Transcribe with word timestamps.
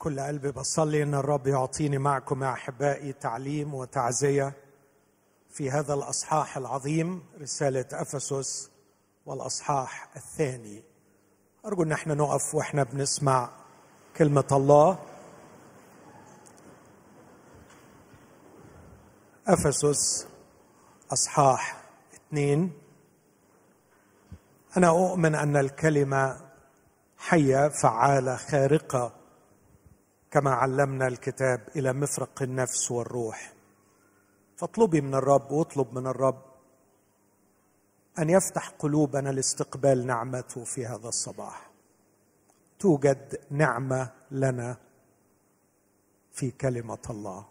كل 0.00 0.20
قلبي 0.20 0.50
بصلي 0.50 1.02
إن 1.02 1.14
الرب 1.14 1.46
يعطيني 1.46 1.98
معكم 1.98 2.42
يا 2.42 2.52
أحبائي 2.52 3.12
تعليم 3.12 3.74
وتعزية 3.74 4.52
في 5.50 5.70
هذا 5.70 5.94
الأصحاح 5.94 6.56
العظيم 6.56 7.22
رسالة 7.40 7.84
أفسس 7.92 8.70
والأصحاح 9.26 10.08
الثاني. 10.16 10.82
أرجو 11.66 11.82
إن 11.82 11.92
إحنا 11.92 12.14
نقف 12.14 12.54
وإحنا 12.54 12.82
بنسمع 12.82 13.50
كلمة 14.16 14.44
الله. 14.52 14.98
أفسس 19.46 20.26
أصحاح 21.12 21.82
اثنين. 22.14 22.72
أنا 24.76 24.88
أؤمن 24.88 25.34
أن 25.34 25.56
الكلمة 25.56 26.40
حية 27.18 27.68
فعالة 27.68 28.36
خارقة. 28.36 29.19
كما 30.30 30.50
علمنا 30.50 31.06
الكتاب 31.06 31.68
إلى 31.76 31.92
مفرق 31.92 32.42
النفس 32.42 32.90
والروح. 32.90 33.54
فاطلبي 34.56 35.00
من 35.00 35.14
الرب 35.14 35.50
واطلب 35.50 35.94
من 35.98 36.06
الرب 36.06 36.42
أن 38.18 38.30
يفتح 38.30 38.68
قلوبنا 38.68 39.28
لاستقبال 39.28 40.06
نعمته 40.06 40.64
في 40.64 40.86
هذا 40.86 41.08
الصباح. 41.08 41.70
توجد 42.78 43.40
نعمة 43.50 44.12
لنا 44.30 44.76
في 46.32 46.50
كلمة 46.50 46.98
الله. 47.10 47.46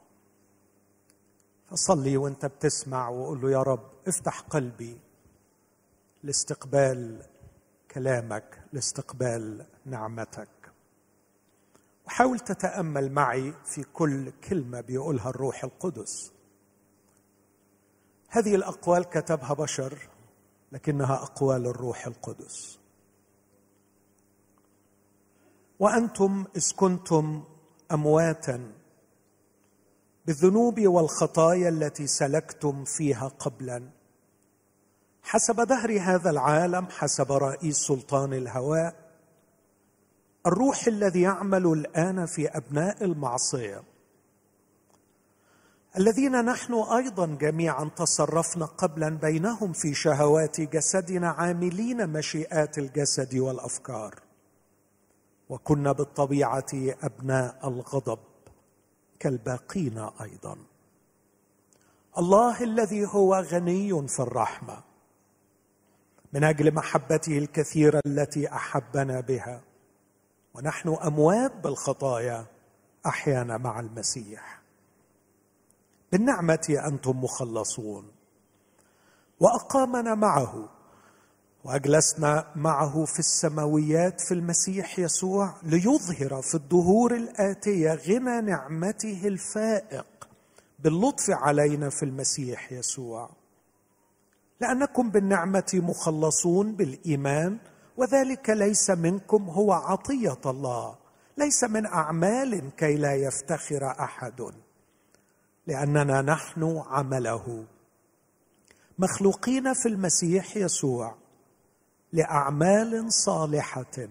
فصلي 1.68 2.18
وانت 2.18 2.46
بتسمع 2.46 3.09
وقول 3.09 3.41
له 3.41 3.52
يا 3.52 3.62
رب 3.63 3.90
افتح 4.07 4.40
قلبي 4.40 5.02
لاستقبال 6.23 7.23
كلامك 7.91 8.63
لاستقبال 8.73 9.66
نعمتك. 9.85 10.49
وحاول 12.09 12.40
تتأمل 12.40 13.12
معي 13.12 13.54
في 13.66 13.84
كل 13.84 14.31
كلمة 14.31 14.81
بيقولها 14.81 15.30
الروح 15.30 15.63
القدس. 15.63 16.32
هذه 18.29 18.55
الأقوال 18.55 19.04
كتبها 19.04 19.54
بشر 19.54 20.10
لكنها 20.71 21.13
أقوال 21.13 21.68
الروح 21.68 22.07
القدس. 22.07 22.80
وأنتم 25.80 26.46
إذ 26.55 26.71
كنتم 26.76 27.43
أمواتا 27.91 28.71
بالذنوب 30.26 30.80
والخطايا 30.87 31.70
التي 31.70 32.07
سلكتم 32.07 32.85
فيها 32.85 33.27
قبلا. 33.27 33.90
حسب 35.24 35.62
دهر 35.62 35.99
هذا 35.99 36.30
العالم 36.30 36.85
حسب 36.85 37.32
رئيس 37.32 37.77
سلطان 37.77 38.34
الهواء 38.34 38.99
الروح 40.50 40.88
الذي 40.88 41.22
يعمل 41.22 41.66
الآن 41.66 42.26
في 42.26 42.48
أبناء 42.48 43.04
المعصية. 43.04 43.84
الذين 45.98 46.46
نحن 46.46 46.74
أيضا 46.74 47.26
جميعا 47.26 47.90
تصرفنا 47.96 48.66
قبلا 48.66 49.10
بينهم 49.10 49.74
في 49.74 49.94
شهوات 49.94 50.62
جسدنا 50.62 51.30
عاملين 51.30 52.10
مشيئات 52.10 52.77
الجسد 52.77 53.36
والأفكار. 53.36 54.16
وكنا 55.50 55.92
بالطبيعة 55.92 56.72
أبناء 57.04 57.68
الغضب 57.68 58.20
كالباقين 59.20 59.98
أيضا. 60.22 60.58
الله 62.18 62.64
الذي 62.64 63.05
هو 63.05 63.36
غني 63.36 64.08
في 64.08 64.20
الرحمة. 64.20 64.84
من 66.34 66.44
أجل 66.44 66.74
محبته 66.74 67.38
الكثيرة 67.38 68.02
التي 68.06 68.53
أحبنا 68.53 69.20
بها. 69.20 69.69
ونحن 70.53 70.90
أموات 70.90 71.52
بالخطايا 71.64 72.46
أحيانا 73.06 73.58
مع 73.58 73.80
المسيح. 73.80 74.62
بالنعمة 76.12 76.81
أنتم 76.88 77.24
مخلصون. 77.24 78.12
وأقامنا 79.40 80.16
معه. 80.16 80.70
وأجلسنا 81.64 82.46
معه 82.56 83.06
في 83.06 83.20
السماويات 83.20 84.22
في 84.22 84.34
المسيح 84.34 85.00
يسوع 85.00 85.54
ليظهر 85.64 86.42
في 86.42 86.56
الدهور 86.56 87.16
الآتية 87.16 87.94
غنى 87.94 88.42
نعمته 88.42 89.28
الفائق 89.28 90.06
باللطف 90.80 91.30
علينا 91.30 91.90
في 91.90 92.04
المسيح 92.04 92.72
يسوع. 92.72 93.30
لأنكم 94.62 95.09
بالنعمة 95.09 95.72
مخلصون 95.74 96.76
بالإيمان 96.76 97.58
وذلك 98.00 98.50
ليس 98.50 98.90
منكم 98.90 99.50
هو 99.50 99.72
عطية 99.72 100.42
الله. 100.46 100.96
ليس 101.38 101.64
من 101.64 101.86
أعمال 101.86 102.76
كي 102.76 102.96
لا 102.96 103.16
يفتخر 103.16 103.92
أحد. 104.00 104.52
لأننا 105.68 106.22
نحن 106.22 106.84
عمله. 106.88 107.66
مخلوقين 109.00 109.74
في 109.74 109.88
المسيح 109.90 110.58
يسوع 110.58 111.16
لأعمال 112.14 113.14
صالحة 113.14 114.08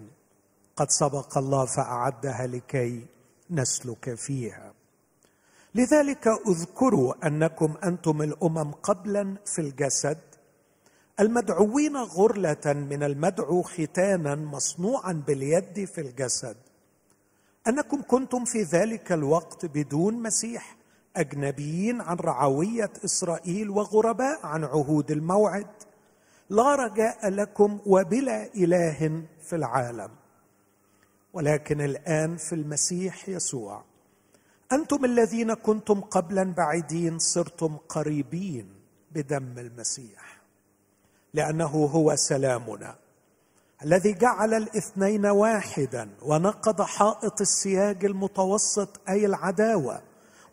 قد 0.76 0.90
سبق 0.90 1.38
الله 1.38 1.66
فأعدها 1.66 2.46
لكي 2.46 3.06
نسلك 3.50 4.14
فيها. 4.14 4.72
لذلك 5.74 6.28
أذكروا 6.48 7.26
أنكم 7.26 7.74
أنتم 7.84 8.22
الأمم 8.22 8.72
قبلا 8.72 9.36
في 9.44 9.60
الجسد 9.60 10.18
المدعوين 11.20 11.96
غرلة 11.96 12.66
من 12.66 13.02
المدعو 13.02 13.62
ختانا 13.62 14.34
مصنوعا 14.34 15.12
باليد 15.12 15.84
في 15.84 16.00
الجسد. 16.00 16.56
أنكم 17.68 18.02
كنتم 18.02 18.44
في 18.44 18.62
ذلك 18.62 19.12
الوقت 19.12 19.66
بدون 19.66 20.22
مسيح 20.22 20.76
أجنبيين 21.16 22.00
عن 22.00 22.16
رعوية 22.16 22.90
إسرائيل 23.04 23.70
وغرباء 23.70 24.46
عن 24.46 24.64
عهود 24.64 25.10
الموعد. 25.10 25.70
لا 26.50 26.74
رجاء 26.74 27.28
لكم 27.28 27.80
وبلا 27.86 28.54
إله 28.54 29.22
في 29.42 29.56
العالم. 29.56 30.10
ولكن 31.32 31.80
الآن 31.80 32.36
في 32.36 32.54
المسيح 32.54 33.28
يسوع. 33.28 33.84
أنتم 34.72 35.04
الذين 35.04 35.54
كنتم 35.54 36.00
قبلا 36.00 36.54
بعيدين 36.54 37.18
صرتم 37.18 37.76
قريبين 37.76 38.68
بدم 39.12 39.58
المسيح. 39.58 40.37
لأنه 41.34 41.66
هو 41.66 42.16
سلامنا. 42.16 42.96
الذي 43.84 44.12
جعل 44.12 44.54
الاثنين 44.54 45.26
واحدا 45.26 46.08
ونقض 46.22 46.82
حائط 46.82 47.40
السياج 47.40 48.04
المتوسط 48.04 49.00
أي 49.08 49.26
العداوة 49.26 50.02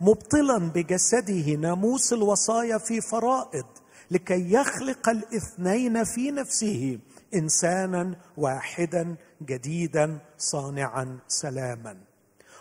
مبطلا 0.01 0.57
بجسده 0.57 1.53
ناموس 1.55 2.13
الوصايا 2.13 2.77
في 2.77 3.01
فرائض 3.01 3.65
لكي 4.11 4.53
يخلق 4.53 5.09
الاثنين 5.09 6.03
في 6.03 6.31
نفسه 6.31 6.99
انسانا 7.33 8.15
واحدا 8.37 9.15
جديدا 9.41 10.19
صانعا 10.37 11.19
سلاما. 11.27 11.97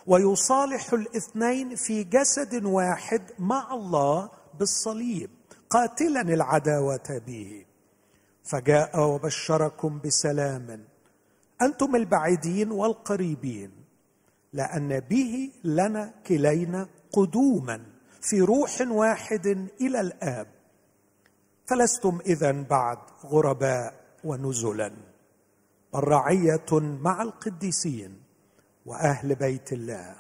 ويصالح 0.06 0.92
الاثنين 0.92 1.76
في 1.76 2.04
جسد 2.04 2.64
واحد 2.64 3.22
مع 3.38 3.74
الله 3.74 4.30
بالصليب 4.58 5.30
قاتلا 5.70 6.20
العداوة 6.20 7.22
به. 7.26 7.63
فجاء 8.44 9.00
وبشركم 9.00 10.00
بسلام. 10.04 10.84
أنتم 11.62 11.96
البعيدين 11.96 12.70
والقريبين. 12.70 13.70
لأن 14.52 15.00
به 15.00 15.50
لنا 15.64 16.14
كلينا 16.26 16.88
قدوما 17.12 17.80
في 18.20 18.40
روح 18.40 18.80
واحد 18.80 19.46
إلى 19.80 20.00
الآب. 20.00 20.46
فلستم 21.66 22.18
اذا 22.26 22.52
بعد 22.52 22.98
غرباء 23.24 23.94
ونزلا. 24.24 24.92
بل 25.94 26.00
رعيه 26.00 26.72
مع 27.00 27.22
القديسين 27.22 28.22
وأهل 28.86 29.34
بيت 29.34 29.72
الله. 29.72 30.16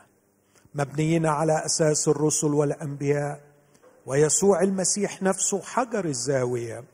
مبنيين 0.74 1.26
على 1.26 1.64
أساس 1.66 2.08
الرسل 2.08 2.54
والأنبياء. 2.54 3.40
ويسوع 4.06 4.60
المسيح 4.60 5.22
نفسه 5.22 5.62
حجر 5.62 6.04
الزاوية. 6.04 6.84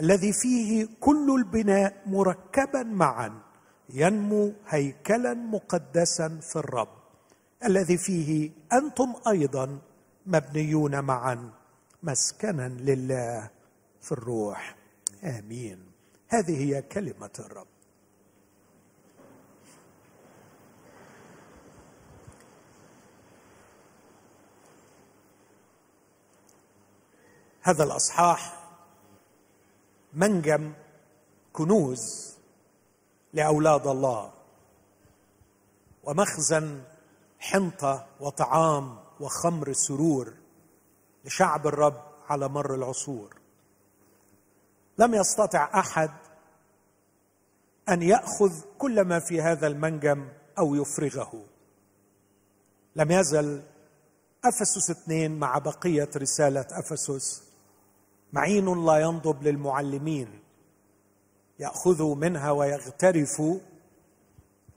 الذي 0.00 0.32
فيه 0.32 0.88
كل 1.00 1.34
البناء 1.38 2.02
مركبا 2.06 2.82
معا 2.82 3.42
ينمو 3.88 4.52
هيكلا 4.68 5.34
مقدسا 5.34 6.40
في 6.42 6.56
الرب. 6.56 6.88
الذي 7.64 7.98
فيه 7.98 8.50
أنتم 8.72 9.14
أيضا 9.28 9.78
مبنيون 10.26 11.00
معا 11.00 11.50
مسكنا 12.02 12.68
لله 12.68 13.50
في 14.00 14.12
الروح. 14.12 14.76
آمين. 15.24 15.78
هذه 16.28 16.56
هي 16.64 16.82
كلمة 16.82 17.30
الرب. 17.38 17.66
هذا 27.62 27.84
الأصحاح 27.84 28.57
منجم 30.18 30.72
كنوز 31.52 32.34
لأولاد 33.32 33.86
الله. 33.86 34.32
ومخزن 36.04 36.82
حنطة 37.38 38.06
وطعام 38.20 38.98
وخمر 39.20 39.72
سرور 39.72 40.34
لشعب 41.24 41.66
الرب 41.66 42.02
على 42.28 42.48
مر 42.48 42.74
العصور. 42.74 43.36
لم 44.98 45.14
يستطع 45.14 45.70
أحد 45.74 46.10
أن 47.88 48.02
يأخذ 48.02 48.52
كل 48.78 49.00
ما 49.00 49.18
في 49.20 49.42
هذا 49.42 49.66
المنجم 49.66 50.28
أو 50.58 50.74
يفرغه. 50.74 51.44
لم 52.96 53.10
يزل 53.10 53.62
أفسس 54.44 54.90
اثنين 54.90 55.38
مع 55.38 55.58
بقية 55.58 56.10
رسالة 56.16 56.66
أفسس. 56.70 57.47
معين 58.32 58.86
لا 58.86 58.98
ينضب 58.98 59.42
للمعلمين 59.42 60.40
يأخذوا 61.58 62.14
منها 62.14 62.50
ويغترفوا 62.50 63.58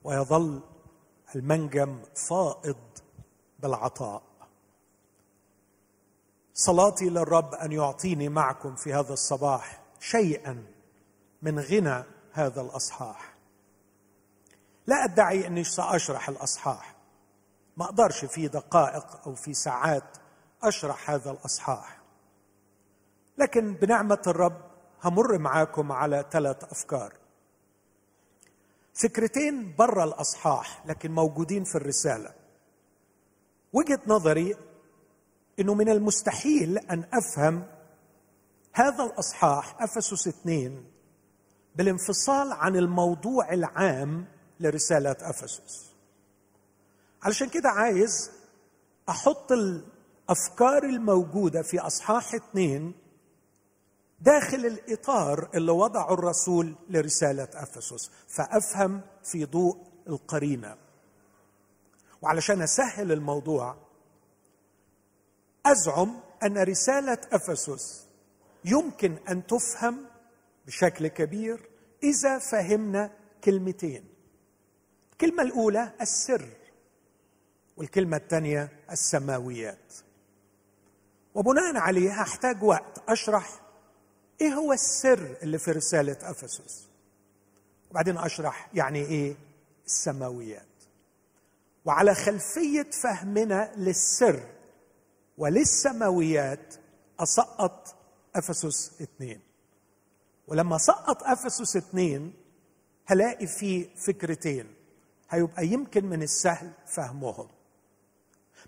ويظل 0.03 0.61
المنجم 1.35 1.99
فائض 2.15 2.77
بالعطاء. 3.59 4.23
صلاتي 6.53 7.09
للرب 7.09 7.53
أن 7.53 7.71
يعطيني 7.71 8.29
معكم 8.29 8.75
في 8.75 8.93
هذا 8.93 9.13
الصباح 9.13 9.81
شيئا 9.99 10.65
من 11.41 11.59
غنى 11.59 12.03
هذا 12.31 12.61
الأصحاح. 12.61 13.33
لا 14.87 15.03
أدعي 15.03 15.47
أني 15.47 15.63
سأشرح 15.63 16.29
الأصحاح. 16.29 16.95
ما 17.77 17.85
أقدرش 17.85 18.25
في 18.25 18.47
دقائق 18.47 19.27
أو 19.27 19.35
في 19.35 19.53
ساعات 19.53 20.17
أشرح 20.63 21.09
هذا 21.09 21.31
الأصحاح. 21.31 22.00
لكن 23.37 23.73
بنعمة 23.73 24.21
الرب 24.27 24.61
همر 25.03 25.37
معاكم 25.37 25.91
على 25.91 26.25
ثلاث 26.31 26.63
أفكار. 26.63 27.13
فكرتين 28.93 29.75
برا 29.75 30.03
الأصحاح 30.03 30.83
لكن 30.85 31.11
موجودين 31.11 31.63
في 31.63 31.75
الرسالة. 31.75 32.33
وجهة 33.73 33.99
نظري 34.07 34.55
إنه 35.59 35.73
من 35.73 35.89
المستحيل 35.89 36.77
أن 36.77 37.03
أفهم 37.13 37.63
هذا 38.73 39.03
الأصحاح 39.03 39.81
أفسس 39.81 40.27
اثنين 40.27 40.85
بالانفصال 41.75 42.51
عن 42.51 42.75
الموضوع 42.75 43.53
العام 43.53 44.25
لرسالة 44.59 45.15
أفسس. 45.21 45.91
علشان 47.23 47.49
كده 47.49 47.69
عايز 47.69 48.31
أحط 49.09 49.51
الأفكار 49.51 50.83
الموجودة 50.83 51.61
في 51.61 51.79
أصحاح 51.79 52.33
اثنين 52.33 52.93
داخل 54.21 54.65
الإطار 54.65 55.49
اللي 55.55 55.71
وضعه 55.71 56.13
الرسول 56.13 56.75
لرسالة 56.89 57.47
أفسس. 57.53 58.11
فأفهم 58.27 59.01
في 59.23 59.45
ضوء 59.45 59.77
القرينة. 60.07 60.77
وعلشان 62.21 62.61
أسهل 62.61 63.11
الموضوع 63.11 63.75
أزعم 65.65 66.19
أن 66.43 66.57
رسالة 66.57 67.17
أفسس 67.31 68.07
يمكن 68.65 69.17
أن 69.29 69.47
تفهم 69.47 70.05
بشكل 70.67 71.07
كبير 71.07 71.69
إذا 72.03 72.39
فهمنا 72.39 73.11
كلمتين. 73.43 74.03
الكلمة 75.11 75.43
الأولى 75.43 75.91
السر 76.01 76.49
والكلمة 77.77 78.17
الثانية 78.17 78.69
السماويات. 78.91 79.93
وبناء 81.35 81.77
عليه 81.77 82.21
هحتاج 82.21 82.63
وقت. 82.63 83.09
أشرح 83.09 83.60
إيه 84.41 84.53
هو 84.53 84.73
السر 84.73 85.37
اللي 85.43 85.57
في 85.57 85.71
رسالة 85.71 86.17
أفسس؟ 86.21 86.87
وبعدين 87.91 88.17
أشرح 88.17 88.69
يعني 88.73 88.99
إيه 88.99 89.35
السماويات. 89.85 90.65
وعلى 91.85 92.15
خلفية 92.15 92.87
فهمنا 93.03 93.71
للسر 93.77 94.43
وللسماويات 95.37 96.75
أسقط 97.19 97.95
أفسس 98.35 99.01
اثنين 99.01 99.41
ولما 100.47 100.77
سقط 100.77 101.23
أفسس 101.23 101.75
اثنين 101.75 102.33
هلاقي 103.05 103.47
فيه 103.47 103.95
فكرتين 103.95 104.75
هيبقى 105.29 105.67
يمكن 105.67 106.05
من 106.05 106.23
السهل 106.23 106.71
فهمهم. 106.87 107.47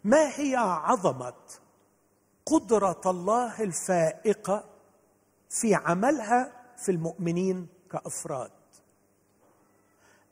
ما 0.04 0.40
هي 0.40 0.56
عظمة 0.56 1.34
قدرة 2.46 3.02
الله 3.06 3.62
الفائقة 3.64 4.73
في 5.62 5.76
عملها 5.76 6.52
في 6.78 6.92
المؤمنين 6.92 7.68
كأفراد. 7.92 8.52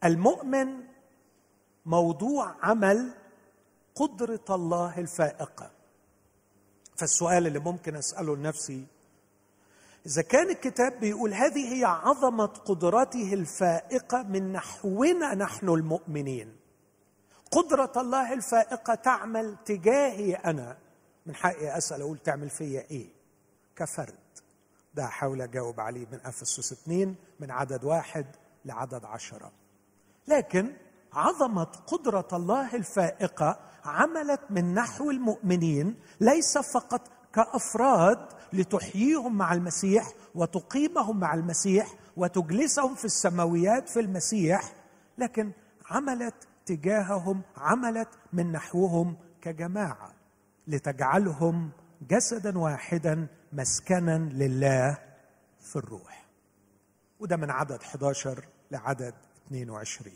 المؤمن 0.03 0.83
موضوع 1.85 2.55
عمل 2.61 3.13
قدرة 3.95 4.45
الله 4.49 4.99
الفائقة. 4.99 5.71
فالسؤال 6.97 7.47
اللي 7.47 7.59
ممكن 7.59 7.95
أسأله 7.95 8.35
لنفسي 8.35 8.85
إذا 10.05 10.21
كان 10.21 10.49
الكتاب 10.49 10.99
بيقول 10.99 11.33
هذه 11.33 11.73
هي 11.73 11.85
عظمة 11.85 12.45
قدرته 12.45 13.33
الفائقة 13.33 14.23
من 14.23 14.51
نحونا 14.51 15.35
نحن 15.35 15.69
المؤمنين. 15.69 16.55
قدرة 17.51 17.91
الله 17.97 18.33
الفائقة 18.33 18.95
تعمل 18.95 19.57
تجاهي 19.65 20.35
أنا. 20.35 20.77
من 21.25 21.35
حقي 21.35 21.77
أسأل 21.77 22.01
أقول 22.01 22.17
تعمل 22.17 22.49
فيا 22.49 22.81
إيه؟ 22.91 23.09
كفرد. 23.75 24.20
ده 24.93 25.05
احاول 25.05 25.41
اجاوب 25.41 25.79
عليه 25.79 26.05
من 26.11 26.19
افسس 26.25 26.71
اثنين 26.71 27.15
من 27.39 27.51
عدد 27.51 27.83
واحد 27.83 28.25
لعدد 28.65 29.05
عشرة. 29.05 29.51
لكن 30.27 30.71
عظمه 31.13 31.63
قدرة 31.63 32.27
الله 32.33 32.75
الفائقة 32.75 33.59
عملت 33.85 34.41
من 34.49 34.73
نحو 34.73 35.11
المؤمنين 35.11 35.95
ليس 36.19 36.57
فقط 36.57 37.01
كأفراد 37.33 38.27
لتحييهم 38.53 39.37
مع 39.37 39.53
المسيح 39.53 40.07
وتقيمهم 40.35 41.19
مع 41.19 41.33
المسيح 41.33 41.87
وتجلسهم 42.17 42.95
في 42.95 43.05
السماويات 43.05 43.89
في 43.89 43.99
المسيح 43.99 44.73
لكن 45.17 45.51
عملت 45.89 46.35
تجاههم 46.65 47.41
عملت 47.57 48.09
من 48.33 48.51
نحوهم 48.51 49.15
كجماعة 49.41 50.13
لتجعلهم 50.67 51.69
جسدا 52.09 52.59
واحدا 52.59 53.27
مسكنا 53.53 54.17
لله 54.17 54.97
في 55.61 55.75
الروح. 55.75 56.25
وده 57.19 57.37
من 57.37 57.49
عدد 57.51 57.81
11 57.81 58.45
لعدد 58.71 59.13
22 59.47 60.13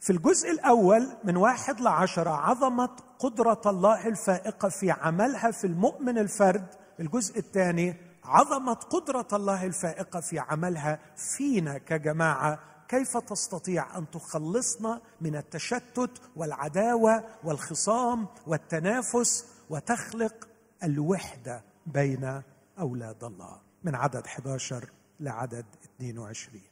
في 0.00 0.10
الجزء 0.10 0.50
الأول 0.50 1.08
من 1.24 1.36
واحد 1.36 1.80
لعشرة 1.80 2.30
عظمة 2.30 2.90
قدرة 3.18 3.60
الله 3.66 4.06
الفائقة 4.08 4.68
في 4.68 4.90
عملها 4.90 5.50
في 5.50 5.66
المؤمن 5.66 6.18
الفرد. 6.18 6.66
الجزء 7.00 7.38
الثاني 7.38 7.96
عظمة 8.24 8.74
قدرة 8.74 9.28
الله 9.32 9.66
الفائقة 9.66 10.20
في 10.20 10.38
عملها 10.38 10.98
فينا 11.36 11.78
كجماعة. 11.78 12.58
كيف 12.88 13.16
تستطيع 13.16 13.98
أن 13.98 14.10
تخلصنا 14.10 15.00
من 15.20 15.36
التشتت 15.36 16.10
والعداوة 16.36 17.24
والخصام 17.44 18.26
والتنافس 18.46 19.46
وتخلق 19.70 20.48
الوحدة 20.84 21.64
بين 21.86 22.42
أولاد 22.78 23.24
الله 23.24 23.60
من 23.84 23.94
عدد 23.94 24.24
11 24.26 24.90
لعدد 25.20 25.66
22 25.96 26.62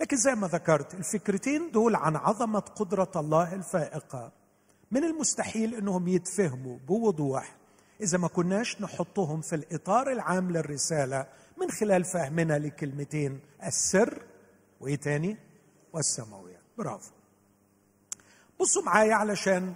لكن 0.00 0.16
زي 0.16 0.34
ما 0.34 0.46
ذكرت 0.46 0.94
الفكرتين 0.94 1.70
دول 1.70 1.96
عن 1.96 2.16
عظمة 2.16 2.58
قدرة 2.60 3.10
الله 3.16 3.54
الفائقة. 3.54 4.32
من 4.90 5.04
المستحيل 5.04 5.74
إنهم 5.74 6.08
يتفهموا 6.08 6.78
بوضوح 6.88 7.56
إذا 8.00 8.18
ما 8.18 8.28
كناش 8.28 8.80
نحطهم 8.80 9.40
في 9.40 9.54
الإطار 9.54 10.12
العام 10.12 10.50
للرسالة 10.50 11.26
من 11.60 11.70
خلال 11.70 12.04
فهمنا 12.04 12.58
لكلمتين 12.58 13.40
السر 13.66 14.22
وإيه 14.80 14.96
تاني؟ 14.96 15.36
والسماويات 15.92 16.62
برافو. 16.78 17.12
بصوا 18.60 18.82
معايا 18.82 19.14
علشان 19.14 19.74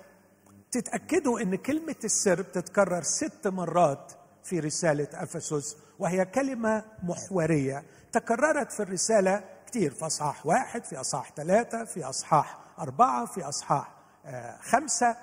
تتأكدوا 0.70 1.40
إن 1.40 1.54
كلمة 1.54 1.96
السر 2.04 2.42
بتتكرر 2.42 3.02
ست 3.02 3.46
مرات 3.46 4.12
في 4.44 4.60
رسالة 4.60 5.08
أفسس 5.14 5.76
وهي 5.98 6.24
كلمة 6.24 6.84
محورية. 7.02 7.84
تكررت 8.12 8.72
في 8.72 8.80
الرسالة 8.82 9.44
كتير 9.66 9.90
في 9.94 10.06
أصحاح 10.06 10.46
واحد 10.46 10.84
في 10.84 11.00
أصحاح 11.00 11.32
ثلاثة 11.36 11.84
في 11.84 12.04
أصحاح 12.04 12.58
أربعة 12.78 13.26
في 13.26 13.42
أصحاح 13.42 13.92
آه، 14.26 14.58
خمسة. 14.60 15.16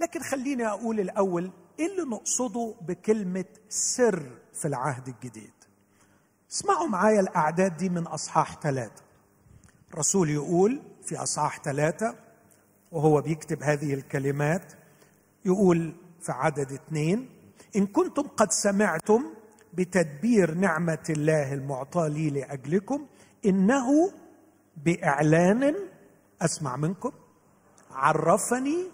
لكن 0.00 0.20
خليني 0.22 0.66
أقول 0.66 1.00
الأول 1.00 1.50
إيه 1.78 1.86
اللي 1.86 2.02
نقصده 2.02 2.74
بكلمة 2.80 3.44
سر 3.68 4.30
في 4.52 4.68
العهد 4.68 5.08
الجديد؟ 5.08 5.52
اسمعوا 6.52 6.86
معايا 6.88 7.20
الأعداد 7.20 7.76
دي 7.76 7.88
من 7.88 8.06
أصحاح 8.06 8.60
ثلاثة. 8.60 9.02
الرسول 9.92 10.30
يقول 10.30 10.82
في 11.04 11.16
أصحاح 11.16 11.62
ثلاثة 11.62 12.14
وهو 12.92 13.20
بيكتب 13.20 13.62
هذه 13.62 13.94
الكلمات 13.94 14.72
يقول 15.44 15.94
في 16.20 16.32
عدد 16.32 16.72
اثنين 16.72 17.28
إن 17.76 17.86
كنتم 17.86 18.22
قد 18.22 18.52
سمعتم 18.52 19.22
بتدبير 19.74 20.54
نعمة 20.54 21.04
الله 21.10 21.52
المعطاة 21.52 22.08
لي 22.08 22.30
لأجلكم 22.30 23.06
إنه 23.46 24.12
بإعلان 24.84 25.74
أسمع 26.42 26.76
منكم 26.76 27.12
عرفني 27.90 28.86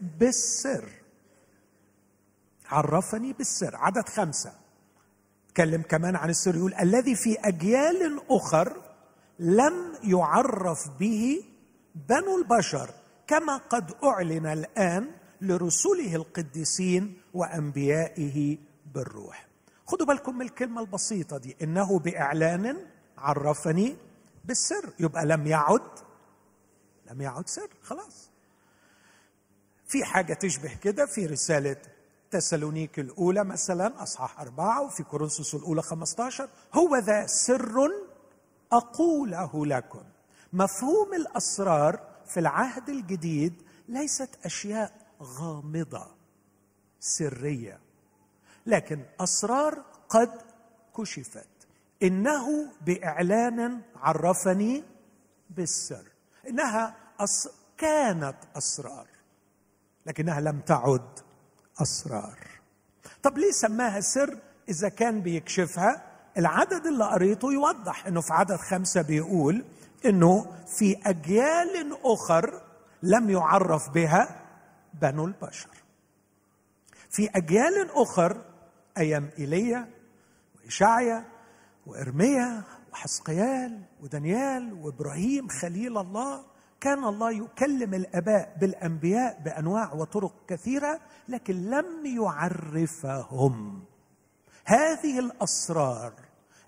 بالسر. 0.00 0.88
عرفني 2.66 3.32
بالسر. 3.32 3.76
عدد 3.76 4.08
خمسة. 4.08 4.52
تكلم 5.48 5.82
كمان 5.82 6.16
عن 6.16 6.30
السر 6.30 6.56
يقول 6.56 6.74
الذي 6.74 7.14
في 7.14 7.36
أجيال 7.44 8.20
أخر 8.30 8.72
لم 9.38 9.94
يعرف 10.04 10.88
به 11.00 11.44
بنو 12.08 12.38
البشر 12.38 12.90
كما 13.28 13.56
قد 13.56 13.94
أعلن 14.04 14.46
الآن 14.46 15.10
لرسله 15.40 16.14
القديسين 16.14 17.20
وأنبيائه 17.34 18.58
بالروح. 18.94 19.46
خدوا 19.86 20.06
بالكم 20.06 20.34
من 20.38 20.42
الكلمة 20.42 20.80
البسيطة 20.80 21.38
دي 21.38 21.56
إنه 21.62 21.98
بإعلان 21.98 22.76
عرفني 23.18 23.96
بالسر. 24.44 24.92
يبقى 25.00 25.26
لم 25.26 25.46
يعد 25.46 25.80
لم 27.10 27.20
يعد 27.20 27.48
سر 27.48 27.68
خلاص. 27.82 28.30
في 29.86 30.04
حاجة 30.04 30.34
تشبه 30.34 30.74
كده 30.74 31.06
في 31.06 31.26
رسالة 31.26 31.76
تسالونيك 32.30 32.98
الأولى 32.98 33.44
مثلا 33.44 34.02
أصحاح 34.02 34.40
أربعة 34.40 34.82
وفي 34.82 35.02
كورنثوس 35.02 35.54
الأولى 35.54 35.82
15 35.82 36.48
هو 36.74 36.96
ذا 36.96 37.26
سر 37.26 37.90
أقوله 38.72 39.66
لكم. 39.66 40.02
مفهوم 40.52 41.14
الأسرار 41.14 42.07
في 42.28 42.40
العهد 42.40 42.88
الجديد 42.88 43.62
ليست 43.88 44.30
أشياء 44.44 44.92
غامضة 45.22 46.06
سرية 47.00 47.80
لكن 48.66 49.02
أسرار 49.20 49.84
قد 50.08 50.30
كشفت. 50.96 51.48
إنه 52.02 52.72
بإعلان 52.86 53.80
عرفني 53.96 54.84
بالسر. 55.50 56.04
إنها 56.48 56.96
أس... 57.20 57.48
كانت 57.78 58.36
أسرار 58.56 59.06
لكنها 60.06 60.40
لم 60.40 60.60
تعد 60.60 61.20
أسرار. 61.82 62.38
طب 63.22 63.38
ليه 63.38 63.50
سماها 63.50 64.00
سر؟ 64.00 64.38
إذا 64.68 64.88
كان 64.88 65.20
بيكشفها 65.20 66.02
العدد 66.38 66.86
اللي 66.86 67.04
قريته 67.04 67.52
يوضح 67.52 68.06
إنه 68.06 68.20
في 68.20 68.32
عدد 68.32 68.56
خمسة 68.56 69.02
بيقول 69.02 69.64
إنه 70.06 70.46
في 70.66 70.96
أجيال 71.06 71.96
أخر 72.04 72.62
لم 73.02 73.30
يعرف 73.30 73.90
بها 73.90 74.44
بنو 74.94 75.24
البشر. 75.24 75.70
في 77.10 77.30
أجيال 77.34 77.90
أخر 77.90 78.44
أيام 78.98 79.30
إيليا 79.38 79.88
وإشعيا 80.56 81.24
وإرميا 81.86 82.62
وحسقيال 82.92 83.82
ودانيال 84.02 84.72
وإبراهيم 84.72 85.48
خليل 85.48 85.98
الله 85.98 86.44
كان 86.80 87.04
الله 87.04 87.30
يكلم 87.30 87.94
الآباء 87.94 88.56
بالأنبياء 88.60 89.40
بأنواع 89.44 89.92
وطرق 89.92 90.34
كثيرة 90.48 91.00
لكن 91.28 91.54
لم 91.54 92.06
يعرفهم. 92.06 93.84
هذه 94.64 95.18
الأسرار 95.18 96.12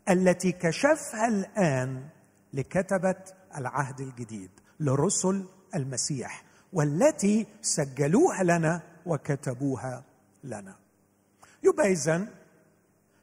التي 0.08 0.52
كشفها 0.52 1.28
الآن 1.28 2.08
لكتبه 2.52 3.14
العهد 3.56 4.00
الجديد 4.00 4.50
لرسل 4.80 5.44
المسيح 5.74 6.44
والتي 6.72 7.46
سجلوها 7.62 8.42
لنا 8.42 8.82
وكتبوها 9.06 10.04
لنا. 10.44 10.74
يبقى 11.62 11.92
اذا 11.92 12.26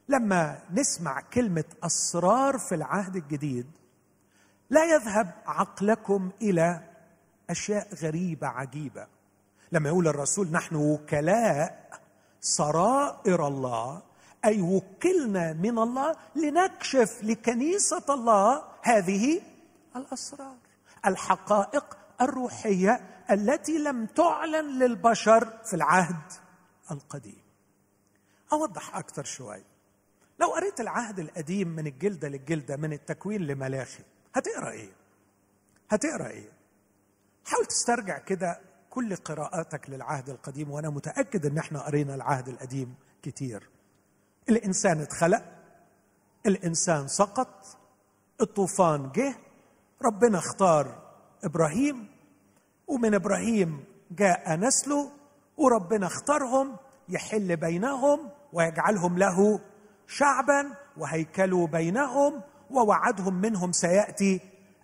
لما 0.08 0.58
نسمع 0.74 1.20
كلمة 1.20 1.64
أسرار 1.82 2.58
في 2.58 2.74
العهد 2.74 3.16
الجديد 3.16 3.66
لا 4.70 4.84
يذهب 4.84 5.34
عقلكم 5.46 6.30
إلى 6.42 6.80
أشياء 7.50 7.94
غريبة 7.94 8.46
عجيبة. 8.46 9.06
لما 9.72 9.88
يقول 9.88 10.08
الرسول 10.08 10.50
نحن 10.50 10.76
وكلاء 10.76 11.88
سرائر 12.40 13.46
الله 13.46 14.02
أي 14.44 14.62
وكلنا 14.62 15.52
من 15.52 15.78
الله 15.78 16.16
لنكشف 16.36 17.20
لكنيسة 17.22 18.04
الله 18.14 18.62
هذه 18.88 19.40
الأسرار 19.96 20.56
الحقائق 21.06 21.96
الروحية 22.20 23.24
التي 23.30 23.78
لم 23.78 24.06
تعلن 24.06 24.78
للبشر 24.78 25.58
في 25.64 25.74
العهد 25.76 26.32
القديم. 26.90 27.42
أوضح 28.52 28.96
أكثر 28.96 29.24
شوي. 29.24 29.62
لو 30.40 30.48
قريت 30.48 30.80
العهد 30.80 31.18
القديم 31.18 31.68
من 31.68 31.86
الجلدة 31.86 32.28
للجلدة 32.28 32.76
من 32.76 32.92
التكوين 32.92 33.42
لملاخي 33.42 34.02
هتقرأ 34.34 34.70
إيه؟ 34.70 34.92
هتقرأ 35.90 36.28
إيه؟ 36.28 36.48
حاول 37.44 37.66
تسترجع 37.66 38.18
كده 38.18 38.60
كل 38.90 39.16
قراءاتك 39.16 39.90
للعهد 39.90 40.28
القديم 40.30 40.70
وأنا 40.70 40.90
متأكد 40.90 41.46
إن 41.46 41.58
إحنا 41.58 41.80
قرينا 41.80 42.14
العهد 42.14 42.48
القديم 42.48 42.94
كتير. 43.22 43.68
الإنسان 44.48 45.00
اتخلق 45.00 45.44
الإنسان 46.46 47.08
سقط 47.08 47.77
الطوفان 48.40 49.10
جه 49.14 49.34
ربنا 50.04 50.38
اختار 50.38 50.98
إبراهيم 51.44 52.08
ومن 52.86 53.14
إبراهيم 53.14 53.84
جاء 54.10 54.56
نسله 54.56 55.10
وربنا 55.56 56.06
اختارهم 56.06 56.76
يحل 57.08 57.56
بينهم 57.56 58.30
ويجعلهم 58.52 59.18
له 59.18 59.60
شعبا 60.06 60.70
وهيكلوا 60.96 61.66
بينهم 61.66 62.40
ووعدهم 62.70 63.34
منهم 63.34 63.72
سيأتي 63.72 64.40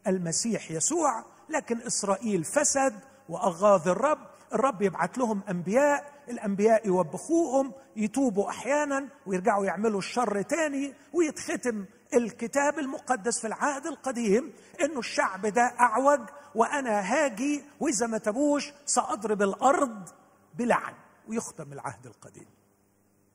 المسيح 0.06 0.70
يسوع. 0.70 1.24
لكن 1.48 1.80
إسرائيل 1.80 2.44
فسد 2.44 2.94
وأغاظ 3.28 3.88
الرب 3.88 4.18
الرب 4.54 4.82
يبعث 4.82 5.18
لهم 5.18 5.40
أنبياء 5.50 6.12
الأنبياء 6.28 6.86
يوبخوهم 6.86 7.72
يتوبوا 7.96 8.50
أحيانا 8.50 9.08
ويرجعوا 9.26 9.66
يعملوا 9.66 9.98
الشر 9.98 10.42
تاني 10.42 10.94
ويتختم 11.12 11.84
الكتاب 12.14 12.78
المقدس 12.78 13.40
في 13.40 13.46
العهد 13.46 13.86
القديم 13.86 14.52
إنه 14.80 14.98
الشعب 14.98 15.46
ده 15.46 15.62
أعوج 15.80 16.20
وأنا 16.54 17.00
هاجي 17.00 17.64
وإذا 17.80 18.06
ما 18.06 18.18
تبوش 18.18 18.72
سأضرب 18.86 19.42
الأرض 19.42 20.08
بلعن 20.54 20.94
ويختم 21.28 21.72
العهد 21.72 22.06
القديم. 22.06 22.46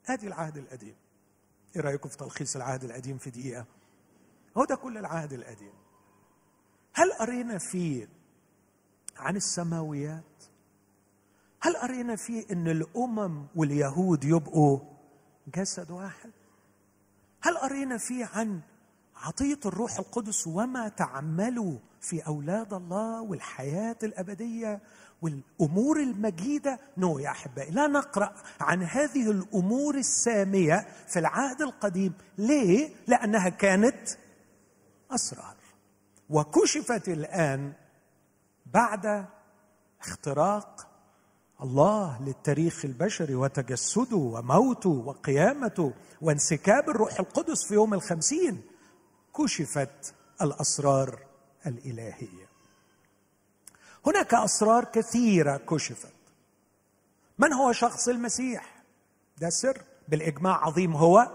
هذه 0.05 0.27
العهد 0.27 0.57
القديم. 0.57 0.95
إيه 1.75 1.81
رأيكم 1.81 2.09
في 2.09 2.17
تلخيص 2.17 2.55
العهد 2.55 2.83
القديم 2.83 3.17
في 3.17 3.29
دقيقة؟ 3.29 3.65
هو 4.57 4.65
ده 4.65 4.75
كل 4.75 4.97
العهد 4.97 5.33
القديم. 5.33 5.73
هل 6.93 7.11
قرينا 7.13 7.57
فيه 7.57 8.07
عن 9.17 9.35
السماويات؟ 9.35 10.23
هل 11.61 11.77
قرينا 11.77 12.15
فيه 12.15 12.45
إن 12.51 12.67
الأمم 12.67 13.45
واليهود 13.55 14.23
يبقوا 14.23 14.79
جسد 15.55 15.91
واحد؟ 15.91 16.31
هل 17.41 17.57
قرينا 17.57 17.97
فيه 17.97 18.29
عن 18.33 18.59
عطية 19.15 19.59
الروح 19.65 19.99
القدس 19.99 20.47
وما 20.47 20.87
تعملوا 20.89 21.77
في 22.01 22.27
أولاد 22.27 22.73
الله 22.73 23.21
والحياة 23.21 23.97
الأبدية 24.03 24.81
والأمور 25.21 25.99
المجيدة؟ 25.99 26.79
نو 26.97 27.19
يا 27.19 27.29
أحبائي 27.29 27.71
لا 27.71 27.87
نقرأ 27.87 28.35
عن 28.59 28.83
هذه 28.83 29.31
الأمور 29.31 29.95
السامية 29.95 30.87
في 31.07 31.19
العهد 31.19 31.61
القديم. 31.61 32.13
ليه؟ 32.37 32.89
لأنها 33.07 33.49
كانت 33.49 34.09
أسرار. 35.11 35.55
وكشفت 36.29 37.09
الآن 37.09 37.73
بعد 38.65 39.25
اختراق 40.01 40.88
الله 41.63 42.21
للتاريخ 42.21 42.85
البشري 42.85 43.35
وتجسده 43.35 44.17
وموته 44.17 44.89
وقيامته 44.89 45.93
وانسكاب 46.21 46.89
الروح 46.89 47.19
القدس 47.19 47.67
في 47.67 47.73
يوم 47.73 47.93
الخمسين 47.93 48.61
كشفت 49.37 50.13
الأسرار 50.41 51.19
الإلهية. 51.65 52.49
هناك 54.05 54.33
أسرار 54.33 54.83
كثيرة 54.85 55.57
كشفت. 55.57 56.13
من 57.39 57.53
هو 57.53 57.71
شخص 57.71 58.07
المسيح؟ 58.07 58.83
ده 59.37 59.49
سر. 59.49 59.81
بالإجماع 60.07 60.65
عظيم 60.65 60.95
هو 60.95 61.31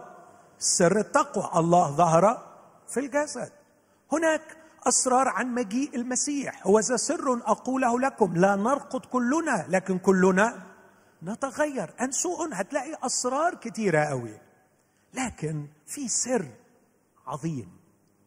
سر 0.59 0.99
التقوى. 0.99 1.51
الله 1.57 1.91
ظهر 1.91 2.55
في 2.89 3.01
الجسد. 3.01 3.53
هناك 4.13 4.57
أسرار 4.87 5.29
عن 5.29 5.55
مجيء 5.55 5.97
المسيح. 5.97 6.67
هو 6.67 6.79
ذا 6.79 6.97
سر 6.97 7.33
أقوله 7.33 8.01
لكم 8.01 8.37
لا 8.37 8.57
نرقد 8.57 9.01
كلنا 9.07 9.67
لكن 9.69 9.99
كلنا 9.99 10.63
نتغير. 11.23 11.95
انسوء 12.01 12.49
هتلاقي 12.53 12.99
أسرار 13.03 13.55
كتيرة 13.55 14.05
قوي. 14.05 14.41
لكن 15.15 15.67
في 15.87 16.09
سر 16.09 16.47
عظيم 17.27 17.77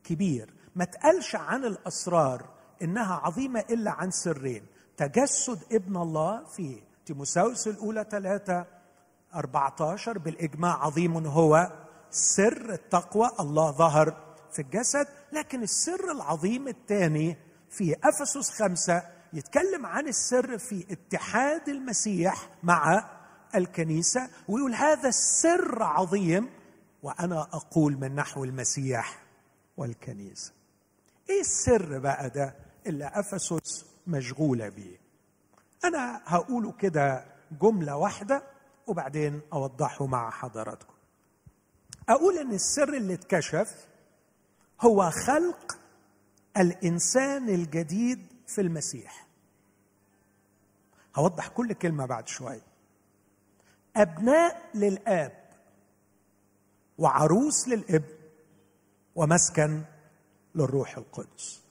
كبير. 0.03 0.53
ما 0.75 0.85
تقالش 0.85 1.35
عن 1.35 1.65
الأسرار 1.65 2.49
إنها 2.81 3.15
عظيمة 3.15 3.59
إلا 3.59 3.91
عن 3.91 4.11
سرين. 4.11 4.65
تجسد 4.97 5.59
ابن 5.71 5.97
الله 5.97 6.43
في 6.43 6.81
تيموساوس 7.05 7.67
الأولى 7.67 8.05
ثلاثة 8.11 8.65
14 9.35 10.17
بالإجماع 10.17 10.85
عظيم 10.85 11.27
هو 11.27 11.71
سر 12.11 12.73
التقوى. 12.73 13.29
الله 13.39 13.71
ظهر 13.71 14.26
في 14.51 14.61
الجسد 14.61 15.07
لكن 15.31 15.63
السر 15.63 16.11
العظيم 16.11 16.67
الثاني 16.67 17.37
في 17.69 17.95
أفسس 18.03 18.49
خمسة 18.61 19.03
يتكلم 19.33 19.85
عن 19.85 20.07
السر 20.07 20.57
في 20.57 20.85
اتحاد 20.91 21.69
المسيح 21.69 22.49
مع 22.63 23.09
الكنيسة 23.55 24.29
ويقول 24.47 24.73
هذا 24.75 25.09
السر 25.09 25.83
عظيم 25.83 26.49
وأنا 27.03 27.41
أقول 27.41 27.97
من 27.97 28.15
نحو 28.15 28.43
المسيح 28.43 29.23
والكنيسة. 29.77 30.53
إيه 31.29 31.39
السر 31.41 31.99
بقى 31.99 32.29
ده 32.29 32.55
اللي 32.87 33.11
أفسس 33.13 33.85
مشغولة 34.07 34.69
بيه؟ 34.69 34.97
أنا 35.85 36.21
هقوله 36.25 36.71
كده 36.71 37.25
جملة 37.61 37.95
واحدة 37.95 38.43
وبعدين 38.87 39.41
أوضحه 39.53 40.05
مع 40.05 40.29
حضراتكم. 40.29 40.93
أقول 42.09 42.37
إن 42.37 42.51
السر 42.53 42.93
اللي 42.93 43.13
اتكشف 43.13 43.86
هو 44.81 45.11
خلق 45.27 45.77
الإنسان 46.57 47.49
الجديد 47.49 48.27
في 48.47 48.61
المسيح. 48.61 49.27
هوضح 51.15 51.47
كل 51.47 51.73
كلمة 51.73 52.05
بعد 52.05 52.27
شوية. 52.27 52.61
أبناء 53.95 54.69
للآب 54.75 55.47
وعروس 56.97 57.67
للابن 57.67 58.17
ومسكن 59.15 59.83
للروح 60.55 60.97
القدس. 60.97 61.61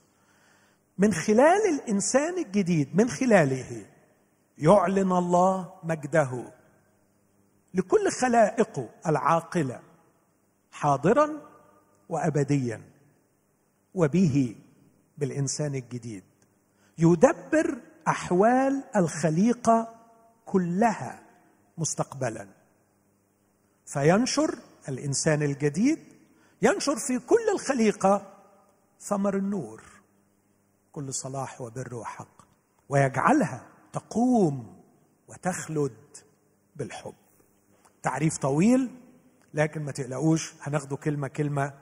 من 0.97 1.13
خلال 1.13 1.61
الإنسان 1.75 2.37
الجديد 2.37 2.95
من 2.95 3.09
خلاله 3.09 3.85
يعلن 4.57 5.11
الله 5.11 5.73
مجده 5.83 6.53
لكل 7.73 8.11
خلائقه 8.21 8.89
العاقلة 9.07 9.81
حاضرا 10.71 11.29
وابديا. 12.09 12.96
وبه 13.97 14.55
بالإنسان 15.17 15.75
الجديد. 15.75 16.23
يدبر 16.97 17.77
أحوال 18.07 18.83
الخليقة 18.95 19.95
كلها 20.45 21.23
مستقبلا. 21.77 22.47
فينشر 23.85 24.59
الإنسان 24.89 25.43
الجديد 25.43 25.99
ينشر 26.61 26.95
في 26.95 27.19
كل 27.19 27.49
الخليقة 27.53 28.33
ثمر 28.99 29.37
النور. 29.37 29.83
كل 30.91 31.13
صلاح 31.13 31.61
وبر 31.61 31.95
وحق. 31.95 32.41
ويجعلها 32.89 33.67
تقوم 33.93 34.81
وتخلد 35.27 35.97
بالحب. 36.75 37.13
تعريف 38.03 38.37
طويل 38.37 38.89
لكن 39.53 39.81
ما 39.81 39.91
تقلقوش 39.91 40.53
هناخده 40.61 40.95
كلمة 40.95 41.27
كلمة 41.27 41.73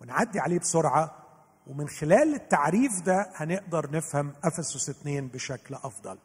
ونعدي 0.00 0.40
عليه 0.40 0.58
بسرعة. 0.58 1.27
ومن 1.68 1.88
خلال 1.88 2.34
التعريف 2.34 3.02
ده 3.02 3.30
هنقدر 3.34 3.90
نفهم 3.90 4.32
أفسس 4.44 4.88
اثنين 4.88 5.28
بشكل 5.28 5.74
أفضل. 5.74 6.18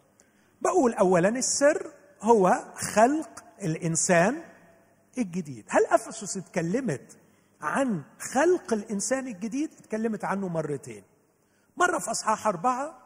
بقول 0.61 0.93
اولا 0.93 1.29
السر 1.29 1.91
هو 2.21 2.63
خلق 2.75 3.43
الإنسان 3.61 4.41
الجديد. 5.17 5.65
هل 5.69 5.85
أفسس 5.85 6.37
اتكلمت 6.37 7.17
عن 7.61 8.03
خلق 8.19 8.73
الإنسان 8.73 9.27
الجديد؟ 9.27 9.69
اتكلمت 9.79 10.25
عنه 10.25 10.47
مرتين. 10.47 11.03
مرة 11.77 11.99
في 11.99 12.11
أصحاح 12.11 12.47
أربعة 12.47 12.97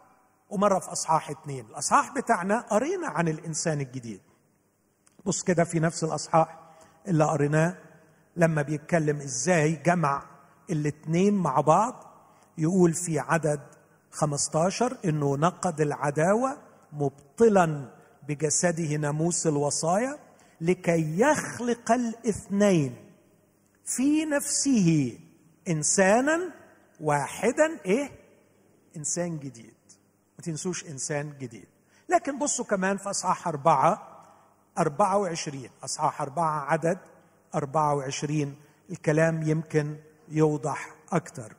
ومرة 0.50 0.80
في 0.80 0.92
أصحاح 0.92 1.30
اثنين. 1.30 1.66
الأصحاح 1.66 2.14
بتاعنا 2.14 2.60
قرينا 2.62 3.08
عن 3.08 3.28
الإنسان 3.28 3.82
الجديد. 3.82 4.22
بص 5.26 5.44
كده 5.44 5.64
في 5.64 5.80
نفس 5.80 6.04
الأصحاح 6.04 6.60
اللي 7.08 7.24
قريناه 7.26 7.76
لما 8.36 8.62
بيتكلم 8.62 9.18
إزاي 9.18 9.72
جمع 9.76 10.24
الاثنين 10.70 11.34
مع 11.34 11.62
بعض 11.62 12.07
يقول 12.58 12.94
في 12.94 13.20
عدد 13.20 13.60
15 14.12 14.98
إنه 15.06 15.38
نقد 15.38 15.82
العداوة 15.82 16.58
مبطلا 16.94 17.92
بجسده 18.28 18.96
ناموس 18.96 19.48
الوصايا 19.48 20.20
لكي 20.62 21.20
يخلق 21.20 21.92
الاثنين 21.92 22.96
في 23.86 24.26
نفسه 24.26 25.20
انسانا 25.68 26.54
واحدا 27.00 27.80
إيه؟ 27.86 28.12
إنسان 28.98 29.40
جديد. 29.40 29.74
ما 30.38 30.44
تنسوش 30.44 30.86
إنسان 30.86 31.34
جديد. 31.40 31.68
لكن 32.10 32.40
بصوا 32.40 32.66
كمان 32.66 32.98
في 32.98 33.10
أصحاح 33.10 33.48
أربعة 33.48 34.18
24 34.78 35.70
أصحاح 35.84 36.22
أربعة 36.22 36.60
عدد 36.72 36.98
24 37.56 38.56
الكلام 38.92 39.44
يمكن 39.44 39.96
يوضح 40.30 40.96
أكثر. 41.12 41.54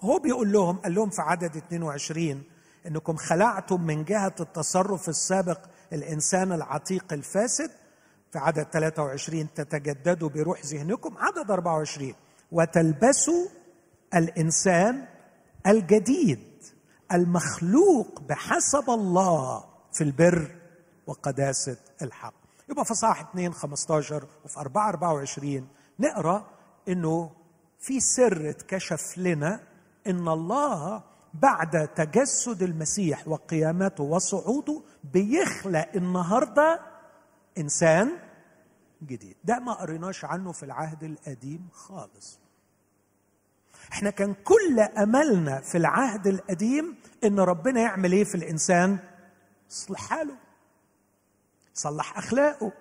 هو 0.00 0.18
بيقول 0.18 0.52
لهم 0.52 0.76
قال 0.76 0.94
لهم 0.94 1.10
في 1.10 1.22
عدد 1.22 1.56
22 1.56 2.42
إنكم 2.86 3.16
خلعتم 3.16 3.80
من 3.80 4.04
جهة 4.04 4.34
التصرف 4.40 5.08
السابق 5.08 5.60
الإنسان 5.92 6.52
العتيق 6.52 7.12
الفاسد 7.12 7.70
في 8.32 8.38
عدد 8.38 8.62
23 8.72 9.54
تتجددوا 9.54 10.28
بروح 10.28 10.64
ذهنكم 10.66 11.18
عدد 11.18 11.50
24 11.50 12.14
وتلبسوا 12.52 13.48
الإنسان 14.14 15.06
الجديد 15.66 16.38
المخلوق 17.12 18.20
بحسب 18.28 18.90
الله 18.90 19.64
في 19.92 20.04
البر 20.04 20.56
وقداسة 21.06 21.76
الحق. 22.02 22.34
يبقى 22.68 22.84
في 22.84 22.94
صح 22.94 23.20
2 23.30 23.52
15 23.52 24.26
وفي 24.44 24.60
4 24.60 24.88
24 24.88 25.68
نقرأ 26.00 26.46
إنه 26.88 27.30
في 27.80 28.00
سر 28.00 28.50
اتكشف 28.50 29.18
لنا 29.18 29.60
إن 30.06 30.28
الله 30.28 31.02
بعد 31.34 31.88
تجسد 31.88 32.62
المسيح 32.62 33.28
وقيامته 33.28 34.04
وصعوده 34.04 34.82
بيخلق 35.12 35.88
النهارده 35.96 36.80
إنسان 37.58 38.12
جديد. 39.02 39.36
ده 39.44 39.58
ما 39.58 39.72
قريناش 39.72 40.24
عنه 40.24 40.52
في 40.52 40.62
العهد 40.62 41.04
القديم 41.04 41.68
خالص. 41.72 42.38
إحنا 43.92 44.10
كان 44.10 44.34
كل 44.44 44.80
أملنا 44.80 45.60
في 45.60 45.78
العهد 45.78 46.26
القديم 46.26 46.94
إن 47.24 47.40
ربنا 47.40 47.80
يعمل 47.80 48.12
إيه 48.12 48.24
في 48.24 48.34
الإنسان؟ 48.34 48.98
يصلح 49.70 50.00
حاله. 50.00 50.36
يصلح 51.76 52.18
أخلاقه. 52.18 52.72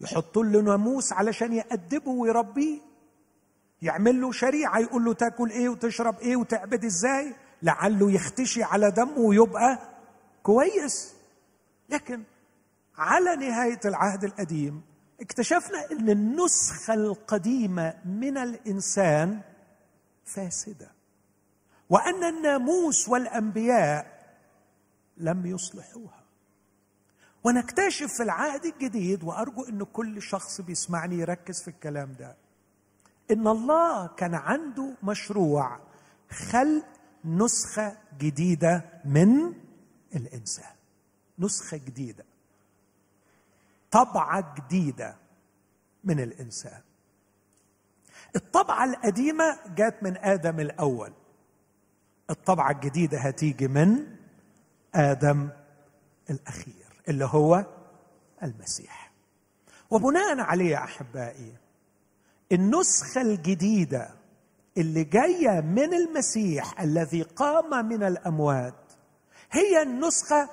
يحط 0.00 0.38
له 0.38 0.60
ناموس 0.60 1.12
علشان 1.12 1.52
يأدبه 1.52 2.10
ويربيه. 2.10 2.89
يعمل 3.82 4.20
له 4.20 4.32
شريعة 4.32 4.78
يقول 4.78 5.04
له 5.04 5.12
تاكل 5.14 5.50
إيه 5.50 5.68
وتشرب 5.68 6.18
إيه 6.18 6.36
وتعبد 6.36 6.84
إزاي؟ 6.84 7.34
لعله 7.62 8.10
يختشي 8.10 8.62
على 8.62 8.90
دمه 8.90 9.18
ويبقى 9.18 9.78
كويس. 10.42 11.14
لكن 11.88 12.22
على 12.96 13.36
نهاية 13.36 13.80
العهد 13.84 14.24
القديم 14.24 14.82
اكتشفنا 15.20 15.90
إن 15.92 16.10
النسخة 16.10 16.94
القديمة 16.94 17.94
من 18.04 18.38
الإنسان 18.38 19.40
فاسدة 20.24 20.90
وأن 21.90 22.24
الناموس 22.24 23.08
والأنبياء 23.08 24.20
لم 25.16 25.46
يصلحوها. 25.46 26.20
ونكتشف 27.44 28.12
في 28.16 28.22
العهد 28.22 28.64
الجديد 28.64 29.24
وأرجو 29.24 29.64
إن 29.64 29.82
كل 29.84 30.22
شخص 30.22 30.60
بيسمعني 30.60 31.18
يركز 31.18 31.62
في 31.62 31.68
الكلام 31.68 32.12
ده 32.18 32.36
إن 33.30 33.48
الله 33.48 34.06
كان 34.06 34.34
عنده 34.34 34.94
مشروع 35.02 35.80
خلق 36.30 36.84
نسخة 37.24 37.96
جديدة 38.18 38.84
من 39.04 39.54
الإنسان. 40.16 40.74
نسخة 41.38 41.76
جديدة. 41.76 42.24
طبعة 43.90 44.54
جديدة 44.54 45.16
من 46.04 46.20
الإنسان. 46.20 46.80
الطبعة 48.36 48.84
القديمة 48.84 49.58
جات 49.76 50.02
من 50.02 50.16
آدم 50.16 50.60
الأول. 50.60 51.12
الطبعة 52.30 52.70
الجديدة 52.70 53.18
هتيجي 53.18 53.68
من 53.68 54.16
آدم 54.94 55.48
الأخير 56.30 57.02
اللي 57.08 57.24
هو 57.24 57.66
المسيح. 58.42 59.12
وبناء 59.90 60.40
عليه 60.40 60.70
يا 60.70 60.84
أحبائي 60.84 61.56
النسخة 62.52 63.20
الجديدة 63.22 64.10
اللي 64.78 65.04
جاية 65.04 65.60
من 65.60 65.94
المسيح 65.94 66.80
الذي 66.80 67.22
قام 67.22 67.86
من 67.86 68.02
الأموات 68.02 68.74
هي 69.50 69.82
النسخة 69.82 70.48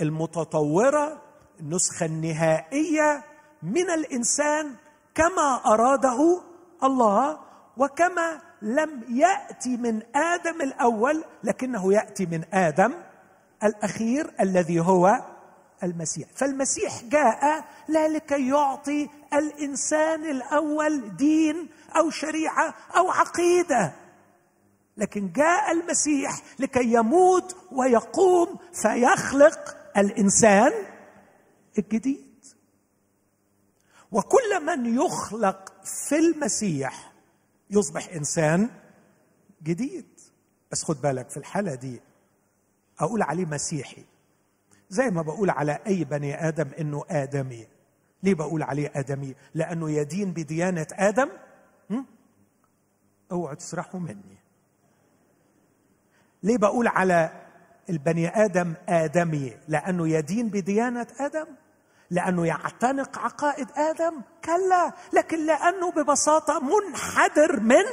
المتطورة 0.00 1.22
النسخة 1.60 2.06
النهائية 2.06 3.24
من 3.62 3.90
الإنسان 3.90 4.74
كما 5.14 5.60
أراده 5.66 6.42
الله 6.82 7.38
وكما 7.76 8.40
لم 8.62 9.04
يأتي 9.08 9.76
من 9.76 10.02
آدم 10.16 10.60
الأول 10.62 11.24
لكنه 11.44 11.92
يأتي 11.92 12.26
من 12.26 12.44
آدم 12.54 12.92
الأخير 13.64 14.34
الذي 14.40 14.80
هو 14.80 15.20
المسيح. 15.84 16.28
فالمسيح 16.34 17.02
جاء 17.04 17.64
لا 17.88 18.08
لكي 18.08 18.48
يعطي 18.48 19.08
الإنسان 19.34 20.30
الأول 20.30 21.16
دين 21.16 21.68
أو 21.96 22.10
شريعة 22.10 22.74
أو 22.96 23.10
عقيدة. 23.10 23.92
لكن 24.96 25.32
جاء 25.32 25.72
المسيح 25.72 26.42
لكي 26.58 26.92
يموت 26.92 27.56
ويقوم 27.72 28.58
فيخلق 28.82 29.76
الإنسان 29.96 30.72
الجديد. 31.78 32.44
وكل 34.12 34.64
من 34.66 34.94
يخلق 34.96 35.72
في 35.84 36.16
المسيح 36.16 37.12
يصبح 37.70 38.08
إنسان 38.08 38.70
جديد. 39.62 40.20
بس 40.72 40.84
خد 40.84 41.00
بالك 41.02 41.30
في 41.30 41.36
الحالة 41.36 41.74
دي 41.74 42.00
أقول 43.00 43.22
عليه 43.22 43.44
مسيحي. 43.44 44.04
زي 44.94 45.10
ما 45.10 45.22
بقول 45.22 45.50
على 45.50 45.78
أي 45.86 46.04
بني 46.04 46.48
آدم 46.48 46.68
إنه 46.80 47.04
آدمي. 47.10 47.66
ليه 48.22 48.34
بقول 48.34 48.62
عليه 48.62 48.92
آدمي؟ 48.94 49.34
لأنه 49.54 49.90
يدين 49.90 50.32
بديانة 50.32 50.86
آدم. 50.92 51.28
اوعوا 53.32 53.54
تسرحوا 53.54 54.00
مني. 54.00 54.38
ليه 56.42 56.58
بقول 56.58 56.88
على 56.88 57.30
البني 57.90 58.44
آدم 58.44 58.74
آدمي؟ 58.88 59.56
لأنه 59.68 60.08
يدين 60.08 60.48
بديانة 60.48 61.06
آدم. 61.20 61.46
لأنه 62.10 62.46
يعتنق 62.46 63.18
عقائد 63.18 63.68
آدم. 63.76 64.22
كلا. 64.44 64.92
لكن 65.12 65.46
لأنه 65.46 65.90
ببساطة 65.90 66.60
منحدر 66.60 67.60
من 67.60 67.84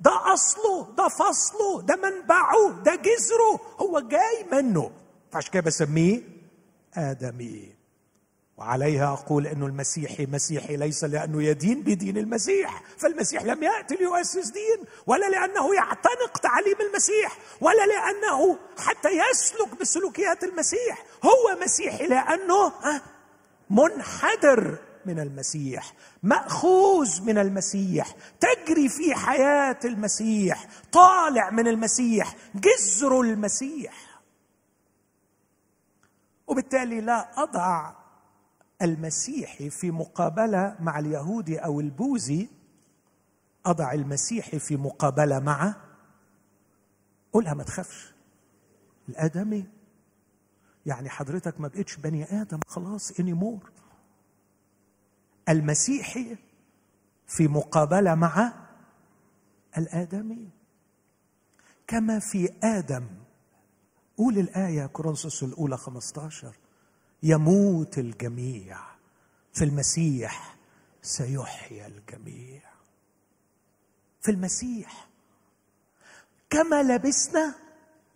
ده 0.00 0.32
أصله 0.34 0.94
ده 0.94 1.08
فصله 1.08 1.82
ده 1.82 1.96
منبعه 1.96 2.82
ده 2.84 2.94
جذره. 2.94 3.60
هو 3.80 4.00
جاي 4.00 4.46
منه. 4.52 4.90
فعشان 5.32 5.50
كده 5.52 5.62
بسميه 5.62 6.22
آدمي. 6.94 7.78
وعليها 8.56 9.12
أقول 9.12 9.46
إنه 9.46 9.66
المسيحي 9.66 10.26
مسيحي 10.26 10.76
ليس 10.76 11.04
لأنه 11.04 11.42
يدين 11.42 11.82
بدين 11.82 12.18
المسيح 12.18 12.82
فالمسيح 12.98 13.42
لم 13.42 13.62
يأتي 13.62 13.94
ليؤسس 13.94 14.50
دين 14.50 14.84
ولا 15.06 15.30
لأنه 15.30 15.74
يعتنق 15.74 16.38
تعاليم 16.42 16.76
المسيح 16.80 17.38
ولا 17.60 17.86
لأنه 17.86 18.58
حتى 18.78 19.08
يسلك 19.08 19.80
بسلوكيات 19.80 20.44
المسيح. 20.44 21.04
هو 21.24 21.58
مسيحي 21.62 22.06
لأنه 22.06 22.72
منحدر 23.70 24.78
من 25.06 25.20
المسيح 25.20 25.92
مأخوذ 26.22 27.22
من 27.22 27.38
المسيح 27.38 28.14
تجري 28.40 28.88
في 28.88 29.14
حياة 29.14 29.78
المسيح 29.84 30.66
طالع 30.92 31.50
من 31.50 31.68
المسيح 31.68 32.36
جذر 32.54 33.20
المسيح. 33.20 34.07
وبالتالي 36.48 37.00
لا 37.00 37.42
أضع 37.42 37.94
المسيحي 38.82 39.70
في 39.70 39.90
مقابلة 39.90 40.76
مع 40.80 40.98
اليهودي 40.98 41.58
أو 41.58 41.80
البوذي. 41.80 42.48
أضع 43.66 43.92
المسيحي 43.92 44.58
في 44.58 44.76
مقابلة 44.76 45.38
مع 45.38 45.74
قولها 47.32 47.54
ما 47.54 47.62
تخافش 47.62 48.14
الآدمي. 49.08 49.66
يعني 50.86 51.08
حضرتك 51.08 51.60
ما 51.60 51.68
بقتش 51.68 51.96
بني 51.96 52.40
آدم 52.42 52.60
خلاص 52.66 53.20
اني 53.20 53.32
مور 53.32 53.70
المسيحي 55.48 56.36
في 57.26 57.48
مقابلة 57.48 58.14
مع 58.14 58.52
الآدمي. 59.78 60.48
كما 61.86 62.18
في 62.18 62.48
آدم 62.62 63.06
قول 64.18 64.38
الآية 64.38 64.86
كورنثوس 64.86 65.42
الأولى 65.42 65.76
15 65.76 66.52
يموت 67.22 67.98
الجميع 67.98 68.78
في 69.54 69.64
المسيح 69.64 70.56
سيحيا 71.02 71.86
الجميع. 71.86 72.62
في 74.22 74.30
المسيح. 74.30 75.08
كما 76.50 76.82
لبسنا 76.82 77.54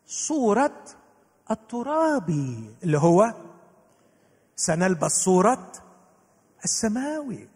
صورة 0.07 0.85
الترابي 1.51 2.75
اللي 2.83 2.99
هو 2.99 3.35
سنلبس 4.57 5.13
صورة 5.13 5.73
السماوي. 6.65 7.49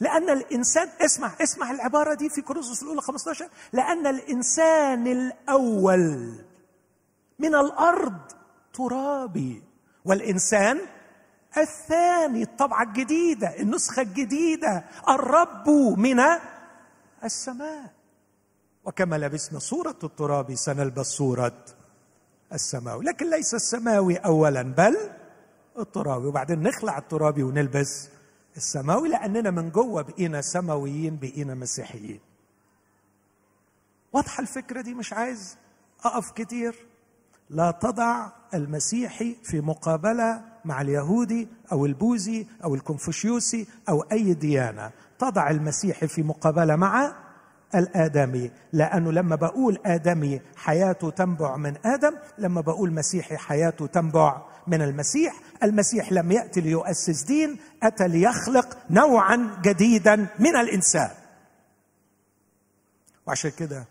لأن 0.00 0.30
الإنسان 0.30 0.88
اسمع 1.00 1.32
اسمع 1.42 1.70
العبارة 1.70 2.14
دي 2.14 2.28
في 2.28 2.42
كورنثوس 2.42 2.82
الأولى 2.82 3.00
15 3.00 3.48
لأن 3.72 4.06
الإنسان 4.06 5.06
الأول 5.06 6.38
من 7.38 7.54
الأرض 7.54 8.18
ترابي 8.72 9.62
والإنسان 10.04 10.80
الثاني 11.56 12.42
الطبعة 12.42 12.82
الجديدة 12.82 13.60
النسخة 13.60 14.02
الجديدة 14.02 14.84
الرب 15.08 15.68
من 15.98 16.20
السماء. 17.24 17.92
وكما 18.84 19.16
لبسنا 19.16 19.58
صورة 19.58 19.98
التراب 20.04 20.54
سنلبس 20.54 21.06
صورة 21.06 21.64
السماوي. 22.52 23.04
لكن 23.04 23.30
ليس 23.30 23.54
السماوي 23.54 24.16
أولا 24.16 24.62
بل 24.62 24.96
الترابي. 25.78 26.26
وبعدين 26.26 26.62
نخلع 26.62 26.98
الترابي 26.98 27.42
ونلبس 27.42 28.08
السماوي 28.56 29.08
لأننا 29.08 29.50
من 29.50 29.70
جوه 29.70 30.02
بقينا 30.02 30.40
سماويين 30.40 31.16
بقينا 31.16 31.54
مسيحيين. 31.54 32.20
واضحة 34.12 34.40
الفكرة 34.40 34.80
دي؟ 34.80 34.94
مش 34.94 35.12
عايز 35.12 35.56
أقف 36.04 36.30
كتير. 36.30 36.87
لا 37.50 37.70
تضع 37.70 38.28
المسيحي 38.54 39.36
في 39.44 39.60
مقابلة 39.60 40.42
مع 40.64 40.80
اليهودي 40.80 41.48
أو 41.72 41.86
البوذي 41.86 42.46
أو 42.64 42.74
الكونفوشيوسي 42.74 43.66
أو 43.88 44.02
أي 44.12 44.34
ديانة. 44.34 44.90
تضع 45.18 45.50
المسيحي 45.50 46.08
في 46.08 46.22
مقابلة 46.22 46.76
مع 46.76 47.12
الآدمي 47.74 48.50
لأنه 48.72 49.12
لما 49.12 49.36
بقول 49.36 49.78
آدمي 49.86 50.40
حياته 50.56 51.10
تنبع 51.10 51.56
من 51.56 51.76
آدم 51.86 52.16
لما 52.38 52.60
بقول 52.60 52.92
مسيحي 52.92 53.36
حياته 53.36 53.86
تنبع 53.86 54.42
من 54.66 54.82
المسيح 54.82 55.40
المسيح 55.62 56.12
لم 56.12 56.32
يأتي 56.32 56.60
ليؤسس 56.60 57.22
دين 57.22 57.56
أتى 57.82 58.08
ليخلق 58.08 58.78
نوعا 58.90 59.60
جديدا 59.62 60.16
من 60.38 60.56
الإنسان. 60.56 61.10
وعشان 63.26 63.50
كده 63.50 63.84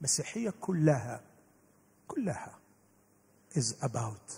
المسيحيه 0.00 0.52
كلها 0.60 1.20
كلها 2.08 2.57
is 3.56 3.74
about 3.82 4.32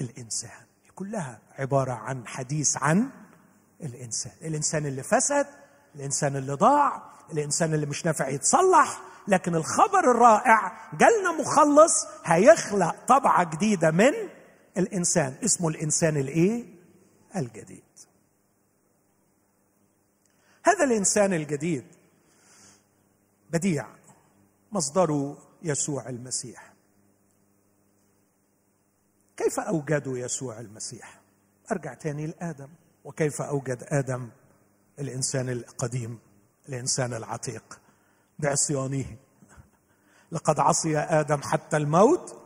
الإنسان. 0.00 0.66
كلها 0.94 1.40
عبارة 1.58 1.92
عن 1.92 2.26
حديث 2.26 2.76
عن 2.76 3.10
الإنسان. 3.82 4.32
الإنسان 4.42 4.86
اللي 4.86 5.02
فسد 5.02 5.46
الإنسان 5.94 6.36
اللي 6.36 6.52
ضاع 6.52 7.02
الإنسان 7.32 7.74
اللي 7.74 7.86
مش 7.86 8.06
نافع 8.06 8.28
يتصلح 8.28 9.02
لكن 9.28 9.54
الخبر 9.54 10.10
الرائع 10.10 10.88
جالنا 10.98 11.32
مخلص 11.40 12.06
هيخلق 12.24 13.06
طبعة 13.06 13.50
جديدة 13.56 13.90
من 13.90 14.12
الإنسان. 14.78 15.34
اسمه 15.44 15.68
الإنسان 15.68 16.16
الإيه؟ 16.16 16.64
الجديد. 17.36 17.82
هذا 20.64 20.84
الإنسان 20.84 21.32
الجديد 21.32 21.84
بديع 23.50 23.86
مصدره 24.72 25.38
يسوع 25.62 26.08
المسيح. 26.08 26.69
كيف 29.40 29.60
اوجدوا 29.60 30.18
يسوع 30.18 30.60
المسيح؟ 30.60 31.20
أرجع 31.72 31.94
تاني 31.94 32.26
لآدم. 32.26 32.68
وكيف 33.04 33.42
أوجد 33.42 33.84
آدم؟ 33.88 34.28
الإنسان 34.98 35.48
القديم 35.48 36.18
الإنسان 36.68 37.14
العتيق. 37.14 37.80
بعصيانه. 38.38 39.16
لقد 40.32 40.60
عصي 40.60 40.98
آدم 40.98 41.42
حتى 41.42 41.76
الموت 41.76 42.36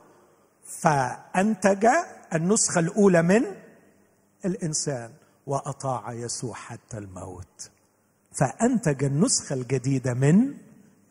فأنتج 0.80 1.86
النسخة 2.34 2.78
الأولى 2.78 3.22
من 3.22 3.44
الإنسان 4.44 5.12
وأطاع 5.46 6.12
يسوع 6.12 6.54
حتى 6.54 6.98
الموت. 6.98 7.70
فأنتج 8.32 9.04
النسخة 9.04 9.54
الجديدة 9.54 10.14
من 10.14 10.58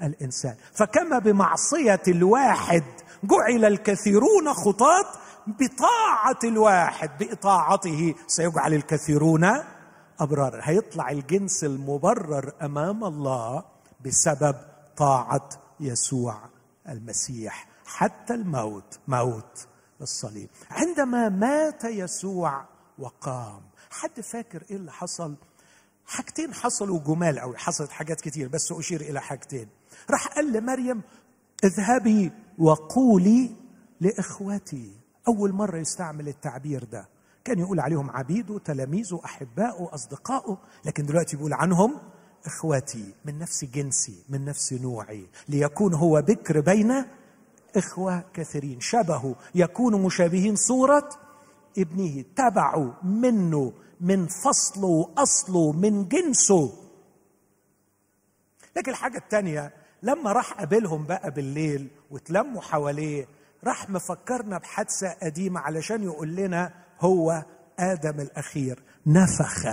الإنسان. 0.04 0.56
فكما 0.74 1.20
بمعصية 1.20 2.02
الواحد 2.08 2.84
جعل 3.24 3.66
الكثيرون 3.66 4.54
خطاة 4.54 5.06
بطاعة 5.48 6.40
الواحد 6.44 7.18
بإطاعته. 7.20 8.16
سيجعل 8.28 8.74
الكثيرون 8.74 9.50
أبرار 10.20 10.60
هيطلع 10.64 11.10
الجنس 11.12 11.64
المبرر 11.64 12.54
أمام 12.62 13.04
الله 13.04 13.64
بسبب 14.06 14.56
طاعة 14.98 15.50
يسوع 15.80 16.38
المسيح. 16.90 17.68
حتى 17.86 18.34
الموت 18.34 19.00
موت 19.08 19.68
الصليب 20.02 20.50
عندما 20.72 21.30
مات 21.30 21.84
يسوع 21.84 22.66
وقام 23.00 23.62
حد 23.90 24.22
فاكر 24.22 24.64
إيه 24.72 24.76
اللي 24.76 24.92
حصل؟ 24.92 25.36
حاجتين 26.06 26.54
حصلوا 26.54 27.00
جمال 27.00 27.40
قوي 27.40 27.58
حصلت 27.58 27.92
حاجات 27.92 28.22
كتير 28.22 28.48
بس 28.48 28.72
أشير 28.72 29.02
إلى 29.02 29.22
حاجتين. 29.22 29.68
راح 30.10 30.28
قال 30.28 30.54
لمريم 30.54 31.02
اذهبي 31.64 32.32
وقولي 32.58 33.50
لاخوتي 34.02 34.92
أول 35.28 35.52
مرة 35.52 35.78
يستعمل 35.78 36.28
التعبير 36.28 36.84
ده. 36.84 37.10
كان 37.46 37.60
يقول 37.60 37.80
عليهم 37.80 38.10
عبيده 38.10 38.60
تلاميذه 38.60 39.22
احبائه 39.26 39.90
اصدقائه 39.94 40.58
لكن 40.86 41.06
دلوقتي 41.06 41.38
بيقول 41.38 41.54
عنهم 41.54 41.98
اخوتي 42.46 43.14
من 43.26 43.40
نفس 43.40 43.66
جنسي 43.66 44.24
من 44.30 44.46
نفس 44.46 44.74
نوعي. 44.74 45.28
ليكون 45.50 45.94
هو 45.94 46.22
بكر 46.22 46.60
بين 46.60 47.06
إخوة 47.76 48.24
كثيرين. 48.34 48.80
شبهه 48.80 49.36
يكون 49.56 50.02
مشابهين 50.02 50.56
صورة 50.56 51.10
ابنه. 51.78 52.26
تبعوا 52.36 52.92
منه 53.04 53.74
من 54.02 54.28
فصله 54.28 54.88
واصله 54.88 55.72
من 55.72 56.08
جنسه. 56.08 56.74
لكن 58.78 58.92
الحاجة 58.92 59.18
الثانية 59.18 59.74
لما 60.04 60.32
راح 60.32 60.54
قابلهم 60.54 61.06
بقى 61.06 61.32
بالليل 61.32 61.88
وتلموا 62.12 62.62
حواليه 62.62 63.26
راح 63.64 63.90
مفكرنا 63.90 64.58
بحادثة 64.58 65.14
قديمة 65.24 65.60
علشان 65.60 66.04
يقول 66.04 66.36
لنا 66.36 66.74
هو 67.02 67.44
آدم 67.80 68.20
الأخير 68.20 68.80
نفخ 69.08 69.66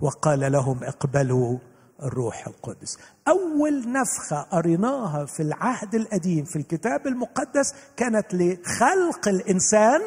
وقال 0.00 0.52
لهم 0.52 0.84
اقبلوا 0.84 1.58
الروح 2.02 2.46
القدس. 2.46 2.98
أول 3.28 3.92
نفخة 3.92 4.42
قريناها 4.42 5.24
في 5.26 5.42
العهد 5.42 5.94
القديم 5.94 6.44
في 6.44 6.56
الكتاب 6.56 7.06
المقدس 7.06 7.74
كانت 7.96 8.26
لخلق 8.34 9.28
الإنسان 9.28 10.00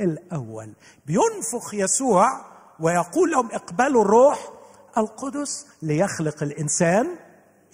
الأول. 0.00 0.72
بينفخ 1.06 1.74
يسوع 1.74 2.26
ويقول 2.80 3.30
لهم 3.30 3.48
اقبلوا 3.52 4.02
الروح 4.02 4.48
القدس 4.98 5.66
ليخلق 5.82 6.42
الإنسان 6.42 7.06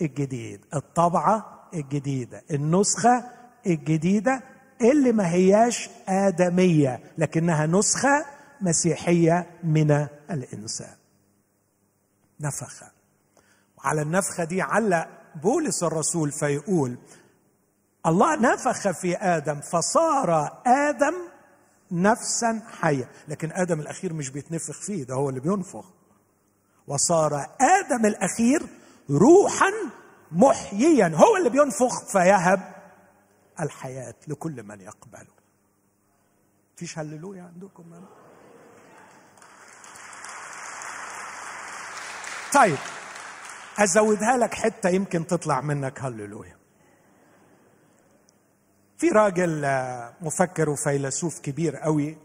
الجديد 0.03 0.61
الطبعة 0.75 1.69
الجديدة 1.75 2.43
النسخة 2.51 3.25
الجديدة 3.67 4.43
اللي 4.81 5.13
ما 5.13 5.29
هياش 5.31 5.91
آدمية 6.09 7.01
لكنها 7.19 7.67
نسخة 7.67 8.25
مسيحية 8.61 9.51
من 9.65 10.07
الإنسان. 10.31 10.95
نفخ 12.41 12.83
وعلى 13.79 14.03
النفخة 14.03 14.45
دي 14.45 14.63
علق 14.63 15.09
بولس 15.43 15.83
الرسول 15.83 16.33
فيقول 16.33 16.99
الله 18.07 18.37
نفخ 18.37 18.91
في 18.91 19.17
آدم 19.17 19.61
فصار 19.61 20.63
آدم 20.67 21.15
نفسا 21.91 22.63
حية. 22.81 23.09
لكن 23.29 23.51
آدم 23.53 23.81
الأخير 23.81 24.13
مش 24.13 24.31
بيتنفخ 24.31 24.81
فيه 24.81 25.05
ده 25.05 25.15
هو 25.15 25.29
اللي 25.29 25.41
بينفخ. 25.41 25.85
وصار 26.87 27.35
آدم 27.61 28.07
الأخير 28.07 28.63
روحا 29.11 29.71
محييا. 30.33 31.13
هو 31.15 31.37
اللي 31.37 31.51
بينفخ 31.51 32.05
فيهب 32.13 32.75
الحياة 33.61 34.15
لكل 34.29 34.63
من 34.63 34.81
يقبله 34.81 35.35
فيش 36.77 36.99
هللويا 36.99 37.43
عندكم؟ 37.43 37.87
من؟ 37.91 38.05
طيب 42.55 42.79
أزودها 43.79 44.37
لك 44.37 44.55
حتة 44.55 44.89
يمكن 44.89 45.27
تطلع 45.27 45.61
منك 45.61 46.01
هللويا. 46.01 46.57
في 48.99 49.09
راجل 49.09 49.65
آه، 49.65 50.15
مفكر 50.21 50.71
وفيلسوف 50.71 51.41
كبير 51.41 51.77
قوي 51.77 52.17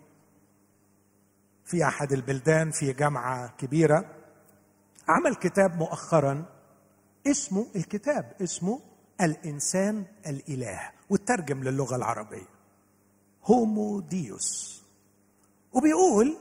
في 1.66 1.86
أحد 1.88 2.12
البلدان 2.12 2.72
في 2.72 2.94
جامعة 2.94 3.48
كبيرة 3.58 4.06
عمل 5.08 5.36
كتاب 5.36 5.76
مؤخرا 5.78 6.46
اسمه 7.28 7.68
الكتاب 7.76 8.34
اسمه 8.42 8.80
الإنسان 9.22 10.06
الإله 10.28 10.92
وترجم 11.10 11.64
للغة 11.64 11.96
العربية. 11.96 12.48
هومو 13.46 14.00
ديوس 14.00 14.82
وبيقول 15.74 16.38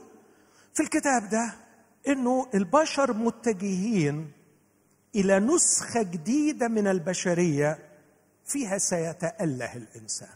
في 0.73 0.83
الكتاب 0.83 1.29
ده 1.29 1.53
إنه 2.07 2.47
البشر 2.53 3.13
متجهين 3.13 4.31
إلى 5.15 5.39
نسخة 5.39 6.01
جديدة 6.01 6.67
من 6.67 6.87
البشرية 6.87 7.79
فيها 8.45 8.77
سيتأله 8.77 9.75
الإنسان. 9.75 10.35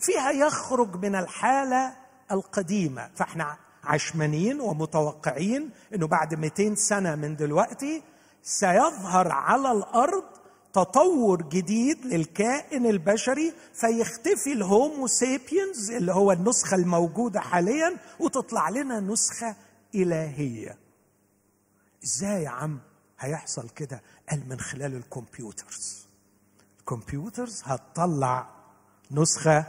فيها 0.00 0.30
يخرج 0.30 0.96
من 1.04 1.14
الحالة 1.14 1.96
القديمة. 2.32 3.10
فإحنا 3.14 3.56
عشمانيين 3.84 4.60
ومتوقعين 4.60 5.70
إنه 5.94 6.06
بعد 6.06 6.34
200 6.34 6.74
سنة 6.74 7.14
من 7.14 7.36
دلوقتي 7.36 8.02
سيظهر 8.44 9.32
على 9.32 9.72
الأرض 9.72 10.24
تطور 10.72 11.42
جديد 11.42 12.06
للكائن 12.06 12.86
البشري 12.86 13.52
فيختفي 13.74 14.52
الهومو 14.52 15.06
سيبينز 15.06 15.90
اللي 15.90 16.12
هو 16.12 16.32
النسخة 16.32 16.74
الموجودة 16.74 17.40
حاليا 17.40 17.96
وتطلع 18.20 18.68
لنا 18.68 19.00
نسخة 19.00 19.56
إلهية. 19.94 20.78
إزاي 22.04 22.42
يا 22.42 22.48
عم 22.48 22.80
هيحصل 23.20 23.68
كده؟ 23.68 24.02
قال 24.30 24.48
من 24.48 24.60
خلال 24.60 24.96
ال 24.96 25.06
computers. 25.06 26.06
ال 26.80 26.88
computers 26.88 27.62
هتطلع 27.64 28.50
نسخة 29.10 29.66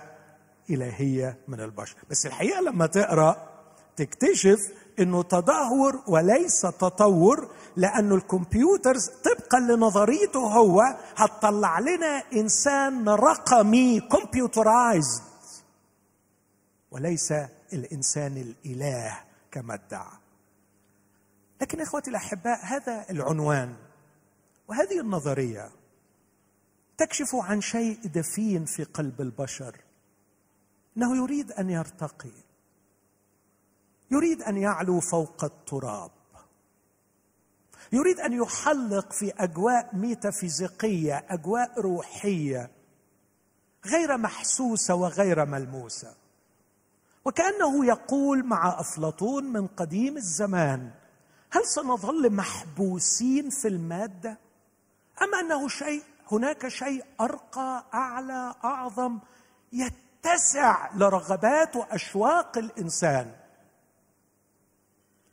إلهية 0.69 1.37
من 1.47 1.61
البشر. 1.61 1.95
بس 2.09 2.25
الحقيقة 2.25 2.61
لما 2.61 2.85
تقرأ 2.85 3.49
تكتشف 3.95 4.59
إنه 4.99 5.23
تدهور 5.23 6.03
وليس 6.07 6.61
تطور 6.61 7.49
لأنه 7.75 8.15
ال 8.15 8.25
computers 8.25 9.09
طبقا 9.09 9.59
لنظريته 9.59 10.39
هو 10.39 10.81
هتطلع 11.15 11.79
لنا 11.79 12.23
إنسان 12.33 13.09
رقمي 13.09 13.99
computerized 13.99 15.23
وليس 16.91 17.33
الإنسان 17.73 18.37
الإله 18.37 19.19
كما 19.51 19.73
ادعى. 19.73 20.11
لكن 21.61 21.81
إخوتي 21.81 22.09
الأحباء 22.09 22.65
هذا 22.65 23.05
العنوان 23.09 23.75
وهذه 24.67 24.99
النظرية 24.99 25.71
تكشف 26.97 27.35
عن 27.35 27.61
شيء 27.61 27.99
دفين 28.05 28.65
في 28.65 28.83
قلب 28.83 29.21
البشر 29.21 29.75
إنه 30.97 31.17
يريد 31.17 31.51
أن 31.51 31.69
يرتقي. 31.69 32.44
يريد 34.11 34.41
أن 34.41 34.57
يعلو 34.57 34.99
فوق 34.99 35.43
التراب. 35.43 36.11
يريد 37.91 38.19
أن 38.19 38.33
يحلق 38.33 39.13
في 39.13 39.33
أجواء 39.37 39.95
ميتافيزيقية 39.95 41.25
أجواء 41.29 41.79
روحية 41.81 42.71
غير 43.85 44.17
محسوسة 44.17 44.95
وغير 44.95 45.45
ملموسة. 45.45 46.13
وكأنه 47.25 47.85
يقول 47.85 48.45
مع 48.45 48.79
أفلاطون 48.79 49.43
من 49.43 49.67
قديم 49.67 50.17
الزمان 50.17 50.91
هل 51.51 51.65
سنظل 51.65 52.33
محبوسين 52.33 53.49
في 53.49 53.67
المادة؟ 53.67 54.37
أم 55.21 55.35
أنه 55.35 55.67
شيء 55.67 56.03
هناك 56.31 56.67
شيء 56.67 57.03
أرقى 57.21 57.85
أعلى 57.93 58.55
أعظم 58.63 59.19
يتسع 59.73 60.95
لرغبات 60.95 61.75
وأشواق 61.75 62.57
الإنسان؟ 62.57 63.44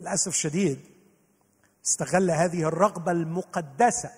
للأسف 0.03 0.29
الشديد 0.29 0.81
استغل 1.87 2.31
هذه 2.31 2.63
الرغبة 2.63 3.13
المقدسة 3.13 4.11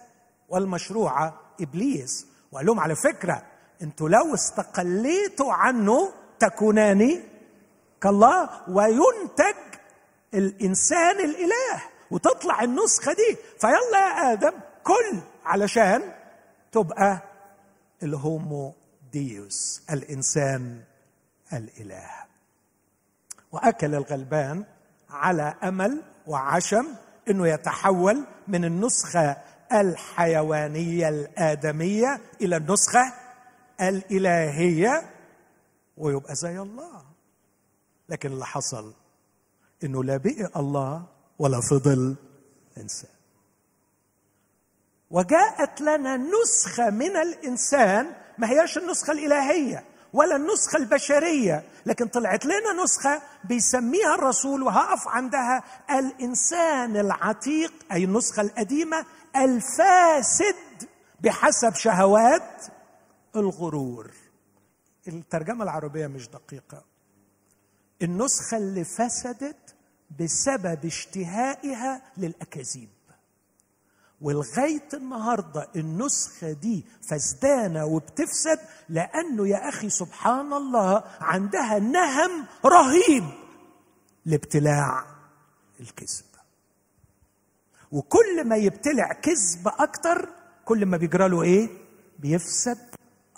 والمشروعة 0.49 1.41
إبليس. 1.61 2.27
وقال 2.53 2.67
لهم 2.67 2.81
على 2.81 2.95
فكرة 2.97 3.43
أنتوا 3.83 4.09
لو 4.09 4.35
استقليتوا 4.35 5.53
عنه 5.53 6.13
تكونان 6.39 7.23
كالله 8.01 8.71
وينتج 8.71 9.57
الإنسان 10.35 11.17
الإله. 11.21 11.83
وتطلع 12.11 12.63
النسخة 12.63 13.13
دي. 13.13 13.37
فيلا 13.61 13.99
يا 13.99 14.33
آدم 14.33 14.53
كل 14.85 15.21
علشان 15.45 16.13
تبقى 16.73 17.23
الهومو 18.03 18.75
ديوس 19.13 19.83
الإنسان 19.91 20.83
الإله. 21.53 22.11
وأكل 23.53 23.95
الغلبان 23.95 24.65
على 25.15 25.55
أمل 25.63 26.03
وعشم 26.27 26.87
إنه 27.31 27.49
يتحول 27.49 28.25
من 28.49 28.65
النسخة 28.65 29.37
الحيوانية 29.73 31.09
الآدمية 31.09 32.21
إلى 32.41 32.57
النسخة 32.57 33.13
الإلهية 33.81 35.11
ويبقى 35.97 36.35
زي 36.35 36.59
الله. 36.59 37.05
لكن 38.09 38.33
اللي 38.33 38.47
حصل 38.47 38.93
إنه 39.85 40.05
لا 40.05 40.17
بقي 40.17 40.51
الله 40.57 41.07
ولا 41.39 41.61
فضل 41.61 42.17
إنسان. 42.79 43.11
وجاءت 45.11 45.81
لنا 45.81 46.17
نسخة 46.17 46.91
من 46.91 47.17
الإنسان 47.17 48.13
ما 48.39 48.51
هياش 48.51 48.79
النسخة 48.79 49.13
الإلهية. 49.13 49.85
ولا 50.15 50.37
النسخة 50.37 50.77
البشرية 50.77 51.65
لكن 51.87 52.07
طلعت 52.07 52.45
لنا 52.45 52.83
نسخة 52.85 53.23
بيسميها 53.45 54.15
الرسول 54.15 54.63
وهقف 54.63 55.09
عندها 55.09 55.65
الإنسان 55.91 56.97
العتيق 56.97 57.73
أي 57.93 58.05
النسخة 58.05 58.41
القديمة 58.43 59.07
الفاسد 59.37 60.89
بحسب 61.21 61.75
شهوات 61.75 62.65
الغرور. 63.37 64.11
الترجمة 65.09 65.65
العربية 65.65 66.07
مش 66.07 66.29
دقيقة. 66.29 66.85
النسخة 68.03 68.57
اللي 68.57 68.85
فسدت 68.85 69.75
بسبب 70.21 70.87
اشتهائها 70.87 72.03
للأكاذيب. 72.17 72.89
ولغاية 74.21 74.89
النهارده 74.95 75.69
النسخة 75.77 76.53
دي 76.53 76.85
فسدانه 77.03 77.85
وبتفسد 77.85 78.59
لأنه 78.89 79.49
يا 79.49 79.69
أخي 79.69 79.91
سبحان 79.91 80.53
الله 80.53 81.05
عندها 81.21 81.79
نهم 81.79 82.47
رهيب 82.65 83.25
لابتلاع 84.27 85.05
الكذب. 85.81 86.25
وكل 87.93 88.45
ما 88.49 88.57
يبتلع 88.57 89.13
كذب 89.13 89.69
أكتر 89.69 90.29
كل 90.65 90.87
ما 90.87 90.97
بيجرى 90.97 91.29
له 91.29 91.43
إيه؟ 91.43 91.69
بيفسد 92.19 92.79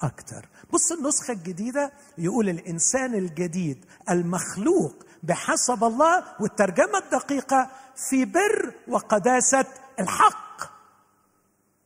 أكتر. 0.03 0.49
بص 0.73 0.93
النسخة 0.93 1.33
الجديدة 1.33 1.93
يقول 2.19 2.49
الإنسان 2.49 3.15
الجديد 3.15 3.85
المخلوق 4.11 5.07
بحسب 5.23 5.85
الله 5.85 6.25
والترجمة 6.41 6.99
الدقيقة 6.99 7.71
في 8.11 8.25
بر 8.25 8.75
وقداسة 8.89 9.65
الحق. 10.01 10.46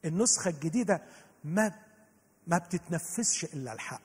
النسخة 0.04 0.48
الجديدة 0.48 1.02
ما 1.44 1.72
ما 2.46 2.58
بتتنفسش 2.58 3.44
إلا 3.44 3.72
الحق 3.72 4.00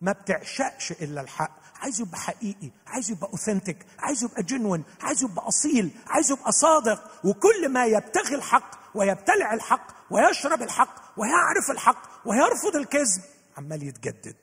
ما 0.00 0.12
بتعشقش 0.12 0.92
إلا 0.92 1.20
الحق. 1.20 1.60
عايز 1.74 2.00
يبقى 2.00 2.18
حقيقي 2.18 2.70
عايز 2.86 3.10
يبقى 3.10 3.30
اوثنتيك 3.32 3.86
عايز 3.98 4.24
يبقى 4.24 4.42
جنون 4.42 4.84
عايز 5.00 5.22
يبقى 5.22 5.48
أصيل 5.48 5.90
عايز 6.06 6.30
يبقى 6.30 6.52
صادق. 6.52 7.26
وكل 7.26 7.68
ما 7.68 7.86
يبتغي 7.86 8.34
الحق 8.34 8.96
ويبتلع 8.96 9.54
الحق 9.54 10.12
ويشرب 10.12 10.62
الحق 10.62 11.18
ويعرف 11.20 11.70
الحق 11.70 12.28
ويرفض 12.28 12.76
الكذب 12.76 13.22
عمال 13.56 13.82
يتجدد 13.82 14.36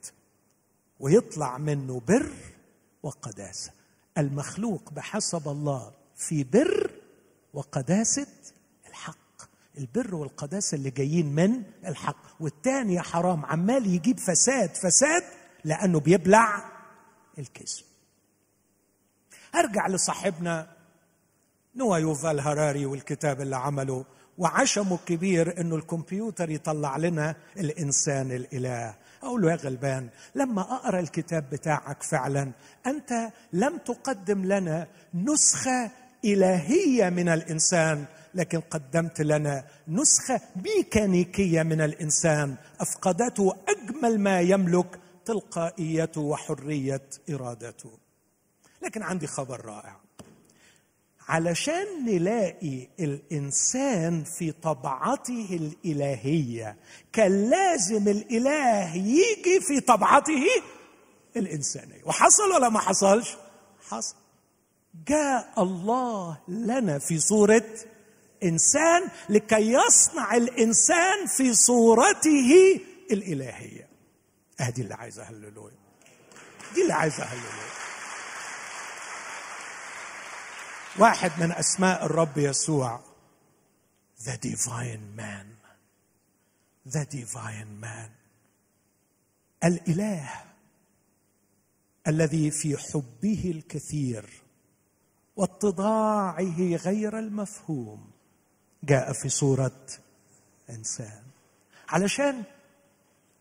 ويطلع 1.00 1.58
منه 1.58 2.00
بر 2.08 2.32
وقداسة. 3.04 3.72
المخلوق 4.18 4.92
بحسب 4.94 5.48
الله 5.48 5.92
في 6.16 6.44
بر 6.44 6.92
وقداسة 7.54 8.22
الحق 8.22 8.37
البر 9.78 10.16
والقداسة 10.16 10.76
اللي 10.76 10.90
جايين 10.90 11.36
من 11.36 11.64
الحق. 11.86 12.18
والتاني 12.40 12.94
يا 12.94 13.02
حرام 13.02 13.46
عمال 13.46 13.88
يجيب 13.88 14.20
فساد 14.20 14.76
فساد 14.76 15.24
لأنه 15.64 16.00
بيبلع 16.00 16.66
الكذب. 17.40 17.86
أرجع 19.56 19.88
لصاحبنا 19.88 20.68
نوا 21.76 21.98
يوفال 21.98 22.40
هراري 22.40 22.86
والكتاب 22.86 23.42
اللي 23.42 23.56
عمله 23.56 24.06
وعشمه 24.38 24.98
كبير 25.06 25.62
إنه 25.62 25.76
الكمبيوتر 25.76 26.50
يطلع 26.50 26.98
لنا 26.98 27.36
الإنسان 27.58 28.32
الإله. 28.32 28.96
أقول 29.24 29.42
له 29.42 29.52
يا 29.52 29.56
غلبان 29.56 30.10
لما 30.36 30.62
أقرأ 30.62 31.00
الكتاب 31.00 31.50
بتاعك 31.50 32.04
فعلا 32.04 32.52
أنت 32.88 33.32
لم 33.54 33.78
تقدم 33.78 34.46
لنا 34.46 34.88
نسخة 35.14 35.92
إلهية 36.26 37.10
من 37.10 37.30
الإنسان. 37.30 38.06
لكن 38.38 38.60
قدمت 38.60 39.22
لنا 39.22 39.66
نسخة 39.88 40.42
ميكانيكية 40.56 41.64
من 41.64 41.82
الإنسان 41.82 42.56
أفقدته 42.80 43.56
أجمل 43.68 44.20
ما 44.20 44.42
يملك 44.42 45.00
تلقائيته 45.26 46.22
وحرية 46.22 47.10
إرادته. 47.30 47.92
لكن 48.84 49.04
عندي 49.04 49.28
خبر 49.28 49.66
رائع. 49.66 50.00
علشان 51.28 52.06
نلاقي 52.06 52.88
الإنسان 53.00 54.24
في 54.24 54.52
طبعته 54.52 55.48
الإلهية 55.52 56.78
كان 57.14 57.50
لازم 57.50 58.08
الإله 58.08 58.96
يجي 58.96 59.60
في 59.62 59.80
طبعته 59.80 60.46
الإنسانية. 61.38 62.04
وحصل 62.06 62.52
ولا 62.56 62.70
ما 62.70 62.80
حصلش؟ 62.80 63.38
حصل. 63.90 64.16
جاء 65.08 65.54
الله 65.64 66.38
لنا 66.48 67.00
في 67.00 67.20
صورة 67.20 67.64
انسان 68.44 69.10
لكي 69.30 69.74
يصنع 69.74 70.36
الإنسان 70.36 71.28
في 71.28 71.54
صورته 71.54 72.80
الإلهية. 73.12 73.88
ادي 74.60 74.82
اللي 74.82 74.94
عايزة 74.94 75.24
هللويا. 75.24 75.76
دي 76.76 76.82
اللي 76.82 76.94
عايزة 76.94 77.24
هللويا. 77.24 77.68
واحد 81.00 81.32
من 81.40 81.52
أسماء 81.52 82.06
الرب 82.06 82.38
يسوع 82.38 83.02
the 84.24 84.38
divine 84.48 85.18
man. 85.18 85.48
The 86.94 87.06
divine 87.06 87.82
man. 87.82 88.10
الإله 89.64 90.30
الذي 92.08 92.52
في 92.52 92.78
حبه 92.78 93.52
الكثير 93.56 94.30
واتضاعه 95.36 96.76
غير 96.76 97.20
المفهوم 97.20 98.12
جاء 98.84 99.14
في 99.14 99.30
صورة 99.30 99.88
إنسان. 100.70 101.24
علشان 101.90 102.44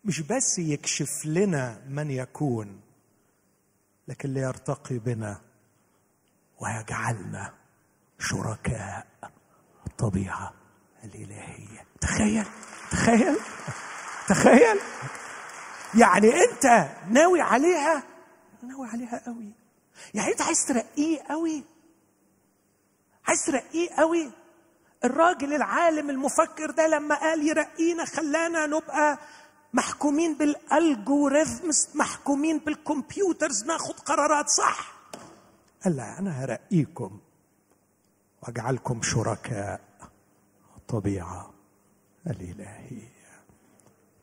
مش 0.04 0.20
بس 0.20 0.58
يكشف 0.58 1.26
لنا 1.26 1.82
من 1.88 2.10
يكون 2.10 2.80
لكن 4.08 4.34
ليرتقي 4.34 4.98
بنا 4.98 5.40
ويجعلنا 6.60 7.54
شركاء 8.18 9.06
الطبيعة 9.86 10.52
الإلهية. 11.04 11.84
تخيل 12.00 12.46
تخيل 12.90 13.36
تخيل. 14.28 14.78
يعني 15.94 16.28
أنت 16.28 16.88
ناوي 17.10 17.40
عليها؟ 17.40 18.02
ناوي 18.62 18.88
عليها 18.88 19.22
قوي. 19.26 19.52
يعني 20.14 20.32
أنت 20.32 20.42
عايز 20.42 20.66
ترقيه 20.66 21.22
قوي؟ 21.22 21.64
عايز 23.26 23.44
ترقيه 23.46 23.90
قوي؟ 23.90 24.30
الراجل 25.04 25.54
العالم 25.54 26.10
المفكر 26.10 26.70
ده 26.70 26.86
لما 26.86 27.14
قال 27.14 27.48
يرقينا 27.48 28.04
خلانا 28.04 28.66
نبقى 28.66 29.18
محكومين 29.72 30.34
بالالجوريزمز 30.38 31.88
محكومين 31.94 32.58
بالكمبيوترز 32.58 33.64
ناخد 33.64 34.00
قرارات 34.00 34.48
صح. 34.48 34.96
قال 35.84 35.96
لا 35.96 36.18
أنا 36.18 36.44
هرقيكم 36.44 37.20
وأجعلكم 38.42 39.02
شركاء 39.02 39.80
الطبيعه 40.76 41.50
الإلهية. 42.26 43.12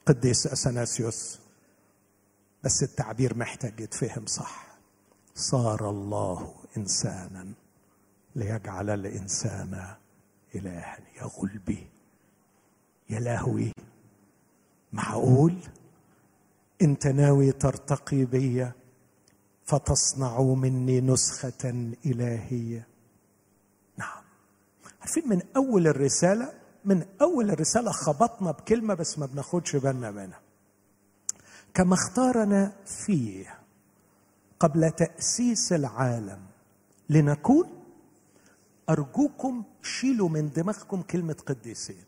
قديس 0.06 0.48
اثناسيوس 0.48 1.40
بس 2.64 2.84
التعبير 2.84 3.38
محتاج 3.38 3.80
يتفهم 3.80 4.26
صح. 4.26 4.66
صار 5.36 5.90
الله 5.90 6.56
إنسانا 6.78 7.54
ليجعل 8.36 8.90
الإنسان 8.90 9.96
الها 10.56 10.98
يا 11.18 11.24
غلبي 11.24 11.88
يا 13.10 13.20
لهوي. 13.20 13.72
معقول؟ 14.94 15.56
أنت 16.82 17.08
ناوي 17.08 17.52
ترتقي 17.52 18.26
بي 18.26 18.72
فتصنع 19.66 20.42
مني 20.42 21.02
نسخة 21.02 21.94
إلهية. 22.06 22.88
نعم. 23.98 24.24
عارفين 25.02 25.30
من 25.30 25.42
أول 25.56 25.88
الرسالة 25.88 26.54
من 26.86 27.06
أول 27.22 27.50
الرسالة 27.52 27.92
خبطنا 27.92 28.52
بكلمة 28.52 28.94
بس 28.94 29.20
ما 29.20 29.26
بناخدش 29.26 29.76
بالنا 29.76 30.12
منها. 30.12 30.39
كما 31.74 31.94
اختارنا 31.94 32.74
فيه 32.86 33.60
قبل 34.60 34.92
تأسيس 34.92 35.74
العالم 35.74 36.39
لنكون 37.10 37.83
أرجوكم 38.89 39.63
شيلوا 39.84 40.30
من 40.30 40.52
دماغكم 40.52 41.02
كلمة 41.02 41.36
قديسين. 41.46 42.04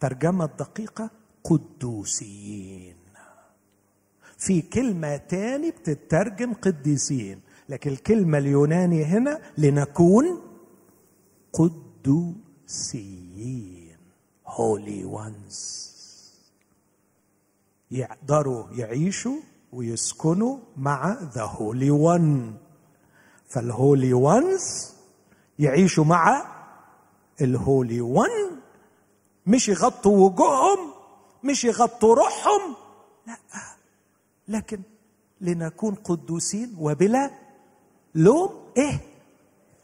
ترجمة 0.00 0.46
دقيقة 0.46 1.10
قدوسيين. 1.44 2.96
في 4.38 4.62
كلمة 4.62 5.16
تاني 5.16 5.70
بتترجم 5.70 6.52
قديسين 6.54 7.40
لكن 7.68 7.90
الكلمة 7.90 8.38
اليوناني 8.38 9.04
هنا 9.04 9.40
لنكون 9.58 10.42
قدوسيين 12.68 13.96
holy 14.46 15.04
ones. 15.04 15.88
يقدروا 17.90 18.70
يعيشوا 18.70 19.36
ويسكنوا 19.72 20.58
مع 20.76 21.18
ذا 21.34 21.42
هولي 21.42 21.90
ون 21.90 22.56
فالهولي 23.48 24.12
وانز 24.12 24.94
يعيشوا 25.58 26.04
مع 26.04 26.44
الهولي 27.40 28.00
ون 28.00 28.60
مش 29.46 29.68
يغطوا 29.68 30.26
وجوههم 30.26 30.78
مش 31.44 31.64
يغطوا 31.64 32.14
روحهم. 32.14 32.76
لا. 33.26 33.36
لكن 34.48 34.80
لنكون 35.40 35.94
قدوسين 35.94 36.76
وبلا 36.78 37.30
لوم. 38.14 38.50
إيه؟ 38.76 39.00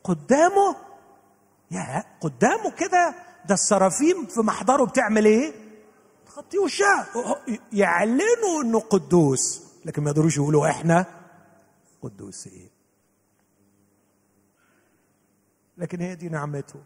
قدامه. 0.05 0.77
يا 1.71 2.05
قدامه 2.21 2.71
كده. 2.71 3.15
ده 3.49 3.55
السرافيم 3.55 4.27
في 4.27 4.41
محضره 4.41 4.85
بتعمل 4.85 5.25
إيه؟ 5.25 5.53
تغطي 6.27 6.59
وشها 6.59 7.07
يعلنوا 7.73 8.63
إنه 8.63 8.81
قدوس. 8.81 9.63
لكن 9.85 10.03
ما 10.03 10.11
يقدروش 10.11 10.37
يقولوا 10.37 10.71
إحنا 10.71 11.07
قدوسين. 12.03 12.74
لكن 15.79 16.01
هي 16.01 16.15
دي 16.15 16.29
نعمته. 16.29 16.81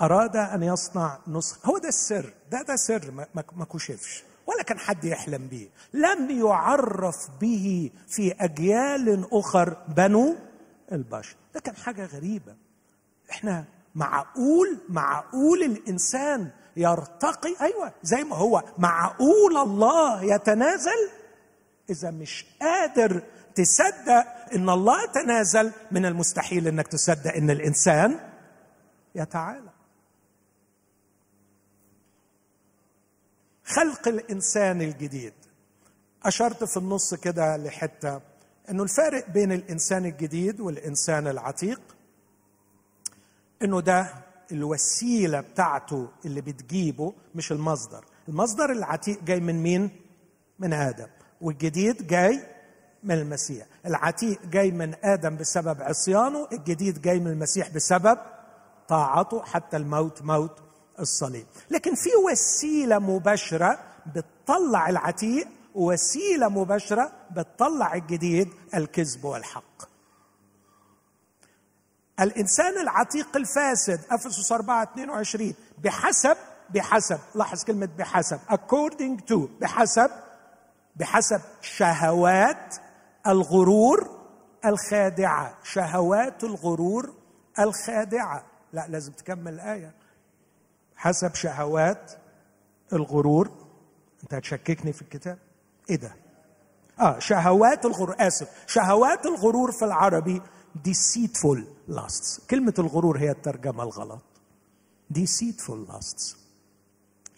أراد 0.00 0.36
أن 0.36 0.62
يصنع 0.62 1.18
نسخة. 1.28 1.70
هو 1.70 1.78
ده 1.78 1.88
السر. 1.88 2.32
ده 2.50 2.62
ده 2.62 2.76
سر. 2.76 3.10
ما 3.56 3.64
كشفش. 3.64 4.24
ولا 4.46 4.62
كان 4.62 4.78
حد 4.78 5.04
يحلم 5.04 5.46
به. 5.46 5.68
لم 5.92 6.30
يعرف 6.46 7.28
به 7.40 7.90
في 8.08 8.32
أجيال 8.40 9.28
أخر 9.32 9.76
بنو 9.96 10.36
البشر. 10.92 11.36
ده 11.54 11.60
كان 11.60 11.76
حاجة 11.76 12.06
غريبة. 12.06 12.56
إحنا 13.30 13.64
معقول 13.94 14.78
معقول 14.88 15.62
الإنسان 15.62 16.50
يرتقي 16.76 17.54
أيوه 17.60 17.92
زي 18.02 18.24
ما 18.24 18.36
هو 18.36 18.62
معقول 18.78 19.56
الله 19.56 20.22
يتنازل 20.34 21.10
إذا 21.90 22.10
مش 22.10 22.46
قادر 22.60 23.22
تصدق 23.56 24.26
إن 24.54 24.70
الله 24.70 25.06
تنازل 25.14 25.72
من 25.90 26.06
المستحيل 26.06 26.68
إنك 26.68 26.88
تصدق 26.88 27.34
إن 27.34 27.50
الإنسان 27.50 28.18
يتعالى. 29.14 29.70
خلق 33.64 34.08
الإنسان 34.08 34.82
الجديد. 34.82 35.32
أشرت 36.24 36.64
في 36.64 36.76
النص 36.76 37.14
كده 37.14 37.56
لحتة 37.56 38.20
إنه 38.70 38.82
الفارق 38.82 39.30
بين 39.30 39.52
الإنسان 39.52 40.04
الجديد 40.06 40.60
والإنسان 40.60 41.26
العتيق 41.26 41.80
إنه 43.62 43.80
ده 43.80 44.08
الوسيلة 44.52 45.40
بتاعته 45.40 46.08
اللي 46.24 46.40
بتجيبه 46.40 47.12
مش 47.34 47.52
المصدر. 47.52 48.04
المصدر 48.28 48.72
العتيق 48.72 49.22
جاي 49.24 49.40
من 49.40 49.62
مين؟ 49.62 49.90
من 50.58 50.72
آدم. 50.72 51.06
والجديد 51.40 52.06
جاي 52.06 52.55
من 53.06 53.14
المسيح. 53.14 53.66
العتيق 53.86 54.46
جاي 54.46 54.70
من 54.70 54.94
آدم 55.04 55.36
بسبب 55.36 55.82
عصيانه 55.82 56.48
الجديد 56.52 57.02
جاي 57.02 57.18
من 57.18 57.26
المسيح 57.26 57.68
بسبب 57.68 58.18
طاعته 58.88 59.42
حتى 59.42 59.76
الموت 59.76 60.22
موت 60.22 60.58
الصليب. 61.00 61.46
لكن 61.70 61.94
في 61.94 62.10
وسيلة 62.30 62.98
مباشرة 62.98 63.78
بتطلع 64.14 64.88
العتيق 64.88 65.48
وسيله 65.74 66.48
مباشرة 66.48 67.12
بتطلع 67.30 67.94
الجديد 67.94 68.48
الكذب 68.74 69.24
والحق. 69.24 69.82
الإنسان 72.20 72.78
العتيق 72.78 73.36
الفاسد 73.36 74.00
أفسس 74.10 74.52
4 74.52 74.82
22 74.82 75.54
بحسب 75.78 76.36
بحسب 76.70 77.18
لاحظ 77.34 77.64
كلمة 77.64 77.88
بحسب 77.98 78.38
according 78.50 79.32
to 79.32 79.38
بحسب 79.60 80.10
بحسب 80.96 81.40
شهوات 81.60 82.76
الغرور 83.26 84.16
الخادعة 84.64 85.58
شهوات 85.62 86.44
الغرور 86.44 87.14
الخادعة. 87.58 88.44
لا 88.72 88.86
لازم 88.88 89.12
تكمل 89.12 89.54
الايه 89.54 89.94
حسب 90.96 91.34
شهوات 91.34 92.12
الغرور. 92.92 93.50
أنت 94.22 94.34
هتشككني 94.34 94.92
في 94.92 95.02
الكتاب؟ 95.02 95.38
إيه 95.90 95.96
ده؟ 95.96 96.16
آه 97.00 97.18
شهوات 97.18 97.84
الغرور. 97.84 98.16
آسف. 98.18 98.48
شهوات 98.66 99.26
الغرور 99.26 99.72
في 99.72 99.84
العربي 99.84 100.42
deceitful 100.88 101.60
lusts. 101.90 102.46
كلمة 102.50 102.74
الغرور 102.78 103.18
هي 103.18 103.30
الترجمة 103.30 103.82
الغلط. 103.82 104.22
deceitful 105.14 105.90
lusts. 105.92 106.36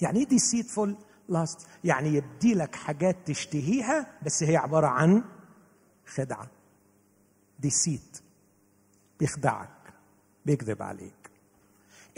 يعني 0.01 0.18
إيه 0.18 0.39
deceitful 0.39 0.91
lusts 1.32 1.66
يعني 1.84 2.09
يبدي 2.09 2.55
لك 2.55 2.74
حاجات 2.74 3.16
تشتهيها 3.26 4.07
بس 4.22 4.43
هي 4.43 4.57
عبارة 4.57 4.86
عن 4.86 5.24
خدعة. 6.14 6.46
Deceit. 7.66 8.20
بيخدعك. 9.20 9.68
بيكذب 10.46 10.82
عليك. 10.82 11.12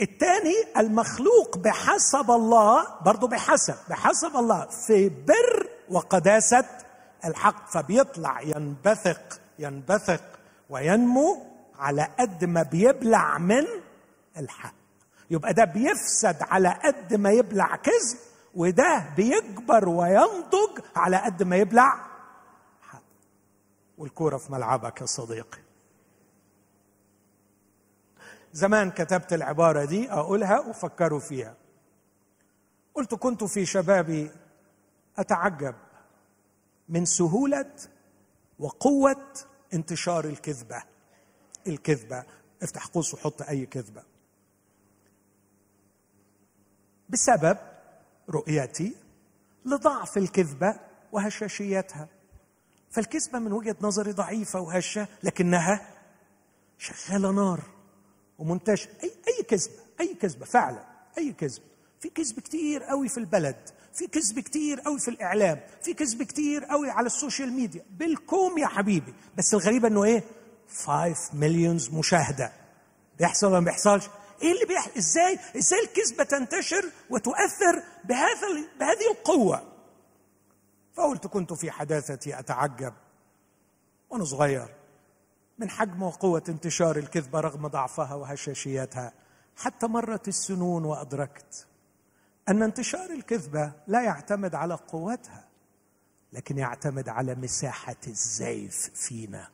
الثاني 0.01 0.53
المخلوق 0.77 1.57
بحسب 1.57 2.31
الله 2.31 2.87
برضه 3.05 3.27
بحسب 3.27 3.75
بحسب 3.89 4.35
الله 4.35 4.65
في 4.87 5.09
بر 5.09 5.69
وقداسة 5.89 6.65
الحق 7.25 7.69
فبيطلع 7.71 8.41
ينبثق 8.41 9.39
ينبثق 9.59 10.23
وينمو 10.69 11.43
على 11.79 12.07
قد 12.19 12.45
ما 12.45 12.63
بيبلع 12.63 13.37
من 13.37 13.65
الحق. 14.37 14.73
يبقى 15.31 15.53
ده 15.53 15.65
بيفسد 15.65 16.35
على 16.41 16.69
قد 16.69 17.13
ما 17.13 17.29
يبلع 17.31 17.75
كذب 17.75 18.17
وده 18.55 19.03
بيكبر 19.17 19.89
وينضج 19.89 20.79
على 20.95 21.17
قد 21.17 21.43
ما 21.43 21.55
يبلع 21.55 22.10
والكوره 24.01 24.37
في 24.37 24.51
ملعبك 24.51 25.01
يا 25.01 25.05
صديقي. 25.05 25.59
زمان 28.53 28.91
كتبت 28.91 29.33
العبارة 29.33 29.85
دي 29.85 30.11
أقولها 30.11 30.59
وفكروا 30.59 31.19
فيها. 31.19 31.55
قلت 32.93 33.15
كنت 33.15 33.43
في 33.43 33.65
شبابي 33.65 34.31
أتعجب 35.17 35.75
من 36.89 37.05
سهولة 37.05 37.73
وقوة 38.59 39.33
انتشار 39.73 40.25
الكذبة. 40.25 40.83
الكذبة. 41.67 42.23
افتح 42.61 42.85
قوس 42.85 43.13
وحط 43.13 43.41
أي 43.41 43.65
كذبة. 43.65 44.03
بسبب 47.09 47.57
رؤيتي 48.29 48.95
لضعف 49.65 50.17
الكذبة 50.17 50.79
وهشاشيتها. 51.11 52.07
فالكذبة 52.91 53.39
من 53.39 53.53
وجهة 53.53 53.75
نظري 53.81 54.11
ضعيفة 54.11 54.59
وهشة 54.59 55.07
لكنها 55.23 55.87
شغالة 56.77 57.31
نار 57.31 57.59
ومنتشر 58.37 58.89
أي 59.03 59.11
أي 59.27 59.43
كذبة 59.43 59.73
أي 59.99 60.13
كذبة 60.21 60.45
فعلا 60.45 60.83
أي 61.17 61.33
كذب 61.33 61.61
في 61.99 62.09
كذب 62.09 62.39
كتير 62.39 62.83
قوي 62.83 63.09
في 63.09 63.17
البلد 63.17 63.69
في 63.93 64.07
كذب 64.07 64.39
كتير 64.39 64.79
قوي 64.79 64.99
في 64.99 65.07
الإعلام 65.07 65.59
في 65.81 65.93
كذب 65.93 66.23
كتير 66.23 66.65
قوي 66.65 66.89
على 66.89 67.05
ال 67.05 67.12
social 67.12 67.53
media. 67.53 67.85
بالكوم 67.91 68.57
يا 68.57 68.67
حبيبي. 68.67 69.13
بس 69.37 69.53
الغريبة 69.53 69.87
إنه 69.87 70.03
إيه؟ 70.03 70.23
5 70.85 71.15
millions 71.33 71.89
مشاهدة. 71.89 72.51
بيحصل 73.19 73.47
ولا 73.47 73.59
ما 73.59 73.65
بيحصلش؟ 73.65 74.03
إيه 74.41 74.51
اللي 74.51 74.65
بيحصل؟ 74.65 74.91
إزاي 74.97 75.39
إزاي 75.57 75.79
الكذبة 75.79 76.23
تنتشر 76.23 76.85
وتؤثر 77.09 77.83
بهذا 78.05 78.47
بهذه 78.79 79.11
القوة؟ 79.11 79.70
فقلت 80.93 81.27
كنت 81.27 81.53
في 81.53 81.71
حداثتي 81.71 82.39
أتعجب. 82.39 82.93
وأنا 84.09 84.23
صغير 84.25 84.75
من 85.59 85.69
حجم 85.69 86.03
وقوة 86.03 86.43
انتشار 86.49 86.97
الكذبة 86.97 87.39
رغم 87.39 87.67
ضعفها 87.67 88.13
وهشاشيتها 88.13 89.13
حتى 89.57 89.87
مرت 89.87 90.27
السنون 90.27 90.85
وأدركت 90.85 91.67
أن 92.49 92.63
انتشار 92.63 93.09
الكذبة 93.09 93.73
لا 93.87 94.01
يعتمد 94.01 94.55
على 94.55 94.73
قوتها 94.73 95.45
لكن 96.33 96.57
يعتمد 96.57 97.09
على 97.09 97.35
مساحة 97.35 97.95
الزيف 98.07 98.89
فينا. 98.93 99.47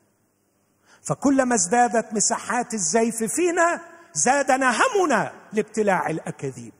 فكلما 1.01 1.55
ازدادت 1.55 2.13
مساحات 2.13 2.73
الزيف 2.73 3.23
فينا 3.23 3.81
زادنا 4.13 4.71
همنا 4.71 5.33
لابتلاع 5.53 6.09
الأكاذيب. 6.09 6.73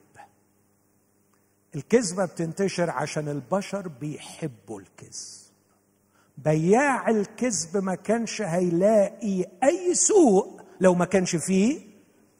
الكذبة 1.76 2.26
بتنتشر 2.26 2.90
عشان 2.90 3.30
البشر 3.30 3.88
بيحبوا 3.88 4.80
الكذب. 4.80 5.38
بياع 6.38 7.10
الكذب 7.10 7.78
ما 7.78 7.96
كانش 7.96 8.42
هيلاقي 8.42 9.46
أي 9.64 9.96
سوق 9.96 10.62
لو 10.82 10.94
ما 10.94 11.06
كانش 11.06 11.36
فيه 11.36 11.82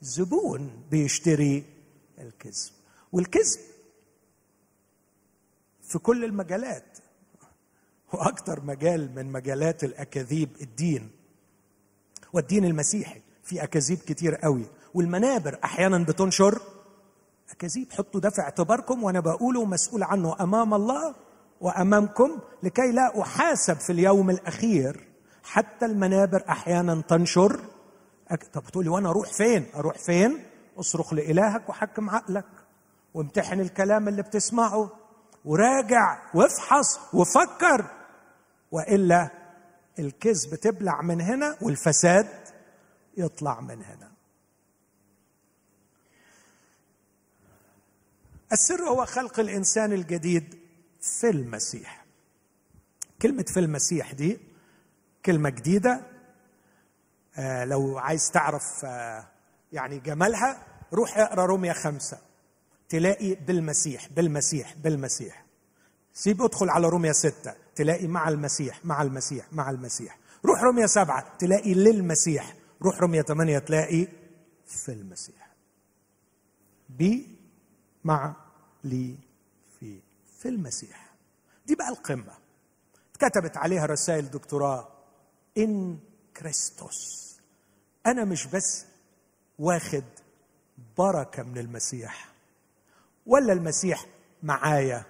زبون 0.02 0.84
بيشتري 0.92 1.64
الكذب. 2.20 2.72
والكذب 3.12 3.60
في 5.82 6.00
كل 6.00 6.26
المجالات 6.26 6.98
وأكثر 8.14 8.62
مجال 8.62 9.16
من 9.16 9.32
مجالات 9.32 9.84
الأكاذيب 9.84 10.50
الدين. 10.62 11.12
والدين 12.34 12.66
المسيحي 12.66 13.22
في 13.44 13.64
أكاذيب 13.64 13.98
كتير 13.98 14.36
قوي. 14.36 14.66
والمنابر 14.94 15.60
أحيانا 15.64 15.98
بتنشر 15.98 16.62
اكاذيب 17.52 17.92
حطوا 17.92 18.20
ده 18.20 18.30
في 18.30 18.42
اعتباركم 18.42 19.04
وأنا 19.04 19.20
بقوله 19.20 19.66
مسؤول 19.66 20.04
عنه 20.04 20.36
أمام 20.42 20.74
الله 20.74 21.16
وأمامكم 21.62 22.40
لكي 22.64 22.92
لا 22.92 23.22
أحاسب 23.22 23.78
في 23.78 23.92
اليوم 23.92 24.30
الأخير 24.30 25.08
حتى 25.44 25.86
المنابر 25.86 26.44
أحيانا 26.50 27.02
تنشر. 27.02 27.60
طب 28.54 28.64
تقولي 28.64 28.90
وأنا 28.90 29.10
أروح 29.10 29.34
فين؟ 29.34 29.66
أروح 29.76 29.98
فين؟ 29.98 30.44
أصرخ 30.80 31.14
لإلهك 31.14 31.70
وحكم 31.70 32.10
عقلك 32.10 32.46
وامتحن 33.14 33.60
الكلام 33.60 34.08
اللي 34.08 34.22
بتسمعه 34.22 34.90
وراجع 35.46 36.18
وافحص 36.34 37.00
وفكر. 37.14 37.86
وإلا 38.72 39.30
الكذب 40.00 40.56
تبلع 40.56 41.02
من 41.02 41.22
هنا 41.22 41.56
والفساد 41.62 42.28
يطلع 43.18 43.62
من 43.62 43.84
هنا. 43.84 44.12
السر 48.52 48.82
هو 48.82 49.06
خلق 49.06 49.40
الإنسان 49.40 49.94
الجديد 49.94 50.56
في 51.02 51.30
المسيح. 51.30 52.06
كلمة 53.22 53.44
في 53.44 53.60
المسيح 53.60 54.14
دي 54.14 54.40
كلمة 55.26 55.50
جديدة. 55.50 56.02
آه 57.38 57.66
لو 57.66 57.98
عايز 57.98 58.32
تعرف 58.32 58.86
آه 58.86 59.28
يعني 59.74 60.00
جمالها 60.00 60.64
روح 60.94 61.18
اقرأ 61.18 61.46
روميا 61.46 61.74
خمسة. 61.74 62.18
تلاقي 62.90 63.36
بالمسيح 63.36 64.08
بالمسيح 64.10 64.76
بالمسيح. 64.78 65.46
سيب 66.14 66.42
ادخل 66.42 66.70
على 66.70 66.90
روميا 66.90 67.12
ستة. 67.14 67.54
تلاقي 67.76 68.08
مع 68.08 68.30
المسيح 68.30 68.86
مع 68.86 69.02
المسيح 69.02 69.54
مع 69.54 69.70
المسيح. 69.70 70.20
روح 70.46 70.62
روميا 70.64 70.88
سبعة. 70.88 71.38
تلاقي 71.40 71.74
للمسيح. 71.74 72.56
روح 72.82 73.00
روميا 73.00 73.22
ثمانية 73.22 73.60
تلاقي 73.60 74.08
في 74.66 74.92
المسيح. 74.92 75.48
بي 76.90 77.37
مع 78.04 78.36
لي 78.84 79.16
في 79.80 80.00
في 80.40 80.50
المسيح. 80.50 81.14
دي 81.66 81.76
بقى 81.76 81.90
القمة. 81.90 82.34
كتبت 83.20 83.58
عليها 83.58 83.86
رسائل 83.86 84.30
دكتوراه. 84.30 84.88
إن 85.58 86.00
كريستوس. 86.38 87.38
أنا 88.06 88.26
مش 88.26 88.48
بس 88.48 88.86
واخد 89.60 90.04
بركة 90.98 91.44
من 91.44 91.58
المسيح. 91.58 92.34
ولا 93.26 93.54
المسيح 93.54 94.06
معايا. 94.44 95.06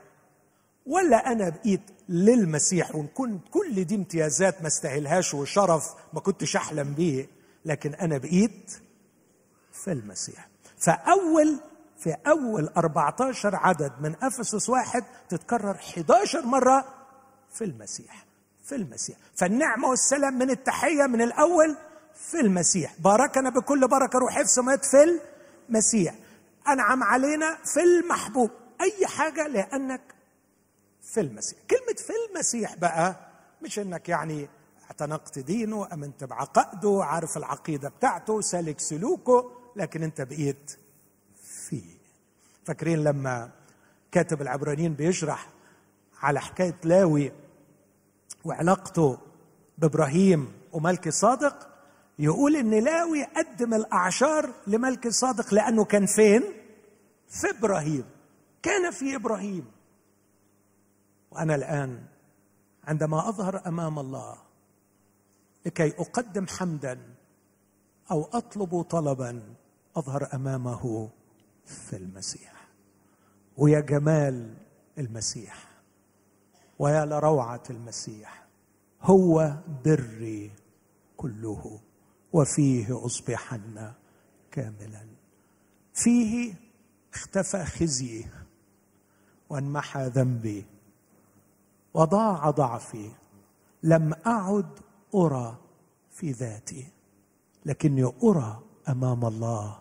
ولا 0.86 1.32
أنا 1.32 1.50
بقيت 1.50 1.82
للمسيح. 2.10 2.96
وإن 2.96 3.08
كنت 3.08 3.48
كل 3.52 3.84
دي 3.86 3.96
امتيازات 3.96 4.62
ما 4.62 4.68
استاهلهاش 4.68 5.34
وشرف 5.34 5.94
ما 6.14 6.20
كنتش 6.20 6.56
أحلم 6.56 6.94
بيه. 6.94 7.30
لكن 7.66 7.94
أنا 7.94 8.18
بقيت 8.18 8.72
في 9.72 9.92
المسيح. 9.92 10.50
فأول 10.78 11.60
في 11.98 12.16
أول 12.28 12.70
14 12.78 13.56
عدد 13.56 13.92
من 14.02 14.16
أفسس 14.22 14.70
واحد 14.70 15.04
تتكرر 15.30 15.76
11 15.76 16.46
مرة 16.46 16.86
في 17.52 17.64
المسيح 17.64 18.26
في 18.64 18.76
المسيح. 18.76 19.18
فالنعمة 19.36 19.88
والسلام 19.90 20.34
من 20.34 20.50
التحية 20.50 21.04
من 21.04 21.22
الأول 21.22 21.78
في 22.16 22.40
المسيح. 22.40 22.96
باركنا 23.00 23.50
بكل 23.50 23.88
بركة 23.88 24.20
روح 24.20 24.34
حفظ 24.34 24.60
مات 24.60 24.86
في 24.86 25.20
المسيح. 25.70 26.16
أنعم 26.70 27.04
علينا 27.04 27.58
في 27.74 27.80
المحبوب. 27.84 28.50
أي 28.82 29.08
حاجة 29.08 29.48
لأنك 29.48 30.02
في 31.14 31.20
المسيح. 31.20 31.60
كلمة 31.70 31.98
في 31.98 32.14
المسيح 32.30 32.76
بقى 32.76 33.16
مش 33.62 33.80
إنك 33.80 34.10
يعني 34.10 34.50
اعتنقت 34.86 35.40
دينه 35.40 35.88
امنت 35.94 36.24
بعقائده 36.24 37.00
عارف 37.04 37.38
العقيدة 37.38 37.90
بتاعته 37.90 38.42
سالك 38.42 38.80
سلوكه 38.80 39.52
لكن 39.76 40.04
أنت 40.04 40.22
بقيت 40.22 40.78
فيه. 41.70 41.98
فاكرين 42.66 43.04
لما 43.04 43.52
كاتب 44.12 44.42
العبرانيين 44.42 44.94
بيشرح 44.94 45.50
على 46.22 46.42
حكاية 46.42 46.76
لاوي 46.84 47.32
وعلاقته 48.46 49.18
بإبراهيم 49.78 50.52
وملك 50.74 51.10
صادق 51.10 51.70
يقول 52.20 52.56
إن 52.56 52.84
لاوي 52.84 53.24
قدم 53.24 53.74
الأعشار 53.74 54.54
لملك 54.68 55.08
صادق 55.08 55.54
لأنه 55.54 55.86
كان 55.86 56.06
فين؟ 56.06 56.44
في 57.28 57.50
إبراهيم. 57.60 58.06
كان 58.64 58.92
في 58.92 59.16
إبراهيم. 59.16 59.66
وأنا 61.32 61.56
الآن 61.56 62.04
عندما 62.84 63.30
أظهر 63.30 63.68
أمام 63.68 64.00
الله 64.00 64.38
لكي 65.66 65.88
أقدم 65.88 66.48
حمدا 66.48 67.00
أو 68.12 68.30
أطلب 68.34 68.82
طلبا 68.82 69.56
أظهر 69.98 70.28
أمامه 70.34 71.10
في 71.68 71.96
المسيح. 71.96 72.68
ويا 73.58 73.80
جمال 73.80 74.54
المسيح. 74.98 75.68
ويا 76.80 77.06
لروعة 77.06 77.64
المسيح. 77.70 78.48
هو 79.02 79.58
بري 79.86 80.52
كله. 81.18 81.80
وفيه 82.34 83.06
اصبحن 83.06 83.94
كاملا. 84.52 85.08
فيه 85.94 86.54
اختفى 87.14 87.66
خزي 87.66 88.26
وانمحى 89.50 90.08
ذنبي. 90.08 90.66
وضاع 91.94 92.50
ضعفي. 92.50 93.12
لم 93.84 94.14
أعد 94.28 94.80
أرى 95.16 95.58
في 96.12 96.32
ذاتي. 96.32 96.88
لكني 97.66 98.12
أرى 98.24 98.64
أمام 98.90 99.26
الله 99.26 99.80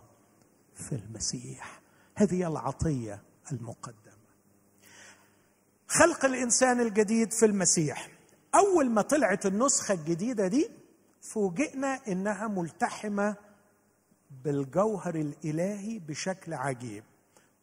في 0.75 0.95
المسيح. 0.95 1.76
هذه 2.19 2.49
العطية 2.49 3.23
المقدمة. 3.53 4.17
خلق 5.89 6.25
الإنسان 6.25 6.81
الجديد 6.81 7.33
في 7.33 7.47
المسيح. 7.47 8.09
أول 8.55 8.91
ما 8.91 9.03
طلعت 9.03 9.47
النسخة 9.47 9.95
الجديدة 9.95 10.47
دي 10.49 10.71
فوجئنا 11.21 12.01
إنها 12.09 12.49
ملتحمة 12.49 13.37
بالجوهر 14.45 15.15
الإلهي 15.15 15.99
بشكل 15.99 16.55
عجيب. 16.55 17.05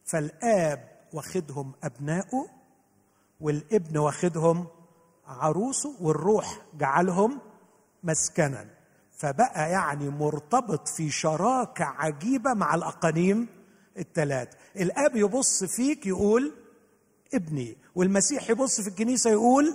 فالآب 0.04 0.88
واخدهم 1.12 1.72
ابنائه 1.84 2.46
والابن 3.40 3.96
واخدهم 3.98 4.66
عروسه 5.26 5.96
والروح 6.00 6.62
جعلهم 6.78 7.40
مسكنا. 8.02 8.66
فبقى 9.10 9.70
يعني 9.70 10.08
مرتبط 10.08 10.88
في 10.88 11.10
شراكة 11.10 11.84
عجيبة 11.84 12.54
مع 12.54 12.74
الأقانيم 12.74 13.48
الثلاث 13.98 14.48
الآب 14.76 15.16
يبص 15.16 15.64
فيك 15.64 16.06
يقول 16.06 16.52
ابني 17.34 17.76
والمسيح 17.94 18.50
يبص 18.50 18.80
في 18.80 18.88
الكنيسة 18.88 19.30
يقول 19.30 19.74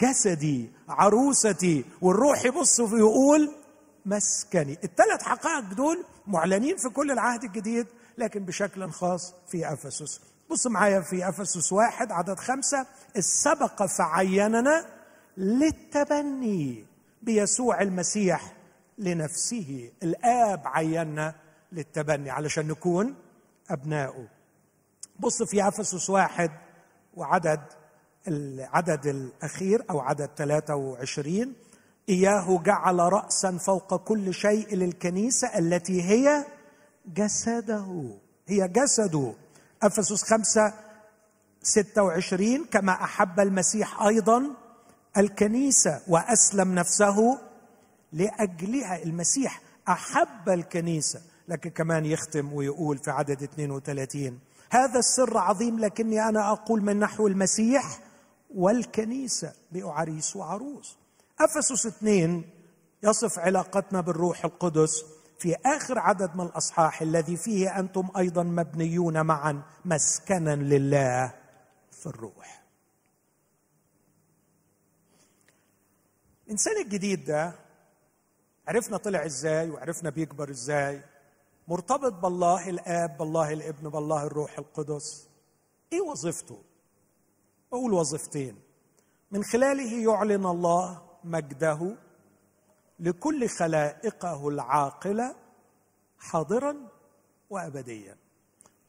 جسدي 0.00 0.70
عروستي 0.88 1.84
والروح 2.00 2.44
يبص 2.44 2.80
فيه 2.80 2.96
يقول 2.96 3.52
مسكني. 4.06 4.78
الثلاث 4.84 5.22
حقائق 5.22 5.74
دول 5.74 6.04
معلنين 6.26 6.76
في 6.76 6.88
كل 6.88 7.10
العهد 7.10 7.44
الجديد 7.44 7.86
لكن 8.18 8.44
بشكل 8.44 8.90
خاص 8.90 9.34
في 9.48 9.72
أفسس. 9.72 10.20
بص 10.50 10.66
معايا 10.66 11.00
في 11.00 11.28
أفسس 11.28 11.72
واحد 11.72 12.12
عدد 12.12 12.38
خمسة. 12.38 12.86
السبق 13.16 13.86
فعيننا 13.86 14.86
للتبني 15.36 16.84
بيسوع 17.22 17.80
المسيح 17.82 18.52
لنفسه. 18.98 19.90
الآب 20.02 20.62
عيننا 20.64 21.34
للتبني. 21.72 22.30
علشان 22.30 22.68
نكون 22.68 23.14
أبنائه. 23.70 24.28
بص 25.20 25.42
في 25.42 25.68
افسس 25.68 26.10
واحد 26.10 26.50
وعدد 27.14 27.60
العدد 28.28 29.06
الأخير 29.06 29.84
أو 29.90 30.00
عدد 30.00 30.30
23 30.36 31.54
إياه 32.08 32.62
جعل 32.64 32.98
راسا 32.98 33.58
فوق 33.58 33.96
كل 33.96 34.34
شيء 34.34 34.74
للكنيسة 34.74 35.58
التي 35.58 36.02
هي 36.02 36.44
جسده. 37.06 38.10
هي 38.48 38.68
جسده. 38.68 39.34
أفسس 39.82 40.22
خمسة 40.22 40.74
ستة 41.62 42.02
وعشرين. 42.02 42.64
كما 42.64 42.92
أحب 42.92 43.40
المسيح 43.40 44.02
أيضا 44.02 44.42
الكنيسة 45.16 46.00
وأسلم 46.08 46.74
نفسه 46.74 47.38
لأجلها. 48.12 49.02
المسيح 49.02 49.60
أحب 49.88 50.48
الكنيسة. 50.48 51.20
لكن 51.50 51.70
كمان 51.70 52.06
يختم 52.06 52.52
ويقول 52.52 52.98
في 52.98 53.10
عدد 53.10 53.42
32 53.42 54.38
هذا 54.70 54.98
السر 54.98 55.38
عظيم 55.38 55.78
لكني 55.78 56.28
أنا 56.28 56.52
أقول 56.52 56.82
من 56.82 56.98
نحو 56.98 57.26
المسيح 57.26 57.98
والكنيسة 58.54 59.52
بأعريس 59.72 60.36
وعروس. 60.36 60.96
أفسس 61.40 61.86
اثنين 61.86 62.50
يصف 63.02 63.38
علاقتنا 63.38 64.00
بالروح 64.00 64.44
القدس 64.44 65.04
في 65.38 65.56
آخر 65.66 65.98
عدد 65.98 66.36
من 66.36 66.44
الأصحاح 66.44 67.02
الذي 67.02 67.36
فيه 67.36 67.78
أنتم 67.78 68.08
أيضا 68.16 68.42
مبنيون 68.42 69.20
معا 69.26 69.62
مسكنا 69.84 70.56
لله 70.56 71.34
في 71.92 72.06
الروح. 72.06 72.62
الانسان 76.46 76.82
الجديد 76.84 77.24
ده 77.24 77.54
عرفنا 78.68 78.96
طلع 78.96 79.26
إزاي 79.26 79.70
وعرفنا 79.70 80.10
بيكبر 80.10 80.50
إزاي. 80.50 81.02
مرتبط 81.70 82.12
بالله 82.12 82.70
الآب 82.70 83.18
بالله 83.18 83.52
الابن 83.52 83.88
بالله 83.88 84.22
الروح 84.26 84.58
القدس. 84.58 85.28
إيه 85.92 86.00
وظيفته؟ 86.00 86.62
أقول 87.72 87.92
وظيفتين. 87.92 88.62
من 89.30 89.44
خلاله 89.44 90.12
يعلن 90.12 90.46
الله 90.46 91.02
مجده 91.24 91.96
لكل 93.00 93.48
خلائقه 93.48 94.48
العاقلة 94.48 95.36
حاضرا 96.18 96.76
وابديا. 97.50 98.16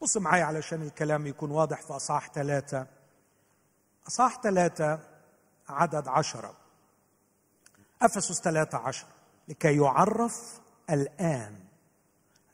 بص 0.02 0.16
معايا 0.16 0.44
علشان 0.44 0.82
الكلام 0.82 1.26
يكون 1.26 1.50
واضح 1.50 1.82
في 1.82 1.92
أصحاح 1.96 2.32
ثلاثة. 2.32 2.86
أصحاح 4.08 4.40
ثلاثة 4.40 5.00
عدد 5.68 6.08
عشرة. 6.08 6.56
أفسس 8.02 8.40
ثلاثة 8.40 8.78
عشر. 8.78 9.06
لكي 9.48 9.76
يعرف 9.76 10.60
الآن 10.90 11.71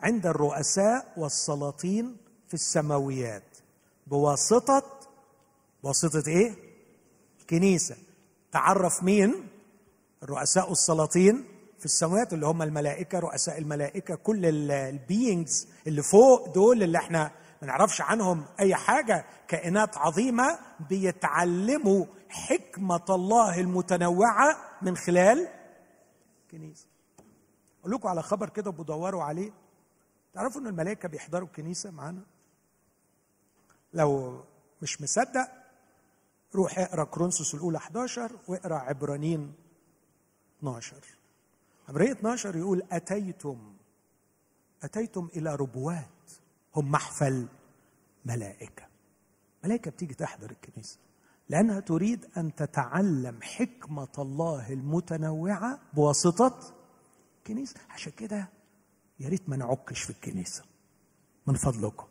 عند 0.00 0.26
الرؤساء 0.26 1.12
والسلاطين 1.16 2.16
في 2.48 2.54
السماويات. 2.54 3.56
بواسطه 4.06 4.82
بواسطة 5.82 6.22
إيه؟ 6.28 6.54
الكنيسة. 7.40 7.96
تعرف 8.52 9.02
مين؟ 9.02 9.48
الرؤساء 10.22 10.68
والسلاطين 10.68 11.44
في 11.78 11.84
السماوات 11.84 12.32
اللي 12.32 12.46
هم 12.46 12.62
الملائكة 12.62 13.18
رؤساء 13.18 13.58
الملائكة 13.58 14.14
كل 14.14 14.46
ال 14.70 14.84
beings 14.84 15.68
اللي 15.86 16.02
فوق 16.02 16.54
دول 16.54 16.82
اللي 16.82 16.98
إحنا 16.98 17.30
ما 17.62 17.68
نعرفش 17.68 18.00
عنهم 18.00 18.44
أي 18.60 18.74
حاجة. 18.74 19.24
كائنات 19.48 19.96
عظيمة 19.98 20.58
بيتعلموا 20.88 22.06
حكمة 22.28 23.04
الله 23.10 23.60
المتنوعة 23.60 24.56
من 24.82 24.96
خلال 24.96 25.48
الكنيسة. 26.44 26.86
أقول 27.80 27.92
لكم 27.92 28.08
على 28.08 28.22
خبر 28.22 28.48
كده 28.48 28.70
بدوروا 28.70 29.22
عليه. 29.22 29.50
تعرفوا 30.38 30.60
إن 30.60 30.66
الملائكة 30.66 31.08
بيحضروا 31.08 31.46
الكنيسة 31.46 31.90
معانا؟ 31.90 32.22
لو 33.94 34.40
مش 34.82 35.02
مصدق 35.02 35.48
روح 36.54 36.78
اقرأ 36.78 37.04
كورنثوس 37.04 37.54
الأولى 37.54 37.78
11 37.78 38.38
واقرأ 38.48 38.78
عبرانيين 38.78 39.52
12 40.58 40.96
عبرانيين 41.88 42.16
12 42.16 42.56
يقول 42.56 42.82
أتيتم؟ 42.92 43.76
أتيتم 44.82 45.28
إلى 45.36 45.54
ربوات. 45.54 46.30
هم 46.76 46.90
محفل 46.90 47.48
ملائكة. 48.24 48.86
ملائكة 49.64 49.90
بتيجي 49.90 50.14
تحضر 50.14 50.50
الكنيسة 50.50 50.98
لأنها 51.48 51.80
تريد 51.80 52.26
أن 52.36 52.54
تتعلم 52.54 53.42
حكمة 53.42 54.12
الله 54.18 54.72
المتنوعة 54.72 55.80
بواسطة 55.94 56.74
الكنيسة. 57.38 57.80
عشان 57.90 58.12
كده 58.12 58.57
يا 59.20 59.28
ريت 59.28 59.48
ما 59.48 59.56
نعكش 59.56 60.02
في 60.02 60.10
الكنيسة. 60.10 60.62
من 61.46 61.54
فضلكم. 61.54 62.06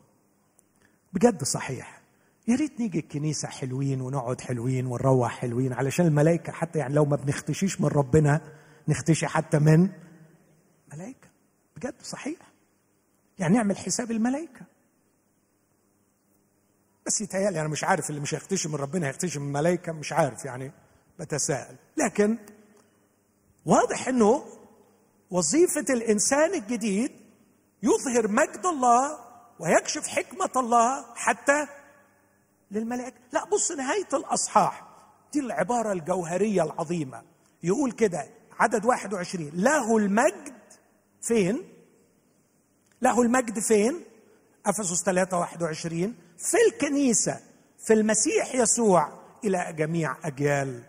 بجد 1.12 1.44
صحيح. 1.44 2.00
يا 2.48 2.54
ريت 2.56 2.80
نيجي 2.80 2.98
الكنيسة 2.98 3.48
حلوين 3.48 4.00
ونقعد 4.00 4.40
حلوين 4.40 4.86
ونروح 4.86 5.38
حلوين 5.38 5.72
علشان 5.72 6.06
الملائكة 6.06 6.52
حتى 6.52 6.78
يعني 6.78 6.94
لو 6.94 7.04
ما 7.04 7.16
بنختشيش 7.16 7.80
من 7.80 7.86
ربنا 7.86 8.40
نختشي 8.88 9.26
حتى 9.26 9.58
من 9.58 9.90
ملائكة. 10.92 11.28
بجد 11.76 11.94
صحيح. 12.02 12.38
يعني 13.38 13.54
نعمل 13.54 13.76
حساب 13.76 14.10
الملائكة. 14.10 14.66
بس 17.06 17.20
يتهيألي 17.20 17.60
أنا 17.60 17.68
مش 17.68 17.84
عارف 17.84 18.10
اللي 18.10 18.20
مش 18.20 18.34
هيختشي 18.34 18.68
من 18.68 18.74
ربنا 18.74 19.06
هيختشي 19.06 19.38
من 19.38 19.46
الملائكة 19.46 19.92
مش 19.92 20.12
عارف 20.12 20.44
يعني 20.44 20.72
بتساءل. 21.18 21.76
لكن 21.96 22.38
واضح 23.66 24.08
أنه 24.08 24.44
وظيفة 25.30 25.84
الإنسان 25.90 26.54
الجديد 26.54 27.12
يظهر 27.82 28.28
مجد 28.28 28.66
الله 28.66 29.18
ويكشف 29.58 30.06
حكمة 30.08 30.50
الله 30.56 31.14
حتى 31.14 31.66
للملائكة. 32.70 33.16
لا 33.32 33.44
بص 33.44 33.72
نهاية 33.72 34.08
الأصحاح 34.14 34.88
دي 35.32 35.40
العبارة 35.40 35.92
الجوهرية 35.92 36.62
العظيمة. 36.62 37.22
يقول 37.62 37.92
كده 37.92 38.28
عدد 38.58 38.84
21 38.84 39.50
له 39.54 39.96
المجد 39.96 40.54
فين؟ 41.22 41.62
له 43.02 43.22
المجد 43.22 43.58
فين؟ 43.58 44.04
أفسس 44.66 45.02
3 45.04 45.38
21 45.38 46.14
في 46.38 46.56
الكنيسة 46.68 47.40
في 47.78 47.92
المسيح 47.92 48.54
يسوع 48.54 49.12
إلى 49.44 49.72
جميع 49.78 50.16
أجيال 50.24 50.82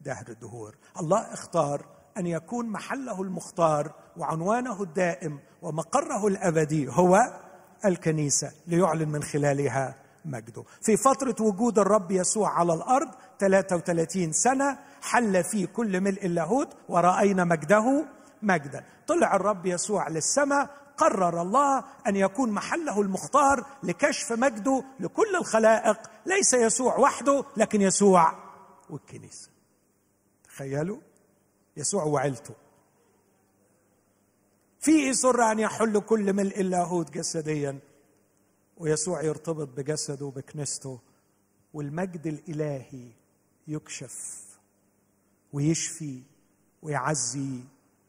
دهر 0.00 0.28
الدهور. 0.28 0.74
الله 1.00 1.18
اختار 1.18 1.93
أن 2.18 2.26
يكون 2.26 2.66
محله 2.66 3.22
المختار 3.22 3.92
وعنوانه 4.16 4.82
الدائم 4.82 5.38
ومقره 5.62 6.26
الأبدي 6.26 6.88
هو 6.88 7.18
الكنيسة 7.84 8.52
ليعلن 8.66 9.08
من 9.08 9.22
خلالها 9.22 9.94
مجده. 10.24 10.64
في 10.82 10.96
فترة 10.96 11.36
وجود 11.40 11.78
الرب 11.78 12.10
يسوع 12.10 12.58
على 12.58 12.74
الأرض 12.74 13.08
33 13.38 14.32
سنة 14.32 14.78
حل 15.02 15.44
في 15.44 15.66
كل 15.66 16.00
ملء 16.00 16.26
اللاهوت 16.26 16.68
ورأينا 16.88 17.44
مجده 17.44 18.04
مجدا. 18.42 18.84
طلع 19.06 19.36
الرب 19.36 19.66
يسوع 19.66 20.08
للسماء 20.08 20.70
قرر 20.96 21.42
الله 21.42 21.84
أن 22.06 22.16
يكون 22.16 22.50
محله 22.50 23.00
المختار 23.00 23.66
لكشف 23.82 24.32
مجده 24.32 24.84
لكل 25.00 25.36
الخلائق. 25.36 25.98
ليس 26.26 26.54
يسوع 26.54 26.98
وحده 26.98 27.44
لكن 27.56 27.80
يسوع 27.80 28.32
والكنيسة. 28.90 29.50
تخيلوا؟ 30.44 30.98
يسوع 31.76 32.04
وعيلته. 32.04 32.54
فيه 34.80 35.12
سر 35.12 35.42
أن 35.52 35.58
يحل 35.58 36.00
كل 36.00 36.32
ملء 36.32 36.60
اللاهوت 36.60 37.10
جسديا 37.10 37.78
ويسوع 38.76 39.22
يرتبط 39.22 39.68
بجسده 39.68 40.26
وبكنيسته 40.26 40.98
والمجد 41.74 42.26
الإلهي 42.26 43.08
يكشف 43.68 44.44
ويشفي 45.52 46.22
ويعزي 46.82 47.60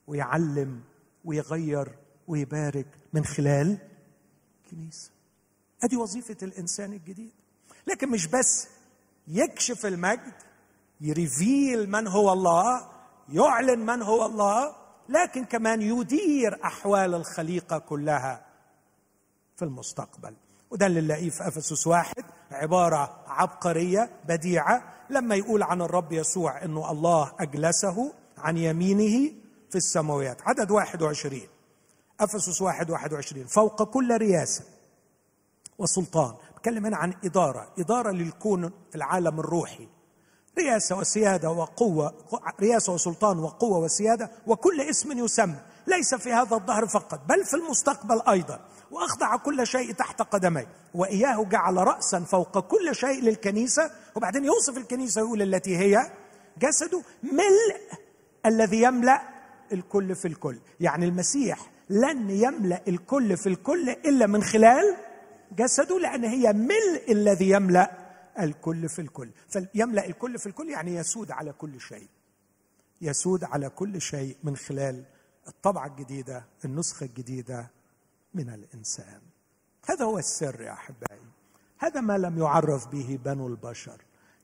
ويعلم 0.08 0.84
ويغير 1.26 1.96
ويبارك 2.28 2.88
من 3.14 3.26
خلال 3.26 3.78
كنيسه 4.72 5.12
أدي 5.84 5.98
وظيفة 5.98 6.38
الإنسان 6.44 6.94
الجديد. 6.94 7.32
لكن 7.88 8.10
مش 8.10 8.28
بس 8.28 8.68
يكشف 9.28 9.86
المجد 9.86 10.34
يريفيل 11.02 11.90
من 11.90 12.08
هو 12.08 12.34
الله 12.34 12.95
يعلن 13.30 13.80
من 13.80 14.02
هو 14.02 14.26
الله 14.26 14.76
لكن 15.10 15.46
كمان 15.46 15.82
يدير 15.82 16.60
أحوال 16.66 17.16
الخليقة 17.16 17.78
كلها 17.78 18.46
في 19.58 19.66
المستقبل. 19.66 20.36
وده 20.72 20.86
اللي 20.86 21.02
نلاقيه 21.02 21.30
في 21.30 21.48
أفسس 21.48 21.88
واحد 21.88 22.24
عبارة 22.52 23.24
عبقرية 23.28 24.10
بديعة. 24.28 24.94
لما 25.10 25.36
يقول 25.36 25.64
عن 25.64 25.82
الرب 25.82 26.12
يسوع 26.12 26.64
إنه 26.64 26.92
الله 26.92 27.32
أجلسه 27.40 28.14
عن 28.38 28.58
يمينه 28.58 29.32
في 29.70 29.76
السماوات. 29.76 30.42
عدد 30.42 30.72
21 30.72 31.42
أفسس 32.20 32.62
واحد 32.62 32.90
21 32.90 33.46
فوق 33.46 33.84
كل 33.84 34.18
رياسه 34.18 34.64
وسلطان. 35.78 36.36
بتكلم 36.56 36.86
هنا 36.86 36.98
عن 36.98 37.14
إدارة. 37.24 37.74
إدارة 37.80 38.12
للكون 38.12 38.70
في 38.90 38.96
العالم 38.96 39.40
الروحي. 39.40 39.88
رياسة 40.60 40.98
وسيادة 40.98 41.52
وقوة 41.52 42.14
رياسة 42.60 42.94
وسلطان 42.94 43.40
وقوة 43.40 43.78
وسيادة 43.78 44.32
وكل 44.48 44.82
اسم 44.82 45.12
يسمى 45.12 45.60
ليس 45.88 46.16
في 46.16 46.34
هذا 46.34 46.56
الظهر 46.56 46.88
فقط 46.88 47.20
بل 47.30 47.46
في 47.46 47.54
المستقبل 47.54 48.22
أيضا 48.30 48.60
وأخضع 48.92 49.36
كل 49.36 49.68
شيء 49.68 49.92
تحت 49.92 50.22
قدميه 50.22 50.68
وإياه 50.94 51.44
جعل 51.44 51.78
راسا 51.78 52.20
فوق 52.20 52.60
كل 52.60 52.96
شيء 52.96 53.22
للكنيسة 53.22 53.92
وبعدين 54.16 54.46
يوصف 54.46 54.78
الكنيسة 54.78 55.22
يقول 55.22 55.42
التي 55.42 55.78
هي 55.78 56.12
جسده 56.62 57.02
ملء 57.24 57.82
الذي 58.46 58.82
يملأ 58.82 59.22
الكل 59.74 60.16
في 60.16 60.28
الكل 60.28 60.60
يعني 60.80 61.06
المسيح 61.06 61.60
لن 61.90 62.30
يملأ 62.30 62.82
الكل 62.88 63.38
في 63.38 63.50
الكل 63.50 63.90
إلا 63.90 64.28
من 64.28 64.44
خلال 64.44 64.96
جسده 65.58 66.00
لأن 66.00 66.24
هي 66.24 66.54
ملء 66.54 67.04
الذي 67.10 67.50
يملأ 67.50 67.92
الكل 68.40 68.90
في 68.90 69.02
الكل. 69.02 69.30
فيملا 69.50 70.06
الكل 70.06 70.40
في 70.40 70.46
الكل 70.46 70.70
يعني 70.70 70.96
يسود 70.96 71.32
على 71.32 71.54
كل 71.54 71.80
شيء. 71.82 72.10
يسود 73.02 73.44
على 73.44 73.70
كل 73.70 74.02
شيء 74.02 74.38
من 74.44 74.56
خلال 74.56 75.06
الطبعة 75.48 75.88
الجديدة 75.88 76.46
النسخة 76.66 77.06
الجديدة 77.06 77.72
من 78.34 78.50
الإنسان. 78.50 79.22
هذا 79.90 80.06
هو 80.06 80.18
السر 80.18 80.62
يا 80.62 80.74
أحبائي. 80.74 81.28
هذا 81.78 82.02
ما 82.02 82.18
لم 82.18 82.38
يعرف 82.38 82.88
به 82.88 83.20
بنو 83.26 83.48
البشر. 83.48 84.02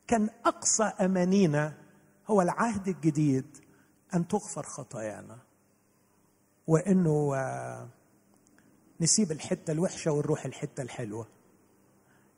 كان 0.07 0.29
أقصى 0.45 0.83
أمانينا 0.83 1.77
هو 2.27 2.41
العهد 2.41 2.87
الجديد 2.87 3.57
أن 4.13 4.27
تغفر 4.27 4.63
خطايانا. 4.63 5.39
وإنه 6.67 7.35
آه، 7.35 7.89
نسيب 9.01 9.31
الحتة 9.31 9.71
الوحشة 9.71 10.11
ونروح 10.11 10.45
الحتة 10.45 10.83
الحلوة. 10.83 11.27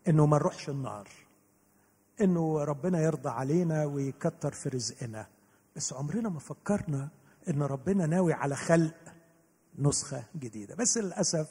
إنه 0.08 0.26
ما 0.26 0.38
نروحش 0.38 0.70
النار. 0.70 1.10
إنه 2.22 2.64
ربنا 2.64 3.02
يرضى 3.02 3.30
علينا 3.30 3.86
ويكتر 3.86 4.52
في 4.52 4.70
رزقنا. 4.70 5.28
بس 5.76 5.94
عمرنا 5.94 6.30
ما 6.30 6.40
فكرنا 6.40 7.10
إن 7.50 7.62
ربنا 7.64 8.06
ناوي 8.06 8.34
على 8.34 8.56
خلق 8.56 8.96
نسخة 9.80 10.24
جديدة. 10.36 10.76
بس 10.76 10.98
للأسف 10.98 11.48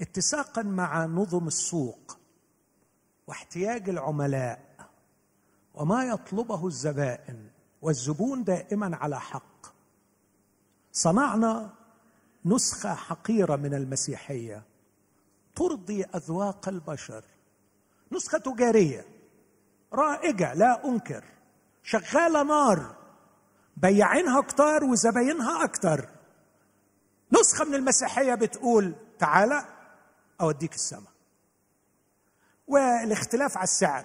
اتساقا 0.00 0.62
مع 0.62 1.06
نظم 1.06 1.46
السوق 1.46 2.18
واحتياج 3.26 3.88
العملاء 3.88 4.88
وما 5.74 6.04
يطلبه 6.04 6.66
الزبائن 6.66 7.50
والزبون 7.82 8.44
دائما 8.44 8.96
على 8.96 9.20
حق. 9.20 9.66
صنعنا 10.92 11.74
نسخة 12.44 12.94
حقيرة 12.94 13.56
من 13.56 13.74
المسيحية 13.74 14.62
ترضي 15.54 16.04
أذواق 16.04 16.68
البشر. 16.68 17.24
نسخة 18.14 18.38
تجاريه 18.38 19.04
رائجة 19.92 20.54
لا 20.54 20.84
أنكر. 20.84 21.24
شغالة 21.82 22.42
نار. 22.42 22.96
بياعينها 23.76 24.40
كتار 24.40 24.84
وزباينها 24.84 25.64
أكتر. 25.64 26.08
نسخة 27.40 27.64
من 27.64 27.74
المسيحية 27.74 28.34
بتقول 28.34 28.94
تعالى 29.18 29.64
أوديك 30.40 30.74
السماء. 30.74 31.12
والاختلاف 32.66 33.56
على 33.56 33.64
السعر. 33.64 34.04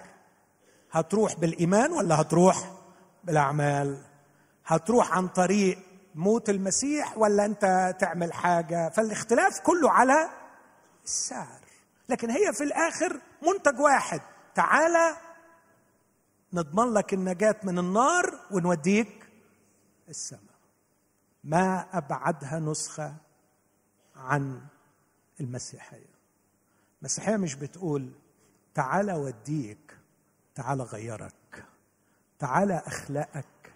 هتروح 0.92 1.34
بالإيمان 1.34 1.92
ولا 1.92 2.20
هتروح 2.20 2.72
بالأعمال؟ 3.24 4.02
هتروح 4.66 5.12
عن 5.12 5.28
طريق 5.28 5.78
موت 6.14 6.50
المسيح 6.50 7.18
ولا 7.18 7.44
أنت 7.44 7.96
تعمل 8.00 8.32
حاجة؟ 8.32 8.88
فالاختلاف 8.88 9.60
كله 9.60 9.90
على 9.90 10.30
السعر. 11.04 11.60
لكن 12.08 12.30
هي 12.30 12.52
في 12.52 12.64
الآخر 12.64 13.20
منتج 13.42 13.80
واحد. 13.80 14.20
تعالى 14.54 15.16
نضمن 16.52 16.94
لك 16.94 17.14
النجاة 17.14 17.56
من 17.64 17.78
النار 17.78 18.40
ونوديك 18.50 19.26
السماء. 20.08 20.40
ما 21.44 21.86
أبعدها 21.98 22.58
نسخة 22.58 23.14
عن 24.16 24.60
المسيحية. 25.40 26.10
المسيحية 27.00 27.36
مش 27.36 27.54
بتقول 27.54 28.12
تعالى 28.74 29.12
وديك 29.14 29.96
تعالى 30.54 30.82
غيرك 30.82 31.64
تعالى 32.38 32.82
اخلاقك 32.86 33.72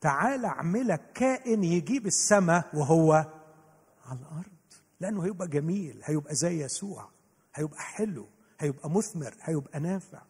تعالى 0.00 0.46
أعملك 0.46 1.12
كائن 1.12 1.64
يجيب 1.64 2.06
السماء 2.06 2.70
وهو 2.74 3.12
على 4.06 4.18
الأرض. 4.18 4.50
لأنه 5.00 5.24
هيبقى 5.24 5.48
جميل 5.48 6.00
هيبقى 6.04 6.34
زي 6.34 6.62
يسوع 6.64 7.08
هيبقى 7.54 7.80
حلو. 7.80 8.26
هيبقى 8.60 8.90
مثمر 8.90 9.34
هيبقى 9.40 9.80
نافع. 9.80 10.22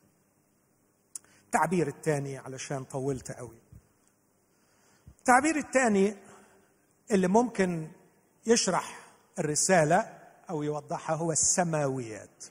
التعبير 1.44 1.88
الثاني 1.88 2.38
علشان 2.38 2.84
طولت 2.84 3.32
قوي. 3.32 3.58
التعبير 5.18 5.56
الثاني 5.56 6.16
اللي 7.10 7.28
ممكن 7.28 7.88
يشرح 8.46 9.06
الرسالة 9.38 9.98
أو 10.50 10.62
يوضحها 10.62 11.16
هو 11.16 11.32
السماويات. 11.32 12.44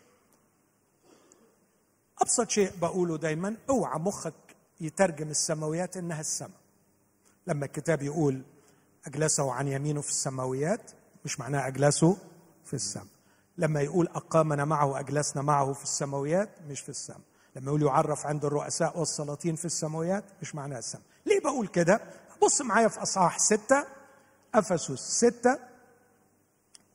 أبسط 2.21 2.49
شيء 2.49 2.71
بقوله 2.81 3.17
دايما 3.17 3.57
اوعى 3.69 3.99
مخك 3.99 4.33
يترجم 4.81 5.29
السماويات 5.29 5.97
إنها 5.97 6.19
السماء. 6.21 6.59
لما 7.47 7.65
الكتاب 7.65 8.01
يقول 8.01 8.41
اجلسه 9.07 9.51
عن 9.51 9.67
يمينه 9.67 10.01
في 10.01 10.09
السماويات 10.09 10.91
مش 11.25 11.39
معناه 11.39 11.67
اجلسه 11.67 12.17
في 12.65 12.73
السماء. 12.73 13.18
لما 13.59 13.81
يقول 13.81 14.07
أقامنا 14.07 14.65
معه 14.65 14.85
وأجلسنا 14.85 15.41
معه 15.41 15.73
في 15.73 15.83
السماويات 15.83 16.49
مش 16.67 16.81
في 16.81 16.89
السماء. 16.89 17.19
لما 17.55 17.67
يقول 17.67 17.83
يعرف 17.83 18.25
عند 18.25 18.45
الرؤساء 18.45 18.99
والسلاطين 18.99 19.55
في 19.55 19.65
السماويات 19.65 20.23
مش 20.41 20.55
معناها 20.55 20.79
السماء. 20.79 21.03
ليه 21.25 21.39
بقول 21.39 21.67
كده؟ 21.67 22.01
بص 22.43 22.61
معايا 22.61 22.87
في 22.87 23.01
أصحاح 23.01 23.39
ستة 23.39 23.85
أفسس 24.55 24.99
ستة. 24.99 25.59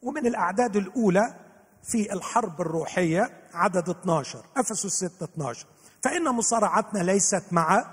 ومن 0.03 0.27
الأعداد 0.27 0.77
الأولى 0.77 1.35
في 1.83 2.13
الحرب 2.13 2.61
الروحية 2.61 3.31
عدد 3.55 3.89
12 3.89 4.45
أفسس 4.57 4.87
6 5.05 5.25
12 5.25 5.67
فإن 6.03 6.25
مصارعتنا 6.25 6.99
ليست 7.03 7.45
مع 7.51 7.85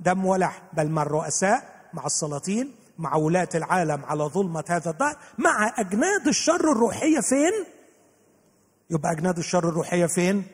دم 0.00 0.24
ولحم 0.24 0.62
بل 0.72 0.88
مع 0.90 1.02
الرؤساء 1.02 1.88
مع 1.92 2.06
السلاطين 2.06 2.74
مع 2.98 3.16
ولاة 3.16 3.48
العالم 3.54 4.04
على 4.04 4.24
ظلمة 4.24 4.64
هذا 4.68 4.90
الدهر 4.90 5.16
مع 5.38 5.74
أجناد 5.78 6.26
الشر 6.28 6.72
الروحية 6.72 7.20
فين؟ 7.20 7.52
يبقى 8.90 9.12
أجناد 9.12 9.38
الشر 9.38 9.68
الروحية 9.68 10.06
فين؟ 10.06 10.44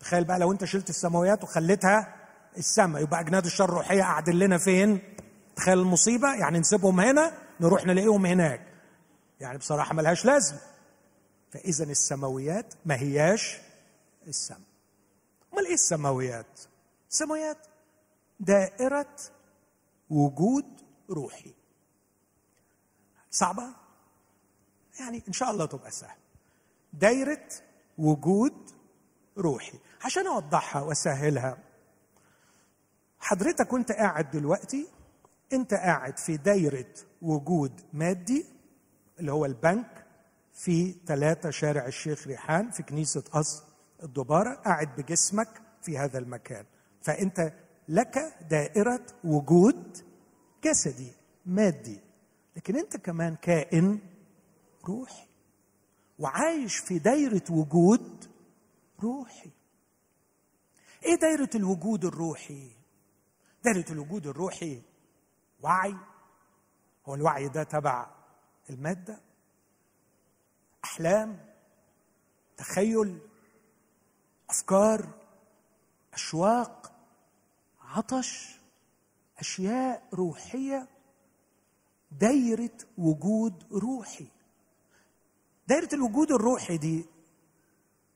تخيل 0.00 0.24
بقى 0.24 0.38
لو 0.38 0.52
أنت 0.52 0.64
شلت 0.64 0.90
السماويات 0.90 1.44
وخليتها 1.44 2.16
السماء 2.58 3.02
يبقى 3.02 3.20
أجناد 3.20 3.44
الشر 3.44 3.64
الروحية 3.64 4.02
قاعدين 4.02 4.38
لنا 4.38 4.58
فين؟ 4.58 5.00
تخيل 5.56 5.78
المصيبة 5.78 6.34
يعني 6.34 6.58
نسيبهم 6.58 7.00
هنا 7.00 7.32
نروح 7.60 7.86
نلاقيهم 7.86 8.26
هناك 8.26 8.66
يعني 9.40 9.58
بصراحة 9.58 9.94
ملهاش 9.94 10.24
لازمة 10.24 10.60
فإذا 11.50 11.84
السماويات 11.84 12.74
ما 12.84 12.94
هياش 12.96 13.58
السماء 14.26 14.60
أمال 15.52 15.66
إيه 15.66 15.74
السماويات؟ 15.74 16.60
السماويات 17.10 17.66
دائرة 18.40 19.16
وجود 20.10 20.64
روحي 21.10 21.54
صعبة؟ 23.30 23.64
يعني 25.00 25.22
إن 25.28 25.32
شاء 25.32 25.50
الله 25.50 25.66
تبقى 25.66 25.90
سهل 25.90 26.16
دايرة 26.92 27.48
وجود 27.98 28.70
روحي. 29.38 29.78
عشان 30.04 30.26
أوضحها 30.26 30.82
وأسهلها 30.82 31.58
حضرتك 33.20 33.72
وأنت 33.72 33.92
قاعد 33.92 34.30
دلوقتي 34.30 34.88
أنت 35.52 35.74
قاعد 35.74 36.18
في 36.18 36.36
دايرة 36.36 36.94
وجود 37.22 37.80
مادي 37.92 38.46
اللي 39.20 39.32
هو 39.32 39.44
البنك 39.44 40.06
في 40.52 40.94
ثلاثة 41.06 41.50
شارع 41.50 41.86
الشيخ 41.86 42.26
ريحان 42.26 42.70
في 42.70 42.82
كنيسة 42.82 43.20
قصر 43.20 43.64
الدبارة 44.02 44.54
قاعد 44.54 44.96
بجسمك 44.96 45.48
في 45.82 45.98
هذا 45.98 46.18
المكان. 46.18 46.64
فأنت 47.02 47.52
لك 47.88 48.18
دائرة 48.50 49.06
وجود 49.24 49.98
جسدي 50.64 51.12
مادي. 51.46 52.00
لكن 52.56 52.76
أنت 52.76 52.96
كمان 52.96 53.36
كائن 53.36 53.98
روحي. 54.88 55.31
وعايش 56.22 56.76
في 56.76 56.98
دايرة 56.98 57.42
وجود 57.50 58.30
روحي. 59.02 59.50
إيه 61.04 61.14
دايرة 61.14 61.50
الوجود 61.54 62.04
الروحي؟ 62.04 62.70
دايرة 63.64 63.92
الوجود 63.92 64.26
الروحي 64.26 64.82
وعي. 65.62 65.96
هو 67.06 67.14
الوعي 67.14 67.48
ده 67.48 67.62
تبع 67.62 68.10
المادة. 68.70 69.20
أحلام. 70.84 71.38
تخيل. 72.56 73.18
أفكار. 74.50 75.08
أشواق. 76.14 76.92
عطش. 77.80 78.60
أشياء 79.38 80.08
روحية. 80.14 80.88
دايرة 82.10 82.78
وجود 82.98 83.64
روحي. 83.72 84.26
دايرة 85.68 85.88
الوجود 85.92 86.32
الروحي 86.32 86.76
دي 86.76 87.06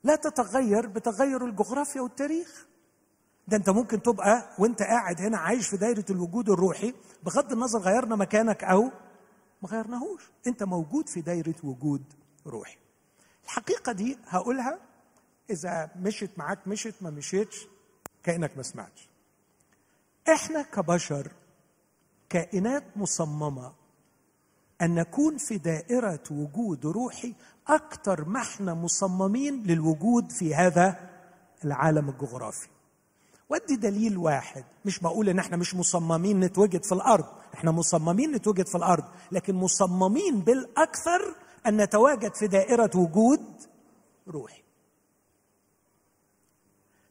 لا 0.04 0.16
تتغير 0.16 0.86
بتغير 0.86 1.44
الجغرافيا 1.44 2.00
والتاريخ. 2.00 2.66
ده 3.48 3.56
انت 3.56 3.70
ممكن 3.70 4.02
تبقى 4.02 4.54
وانت 4.58 4.82
قاعد 4.82 5.20
هنا 5.20 5.38
عايش 5.38 5.68
في 5.68 5.76
دايرة 5.76 6.04
الوجود 6.10 6.50
الروحي 6.50 6.94
بغض 7.22 7.52
النظر 7.52 7.78
غيرنا 7.78 8.16
مكانك 8.16 8.64
أو 8.64 8.82
ما 9.62 9.68
غيرناهوش. 9.68 10.22
انت 10.46 10.62
موجود 10.62 11.08
في 11.08 11.20
دايرة 11.20 11.54
وجود 11.64 12.02
روحي. 12.46 12.76
الحقيقة 13.44 13.92
دي 13.92 14.18
هقولها 14.26 14.78
إذا 15.50 15.90
مشت 15.96 16.30
معاك 16.36 16.68
مشت 16.68 16.94
ما 17.00 17.10
مشيتش 17.10 17.66
كأنك 18.22 18.56
ما 18.56 18.62
سمعتش. 18.62 19.08
إحنا 20.32 20.62
كبشر 20.62 21.32
كائنات 22.28 22.84
مصممة 22.96 23.72
أن 24.82 24.94
نكون 24.94 25.38
في 25.38 25.58
دائرة 25.58 26.22
وجود 26.30 26.86
روحي 26.86 27.34
أكثر 27.68 28.24
ما 28.28 28.40
إحنا 28.40 28.74
مصممين 28.74 29.62
للوجود 29.62 30.32
في 30.32 30.54
هذا 30.54 31.10
العالم 31.64 32.08
الجغرافي. 32.08 32.68
ودي 33.48 33.76
دليل 33.76 34.18
واحد 34.18 34.64
مش 34.84 34.98
بقول 34.98 35.28
إن 35.28 35.38
إحنا 35.38 35.56
مش 35.56 35.74
مصممين 35.74 36.40
نتوجد 36.40 36.84
في 36.84 36.92
الأرض. 36.92 37.24
إحنا 37.54 37.70
مصممين 37.70 38.32
نتوجد 38.32 38.66
في 38.66 38.74
الأرض 38.74 39.04
لكن 39.32 39.54
مصممين 39.54 40.40
بالأكثر 40.40 41.34
أن 41.66 41.76
نتواجد 41.76 42.34
في 42.34 42.46
دائرة 42.46 42.90
وجود 42.94 43.44
روحي. 44.28 44.62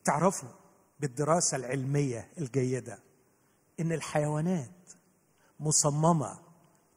تعرفوا 0.04 0.50
بالدراسة 1.00 1.58
العلمية 1.58 2.30
الجيدة 2.38 3.00
إن 3.80 3.92
الحيوانات 3.92 4.70
مصممة 5.60 6.45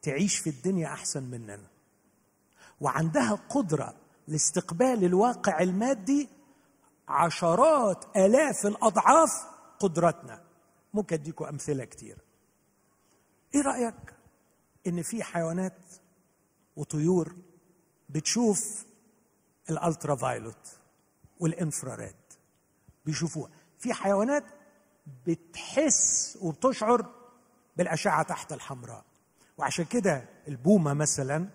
تعيش 0.02 0.38
في 0.38 0.50
الدنيا 0.50 0.88
أحسن 0.88 1.22
مننا. 1.22 1.68
وعندها 2.80 3.34
قدرة 3.34 3.94
لاستقبال 4.28 5.04
الواقع 5.04 5.60
المادي 5.60 6.28
عشرات 7.08 8.16
آلاف 8.16 8.66
الأضعاف 8.66 9.30
قدرتنا. 9.80 10.44
ممكن 10.94 11.14
اديكم 11.16 11.44
أمثلة 11.44 11.84
كتير. 11.84 12.18
إيه 13.54 13.62
رأيك 13.62 14.14
إن 14.86 15.02
في 15.02 15.22
حيوانات 15.22 15.78
وطيور 16.76 17.34
بتشوف 18.08 18.86
ال 19.70 20.14
ultraviolet 20.14 20.78
وال 21.40 21.54
infrared؟ 21.54 22.16
بيشوفوها. 23.06 23.50
في 23.78 23.94
حيوانات 23.94 24.44
بتحس 25.26 26.38
وبتشعر 26.40 27.06
بالأشعة 27.76 28.22
تحت 28.22 28.52
الحمراء. 28.52 29.04
وعشان 29.58 29.84
كده 29.84 30.24
البومة 30.48 30.94
مثلا 30.94 31.48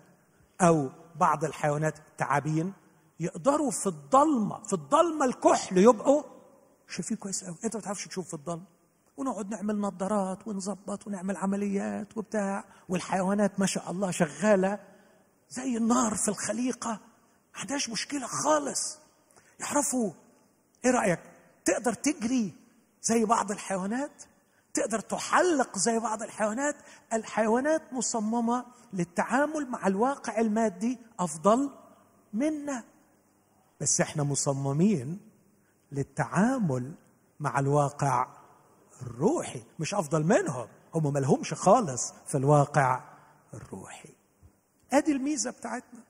أو 0.60 0.90
بعض 1.16 1.44
الحيوانات 1.44 1.98
التعابين 1.98 2.72
يقدروا 3.20 3.70
في 3.70 3.86
الضلمة 3.86 4.62
في 4.62 4.72
الضلمة 4.72 5.24
الكحل 5.24 5.78
يبقوا 5.78 6.22
شايفين 6.88 7.16
كويس 7.16 7.44
قوي 7.44 7.56
أنت 7.64 7.76
ما 7.76 7.80
بتعرفش 7.80 8.08
تشوف 8.08 8.28
في 8.28 8.34
الضلمة. 8.34 8.64
ونقعد 9.16 9.50
نعمل 9.50 9.80
نظارات 9.80 10.48
ونظبط 10.48 11.06
ونعمل 11.06 11.36
عمليات 11.36 12.16
وبتاع. 12.16 12.64
والحيوانات 12.88 13.60
ما 13.60 13.66
شاء 13.66 13.90
الله 13.90 14.10
شغالة 14.10 14.78
زي 15.50 15.76
النار 15.76 16.14
في 16.14 16.28
الخليقة. 16.28 16.90
ما 17.54 17.60
عندهاش 17.60 17.90
مشكلة 17.90 18.26
خالص. 18.26 18.98
يعرفوا 19.60 20.12
إيه 20.84 20.90
رأيك؟ 20.90 21.20
تقدر 21.64 21.92
تجري 21.92 22.54
زي 23.02 23.24
بعض 23.24 23.50
الحيوانات؟ 23.50 24.22
تقدر 24.74 25.00
تحلق 25.00 25.78
زي 25.78 25.98
بعض 25.98 26.22
الحيوانات. 26.22 26.76
الحيوانات 27.12 27.92
مصممة 27.92 28.64
للتعامل 28.92 29.70
مع 29.70 29.86
الواقع 29.86 30.40
المادي 30.40 30.98
أفضل 31.20 31.70
منا. 32.32 32.84
بس 33.80 34.00
إحنا 34.00 34.22
مصممين 34.22 35.20
للتعامل 35.92 36.94
مع 37.40 37.58
الواقع 37.58 38.26
الروحي 39.02 39.62
مش 39.78 39.94
أفضل 39.94 40.24
منهم. 40.24 40.68
هم 40.94 41.12
ملهمش 41.12 41.54
خالص 41.54 42.12
في 42.26 42.36
الواقع 42.36 43.00
الروحي. 43.54 44.14
أدي 44.92 45.12
الميزة 45.12 45.50
بتاعتنا. 45.50 46.00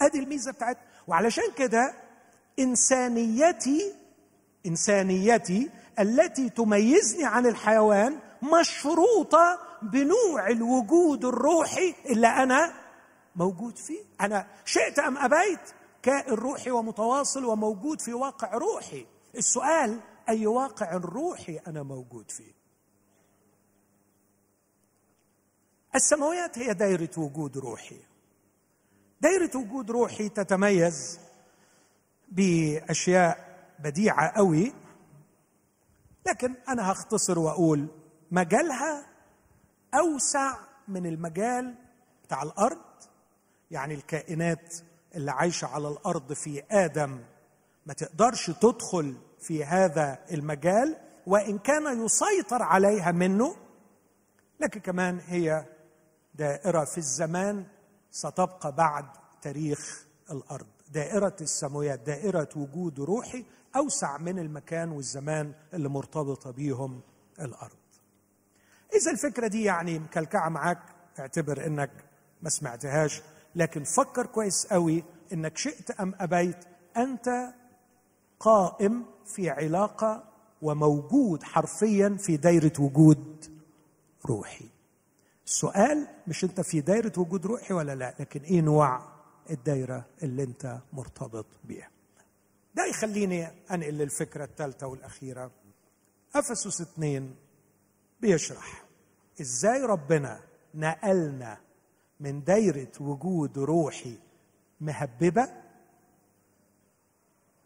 أدي 0.00 0.18
الميزة 0.18 0.52
بتاعتنا 0.52 0.82
وعلشان 1.06 1.52
كده 1.56 1.94
انسانيتي 2.58 3.94
إنسانيتي 4.66 5.70
التي 5.98 6.50
تميزني 6.50 7.24
عن 7.24 7.46
الحيوان 7.46 8.18
مشروطة 8.42 9.58
بنوع 9.82 10.48
الوجود 10.50 11.24
الروحي 11.24 11.94
اللي 12.06 12.26
أنا 12.26 12.72
موجود 13.36 13.78
فيه. 13.78 14.04
أنا 14.20 14.46
شئت 14.64 14.98
أم 14.98 15.18
أبيت؟ 15.18 15.60
كائن 16.02 16.34
روحي 16.34 16.70
ومتواصل 16.70 17.44
وموجود 17.44 18.00
في 18.00 18.14
واقع 18.14 18.54
روحي. 18.54 19.06
السؤال 19.36 20.00
أي 20.28 20.46
واقع 20.46 20.96
روحي 20.96 21.60
أنا 21.66 21.82
موجود 21.82 22.30
فيه؟ 22.30 22.52
السماويات 25.94 26.58
هي 26.58 26.74
دائرة 26.74 27.10
وجود 27.16 27.58
روحي. 27.58 28.00
دائرة 29.20 29.56
وجود 29.56 29.90
روحي 29.90 30.28
تتميز 30.28 31.20
بأشياء 32.28 33.48
بديعة 33.78 34.32
قوي 34.36 34.72
لكن 36.28 36.54
أنا 36.68 36.92
هختصر 36.92 37.38
وأقول 37.38 37.88
مجالها 38.30 39.06
أوسع 39.94 40.56
من 40.88 41.06
المجال 41.06 41.74
بتاع 42.24 42.42
الأرض 42.42 42.78
يعني 43.70 43.94
الكائنات 43.94 44.74
اللي 45.14 45.30
عايشة 45.30 45.66
على 45.66 45.88
الأرض 45.88 46.32
في 46.32 46.62
آدم 46.70 47.20
ما 47.86 47.94
تقدرش 47.94 48.50
تدخل 48.50 49.16
في 49.40 49.64
هذا 49.64 50.18
المجال 50.32 50.96
وإن 51.26 51.58
كان 51.58 52.04
يسيطر 52.04 52.62
عليها 52.62 53.12
منه 53.12 53.56
لكن 54.60 54.80
كمان 54.80 55.20
هي 55.26 55.64
دائرة 56.34 56.84
في 56.84 56.98
الزمان 56.98 57.66
ستبقى 58.10 58.72
بعد 58.72 59.04
تاريخ 59.42 60.06
الأرض. 60.30 60.66
دائرة 60.92 61.36
السماوات 61.40 62.00
دائرة 62.00 62.48
وجود 62.56 63.00
روحي 63.00 63.44
أوسع 63.76 64.18
من 64.18 64.38
المكان 64.38 64.90
والزمان 64.92 65.52
اللي 65.74 65.88
مرتبطه 65.88 66.50
بيهم 66.50 67.00
الأرض. 67.40 67.76
إذا 68.94 69.10
الفكرة 69.10 69.46
دي 69.46 69.62
يعني 69.64 69.98
مكلكعه 69.98 70.48
معاك 70.48 70.78
اعتبر 71.18 71.66
إنك 71.66 71.90
ما 72.42 72.48
سمعتهاش 72.50 73.22
لكن 73.54 73.84
فكر 73.84 74.26
كويس 74.26 74.66
قوي 74.66 75.04
إنك 75.32 75.56
شئت 75.56 75.90
أم 75.90 76.14
أبيت. 76.20 76.64
أنت 76.96 77.54
قائم 78.40 79.04
في 79.26 79.50
علاقة 79.50 80.24
وموجود 80.62 81.42
حرفيا 81.42 82.16
في 82.20 82.36
دايرة 82.36 82.72
وجود 82.78 83.44
روحي. 84.26 84.68
السؤال 85.46 86.08
مش 86.26 86.44
أنت 86.44 86.60
في 86.60 86.80
دايرة 86.80 87.12
وجود 87.16 87.46
روحي 87.46 87.74
ولا 87.74 87.94
لا 87.94 88.14
لكن 88.20 88.40
إيه 88.40 88.60
نوع 88.60 89.02
الدايرة 89.50 90.04
اللي 90.22 90.42
أنت 90.42 90.78
مرتبط 90.92 91.46
بيها؟ 91.64 91.88
ده 92.78 92.84
يخليني 92.84 93.46
أنقل 93.70 93.94
للفكرة 93.94 94.44
الثالثة 94.44 94.86
والأخيرة. 94.86 95.50
أفسس 96.34 96.80
اثنين 96.80 97.36
بيشرح. 98.20 98.84
إزاي 99.40 99.82
ربنا 99.82 100.40
نقلنا 100.74 101.60
من 102.20 102.44
دايرة 102.44 102.92
وجود 103.00 103.58
روحي 103.58 104.18
مهببة 104.80 105.48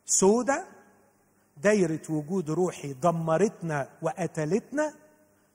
سودة 0.07 0.67
دايرة 1.57 2.03
وجود 2.11 2.51
روحي 2.51 2.93
دمرتنا 2.93 3.89
وقتلتنا 4.03 4.95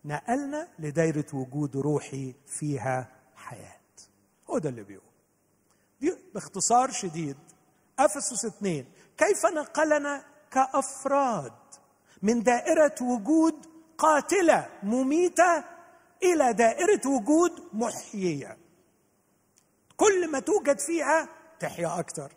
نقلنا 0.06 0.68
لدايرة 0.80 1.28
وجود 1.34 1.78
روحي 1.78 2.36
فيها 2.48 3.12
حياة. 3.36 3.78
هو 4.50 4.58
ده 4.58 4.70
اللي 4.70 4.84
بيقول. 4.84 5.12
دي 6.02 6.18
باختصار 6.34 6.92
شديد. 6.92 7.38
أفسس 8.00 8.46
اثنين 8.46 8.86
كيف 9.18 9.46
نقلنا 9.46 10.26
كأفراد 10.52 11.54
من 12.22 12.44
دائرة 12.44 12.96
وجود 13.02 13.66
قاتلة 13.98 14.70
مميتة 14.84 15.64
إلى 16.24 16.54
دائرة 16.54 17.02
وجود 17.08 17.52
محيية؟ 17.74 18.58
كل 19.98 20.32
ما 20.32 20.40
توجد 20.40 20.80
فيها 20.80 21.30
تحيا 21.60 22.00
أكثر 22.00 22.34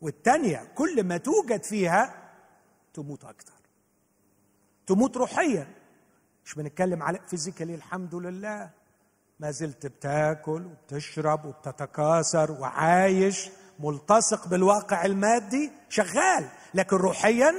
والثانيه 0.00 0.72
كل 0.74 1.04
ما 1.04 1.16
توجد 1.16 1.64
فيها 1.64 2.30
تموت 2.94 3.24
أكثر 3.24 3.52
تموت 4.86 5.16
روحيا. 5.16 5.68
مش 6.44 6.54
بنتكلم 6.54 7.02
على 7.02 7.20
فيزيكالي 7.28 7.74
الحمد 7.74 8.14
لله. 8.14 8.70
ما 9.40 9.50
زلت 9.50 9.86
بتاكل 9.86 10.66
وبتشرب 10.66 11.44
وبتتكاثر 11.44 12.52
وعايش 12.52 13.50
ملتصق 13.80 14.48
بالواقع 14.48 15.04
المادي 15.04 15.70
شغال 15.88 16.48
لكن 16.74 16.96
روحيا 16.96 17.54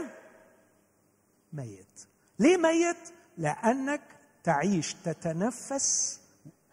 ميت. 1.54 2.08
ليه 2.40 2.58
ميت؟ 2.58 2.98
لأنك 3.38 4.02
تعيش 4.44 4.94
تتنفس 4.94 6.20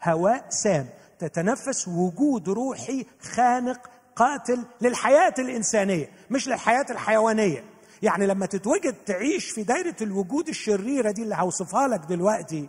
هواء 0.02 0.46
سام. 0.50 0.88
تتنفس 1.18 1.88
وجود 1.88 2.48
روحي 2.48 3.06
خانق 3.20 3.90
قاتل 4.16 4.64
للحياة 4.80 5.34
الإنسانية 5.38 6.10
مش 6.30 6.48
للحياة 6.48 6.86
الحيوانية. 6.90 7.64
يعني 8.02 8.26
لما 8.26 8.46
تتوجد 8.46 8.94
تعيش 9.06 9.50
في 9.50 9.62
دايرة 9.62 9.96
الوجود 10.02 10.48
الشريرة 10.48 11.10
دي 11.10 11.22
اللي 11.22 11.34
هوصفها 11.34 11.88
لك 11.88 12.00
دلوقتي 12.00 12.68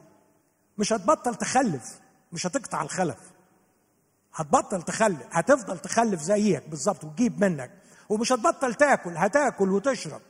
مش 0.78 0.94
هتبطل 0.94 1.36
تخلف 1.36 2.00
مش 2.32 2.48
هتقطع 2.48 2.82
الخلف. 2.82 3.29
هتبطل 4.34 4.82
تخلف 4.82 5.28
هتفضل 5.32 5.80
تخلف 5.80 6.22
زيك 6.22 6.70
بالظبط 6.70 7.04
وتجيب 7.04 7.44
منك 7.44 7.72
ومش 8.10 8.32
هتبطل 8.32 8.74
تاكل 8.74 9.18
هتاكل 9.18 9.72
وتشرب. 9.72 10.22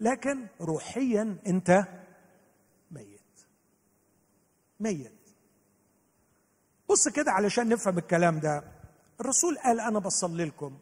لكن 0.00 0.46
روحيا 0.60 1.38
أنت 1.46 1.84
ميت. 2.90 3.20
ميت. 4.80 5.12
بص 6.88 7.08
كده 7.08 7.32
علشان 7.32 7.68
نفهم 7.68 7.98
الكلام 7.98 8.40
ده. 8.40 8.64
الرسول 9.20 9.58
قال 9.58 9.80
أنا 9.80 9.98
بصلي 9.98 10.44
لكم. 10.44 10.78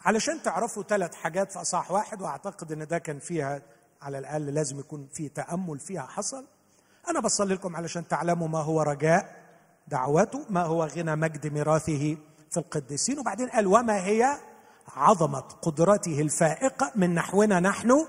علشان 0.00 0.42
تعرفوا 0.42 0.82
ثلاث 0.82 1.14
حاجات 1.14 1.52
في 1.52 1.60
اصح 1.60 1.90
واحد 1.90 2.22
وأعتقد 2.22 2.72
إن 2.72 2.86
ده 2.86 2.98
كان 2.98 3.18
فيها 3.18 3.62
على 4.02 4.18
الأقل 4.18 4.46
لازم 4.46 4.78
يكون 4.78 5.08
في 5.12 5.28
تأمل 5.28 5.78
فيها 5.78 6.02
حصل. 6.02 6.46
أنا 7.08 7.20
بصلي 7.20 7.54
لكم 7.54 7.76
علشان 7.76 8.08
تعلموا 8.08 8.48
ما 8.48 8.58
هو 8.58 8.82
رجاء. 8.82 9.43
دعوته 9.88 10.46
ما 10.50 10.62
هو 10.62 10.84
غنى 10.84 11.16
مجد 11.16 11.52
ميراثه 11.52 12.16
في 12.50 12.56
القديسين. 12.56 13.18
وبعدين 13.18 13.48
قال 13.48 13.66
وما 13.66 14.04
هي 14.04 14.38
عظمة 14.88 15.40
قدرته 15.40 16.20
الفائقة 16.20 16.92
من 16.96 17.14
نحونا 17.14 17.60
نحن 17.60 18.06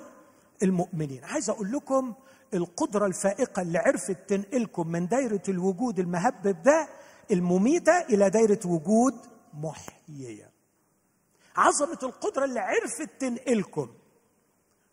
المؤمنين. 0.63 1.23
عايز 1.23 1.49
أقول 1.49 1.71
لكم 1.71 2.13
القدرة 2.53 3.05
الفائقة 3.05 3.61
اللي 3.61 3.77
عرفت 3.77 4.29
تنقلكم 4.29 4.87
من 4.87 5.07
دايرة 5.07 5.41
الوجود 5.49 5.99
المهبب 5.99 6.61
ده 6.61 6.87
المميتة 7.31 8.01
إلى 8.01 8.29
دايرة 8.29 8.59
وجود 8.65 9.13
محيية. 9.53 10.51
عظمة 11.55 11.99
القدرة 12.03 12.45
اللي 12.45 12.59
عرفت 12.59 13.09
تنقلكم. 13.19 13.87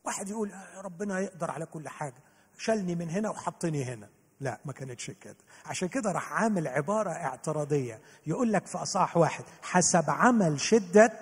واحد 0.05 0.29
يقول 0.29 0.51
ربنا 0.85 1.21
يقدر 1.21 1.51
على 1.51 1.67
كل 1.67 1.89
حاجة. 1.89 2.23
شالني 2.59 2.95
من 2.95 3.11
هنا 3.11 3.31
وحطني 3.31 3.85
هنا. 3.85 4.09
لا 4.43 4.59
ما 4.65 4.73
كانتش 4.73 5.11
كده. 5.11 5.37
عشان 5.67 5.89
كده 5.89 6.13
راح 6.13 6.33
عامل 6.33 6.69
عبارة 6.69 7.11
اعتراضية. 7.11 8.01
يقول 8.27 8.53
لك 8.53 8.67
في 8.67 8.79
أصح 8.79 9.17
واحد 9.17 9.45
حسب 9.63 10.05
عمل 10.11 10.61
شدة 10.61 11.13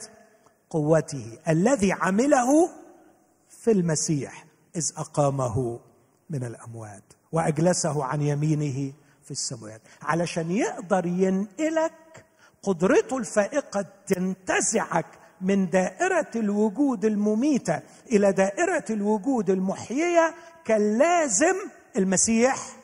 قوته 0.71 1.39
الذي 1.49 1.93
عمله 1.93 2.71
في 3.49 3.71
المسيح 3.71 4.45
إذ 4.77 4.93
أقامه 4.97 5.81
من 6.31 6.45
الأموات 6.45 7.03
وأجلسه 7.33 8.05
عن 8.05 8.23
يمينه 8.23 8.93
في 9.25 9.31
السماوات. 9.31 9.81
علشان 10.03 10.51
يقدر 10.51 11.07
ينقلك 11.07 12.25
قدرته 12.63 13.19
الفائقة 13.19 13.85
تنتزعك 14.07 15.07
من 15.41 15.71
دائرة 15.71 16.31
الوجود 16.37 17.05
المميتة 17.05 17.81
إلى 18.13 18.33
دائرة 18.33 18.85
الوجود 18.91 19.51
المحيية 19.51 20.35
كان 20.65 20.99
لازم 20.99 21.55
المسيح 21.97 22.80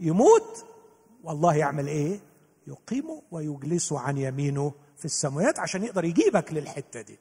يموت 0.00 0.66
والله 1.24 1.54
يعمل 1.54 1.86
إيه؟ 1.86 2.20
يقيمه 2.66 3.22
ويجلسه 3.30 4.00
عن 4.00 4.18
يمينه 4.18 4.72
في 4.98 5.04
السماوات 5.04 5.58
عشان 5.58 5.84
يقدر 5.84 6.04
يجيبك 6.04 6.52
للحتة 6.52 7.00
دي. 7.00 7.18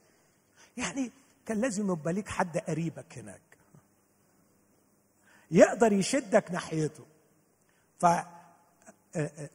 يعني 0.77 1.11
كان 1.45 1.61
لازم 1.61 1.91
يبقى 1.91 2.13
ليك 2.13 2.27
حد 2.29 2.57
قريبك 2.57 3.17
هناك. 3.17 3.41
يقدر 5.51 5.93
يشدك 5.93 6.51
ناحيته. 6.51 7.03
ف 7.99 8.05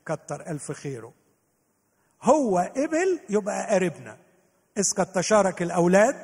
كتر 0.07 0.47
ألف 0.47 0.73
خيره. 0.73 1.13
هو 2.23 2.59
قبل 2.77 3.21
يبقى 3.29 3.75
قريبنا. 3.75 4.17
إذ 4.79 4.93
قد 4.95 5.13
تشارك 5.13 5.63
الأولاد 5.63 6.17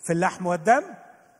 في 0.00 0.12
اللحم 0.12 0.46
والدم 0.46 0.82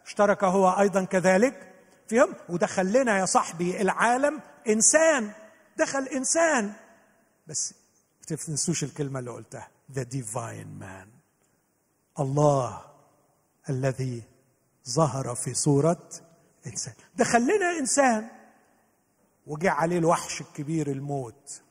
اشترك 0.07 0.45
هو 0.45 0.69
أيضا 0.69 1.05
كذلك 1.05 1.73
فيهم 2.09 2.35
ودخل 2.49 2.93
لنا 2.93 3.19
يا 3.19 3.25
صاحبي 3.25 3.81
العالم 3.81 4.41
إنسان 4.69 5.33
دخل 5.77 6.09
إنسان. 6.09 6.73
بس 7.47 7.75
ما 8.31 8.37
تنسوش 8.37 8.85
الكلمة 8.85 9.19
اللي 9.19 9.31
قلتها. 9.31 9.69
The 9.95 10.05
divine 10.05 10.83
man. 10.83 11.09
الله 12.21 12.85
الذي 13.69 14.23
ظهر 14.89 15.35
في 15.35 15.55
صورة 15.55 16.09
إنسان. 16.67 16.95
دخل 17.17 17.43
لنا 17.43 17.79
إنسان. 17.79 18.29
وجاء 19.47 19.73
عليه 19.73 19.99
الوحش 19.99 20.41
الكبير 20.41 20.91
الموت. 20.91 21.63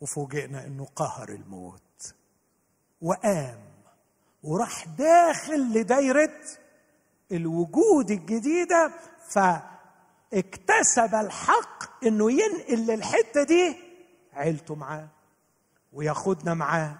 وفوجئنا 0.00 0.66
إنه 0.66 0.84
قهر 0.84 1.28
الموت. 1.28 2.14
وقام. 3.02 3.60
وراح 4.42 4.86
داخل 4.86 5.72
لدايرة 5.72 6.40
الوجود 7.32 8.10
الجديدة. 8.10 8.92
فاكتسب 10.32 11.14
الحق 11.14 12.04
إنه 12.06 12.32
ينقل 12.32 12.86
للحتة 12.86 13.42
دي 13.42 13.76
عيلته 14.34 14.74
معاه 14.74 15.08
وياخدنا 15.92 16.54
معاه. 16.54 16.94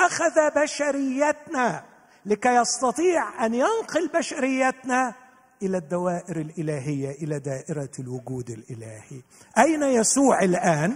أخذ 0.00 0.50
بشريتنا 0.62 1.84
لكي 2.26 2.48
يستطيع 2.54 3.46
أن 3.46 3.54
ينقل 3.54 4.08
بشريتنا 4.08 5.14
إلى 5.62 5.76
الدوائر 5.76 6.36
الإلهية 6.40 7.10
إلى 7.10 7.38
دائرة 7.38 7.90
الوجود 7.98 8.50
الإلهي. 8.50 9.22
أين 9.58 9.82
يسوع 9.82 10.42
الآن؟ 10.42 10.94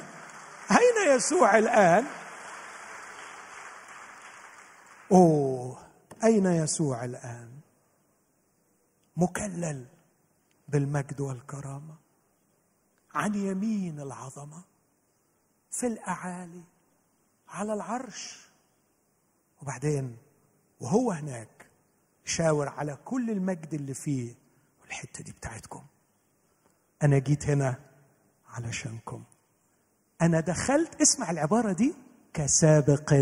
أين 0.71 1.17
يسوع 1.17 1.59
الآن؟ 1.59 2.05
أوه 5.13 5.79
أين 6.25 6.47
يسوع 6.47 7.05
الآن؟ 7.05 7.51
مكلل. 9.17 9.85
بالمجد 10.73 11.21
والكرامة. 11.21 11.95
عن 13.15 13.35
يمين 13.35 14.01
العظمة. 14.01 14.63
في 15.71 15.87
الأعالي. 15.87 16.63
على 17.49 17.73
العرش. 17.75 18.49
وبعدين 19.63 20.17
وهو 20.81 21.13
هناك 21.13 21.67
شاور 22.25 22.69
على 22.69 22.99
كل 23.05 23.31
المجد 23.31 23.75
اللي 23.75 23.95
فيه. 23.95 24.35
الحته 24.87 25.25
دي 25.25 25.33
بتاعتكم. 25.33 25.83
أنا 27.03 27.19
جيت 27.19 27.47
هنا 27.47 27.79
علشانكم. 28.49 29.25
أنا 30.23 30.41
دخلت. 30.41 31.01
اسمع 31.01 31.31
العبارة 31.31 31.73
دي. 31.73 31.95
كسابق 32.35 33.13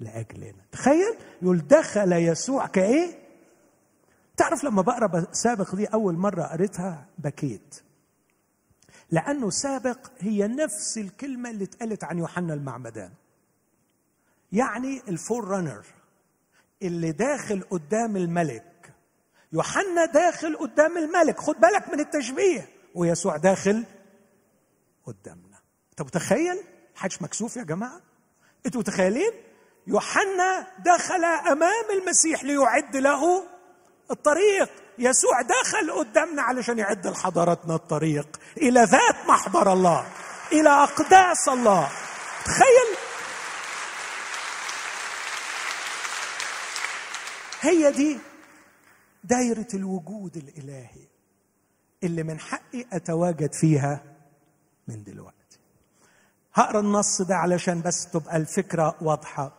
لأجلنا. 0.00 0.64
تخيل. 0.72 1.18
يقول 1.42 1.58
دخل 1.58 2.12
يسوع 2.12 2.66
كإيه؟ 2.66 3.23
تعرف 4.36 4.64
لما 4.64 4.82
بقرأ 4.82 5.26
سابق 5.32 5.74
دي 5.74 5.86
أول 5.86 6.14
مرة 6.14 6.42
قريتها 6.42 7.06
بكيت. 7.18 7.82
لأنه 9.10 9.50
سابق 9.50 9.98
هي 10.18 10.48
نفس 10.48 10.98
الكلمة 10.98 11.50
اللي 11.50 11.64
اتقالت 11.64 12.04
عن 12.04 12.18
يوحنا 12.18 12.54
المعمدان. 12.54 13.10
يعني 14.52 15.02
الفور 15.08 15.48
رانر 15.48 15.84
اللي 16.82 17.12
داخل 17.12 17.62
قدام 17.70 18.16
الملك. 18.16 18.92
يوحنا 19.52 20.04
داخل 20.04 20.56
قدام 20.56 20.98
الملك 20.98 21.38
خد 21.40 21.54
بالك 21.60 21.88
من 21.88 22.00
التشبيه. 22.00 22.68
ويسوع 22.94 23.36
داخل 23.36 23.84
قدامنا. 25.06 25.58
انت 25.90 26.02
متخيل؟ 26.02 26.58
حاجة 26.94 27.14
مكسوف 27.20 27.56
يا 27.56 27.62
جماعة. 27.62 28.00
أنتوا 28.66 28.80
متخيلين؟ 28.80 29.32
يوحنا 29.86 30.66
دخل 30.78 31.24
أمام 31.24 31.84
المسيح 32.00 32.44
ليعد 32.44 32.96
له 32.96 33.53
الطريق. 34.10 34.70
يسوع 34.98 35.42
دخل 35.42 35.92
قدامنا 35.92 36.42
علشان 36.42 36.78
يعد 36.78 37.06
لحضارتنا 37.06 37.74
الطريق. 37.74 38.40
إلى 38.56 38.80
ذات 38.80 39.26
محضر 39.28 39.72
الله. 39.72 40.06
إلى 40.52 40.68
أقداس 40.68 41.48
الله. 41.48 41.88
تخيل. 42.44 42.96
هي 47.60 47.92
دي 47.92 48.18
دايرة 49.24 49.68
الوجود 49.74 50.36
الإلهي 50.36 51.08
اللي 52.02 52.22
من 52.22 52.40
حقي 52.40 52.86
أتواجد 52.92 53.52
فيها 53.52 54.00
من 54.88 55.04
دلوقتي. 55.04 55.34
هقرأ 56.54 56.80
النص 56.80 57.22
ده 57.22 57.34
علشان 57.34 57.82
بس 57.82 58.06
تبقى 58.12 58.36
الفكرة 58.36 58.94
واضحة. 59.00 59.52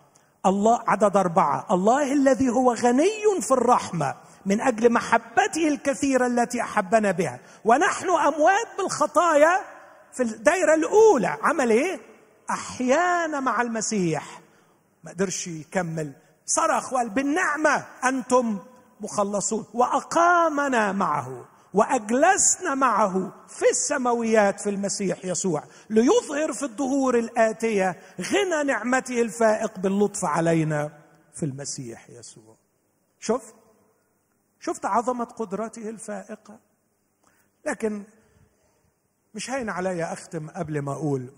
الله 0.45 0.83
عدد 0.87 1.17
أربعة. 1.17 1.67
الله 1.71 2.13
الذي 2.13 2.49
هو 2.49 2.73
غني 2.73 3.41
في 3.41 3.51
الرحمة. 3.51 4.15
من 4.45 4.61
أجل 4.61 4.93
محبته 4.93 5.67
الكثيرة 5.67 6.27
التي 6.27 6.61
أحبنا 6.61 7.11
بها. 7.11 7.39
ونحن 7.65 8.09
أموات 8.09 8.67
بالخطايا 8.77 9.61
في 10.13 10.23
الدائره 10.23 10.73
الأولى. 10.73 11.37
عمل 11.41 11.69
إيه؟ 11.71 11.99
أحيانا 12.49 13.39
مع 13.39 13.61
المسيح. 13.61 14.41
ما 15.03 15.11
قدرش 15.11 15.47
يكمل. 15.47 16.13
صرخ 16.45 16.93
وقال 16.93 17.09
بالنعمة. 17.09 17.85
أنتم 18.03 18.59
مخلصون. 19.01 19.65
وأقامنا 19.73 20.91
معه. 20.91 21.45
وأجلسنا 21.73 22.75
معه 22.75 23.31
في 23.47 23.65
السماويات 23.71 24.61
في 24.61 24.69
المسيح 24.69 25.25
يسوع. 25.25 25.63
ليظهر 25.89 26.53
في 26.53 26.63
الدهور 26.63 27.19
الآتية 27.19 27.99
غنى 28.21 28.63
نعمته 28.63 29.21
الفائق 29.21 29.79
باللطف 29.79 30.25
علينا 30.25 30.91
في 31.33 31.43
المسيح 31.45 32.09
يسوع. 32.09 32.55
شفت 33.19 33.54
شفت 34.65 34.85
عظمة 34.85 35.25
قدرته 35.25 35.89
الفائقة. 35.89 36.59
لكن 37.65 38.03
مش 39.35 39.49
هين 39.49 39.69
علي 39.69 40.03
أختم 40.03 40.49
قبل 40.49 40.79
ما 40.79 40.91
أقول. 40.91 41.31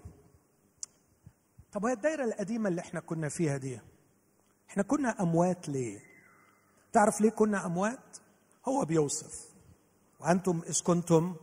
طب 1.71 1.85
هي 1.85 1.93
الدايرة 1.93 2.23
القديمة 2.23 2.69
اللي 2.69 2.81
إحنا 2.81 2.99
كنا 2.99 3.29
فيها 3.29 3.57
دي؟ 3.57 3.79
إحنا 4.69 4.83
كنا 4.83 5.21
أموات 5.21 5.69
ليه؟ 5.69 5.99
تعرف 6.93 7.21
ليه 7.21 7.29
كنا 7.29 7.65
أموات؟ 7.65 8.17
هو 8.67 8.85
بيوصف. 8.85 9.49
وأنتم 10.19 10.61
إذ 10.67 10.81
كنتم 10.83 11.35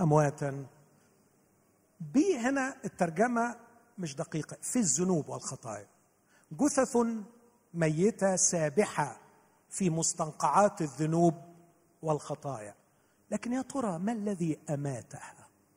أمواتا. 0.00 0.66
بي 2.00 2.36
هنا 2.36 2.76
الترجمة 2.84 3.56
مش 3.98 4.16
دقيقة. 4.16 4.56
في 4.62 4.78
الذنوب 4.78 5.28
والخطايا. 5.28 5.86
جثث 6.52 6.96
ميتة 7.74 8.36
سابحة. 8.36 9.21
في 9.72 9.90
مستنقعات 9.90 10.82
الذنوب 10.82 11.34
والخطايا. 12.02 12.74
لكن 13.30 13.52
يا 13.52 13.62
ترى 13.62 13.98
ما 13.98 14.12
الذي 14.12 14.58
أماتها؟ 14.70 15.34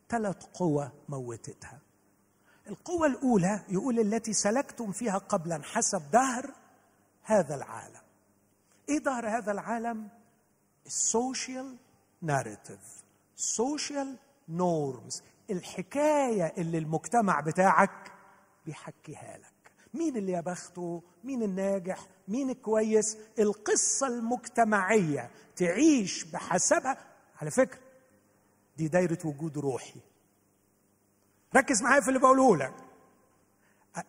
ثلاث 0.10 0.46
قوى 0.46 0.92
موتتها. 1.10 1.80
القوة 2.68 3.08
الأولى 3.08 3.64
يقول 3.70 4.00
التي 4.00 4.34
سلكتم 4.34 4.92
فيها 4.92 5.18
قبلا 5.18 5.64
حسب 5.64 6.12
دهر 6.12 6.52
هذا 7.24 7.56
العالم. 7.56 8.02
إيه 8.90 9.00
دهر 9.00 9.30
هذا 9.30 9.52
العالم؟ 9.52 10.10
ال 10.86 10.99
social 10.99 11.76
narrative 12.22 13.04
social 13.36 14.18
norms. 14.50 15.24
الحكاية 15.50 16.54
اللي 16.58 16.78
المجتمع 16.78 17.40
بتاعك 17.40 18.12
بيحكيها 18.66 19.38
لك. 19.38 19.72
مين 19.94 20.18
اللي 20.18 20.32
يا 20.32 20.42
بخته 20.42 21.04
مين 21.26 21.44
الناجح 21.44 22.00
مين 22.28 22.50
الكويس؟ 22.50 23.18
القصة 23.40 24.08
المجتمعية 24.08 25.32
تعيش 25.56 26.24
بحسبها 26.24 26.98
على 27.42 27.52
فكرة 27.52 27.80
دي 28.78 28.88
دايرة 28.88 29.18
وجود 29.26 29.58
روحي. 29.58 30.00
ركز 31.56 31.82
معايا 31.84 32.02
في 32.02 32.08
اللي 32.08 32.20
بقوله 32.20 32.58
لك. 32.58 32.74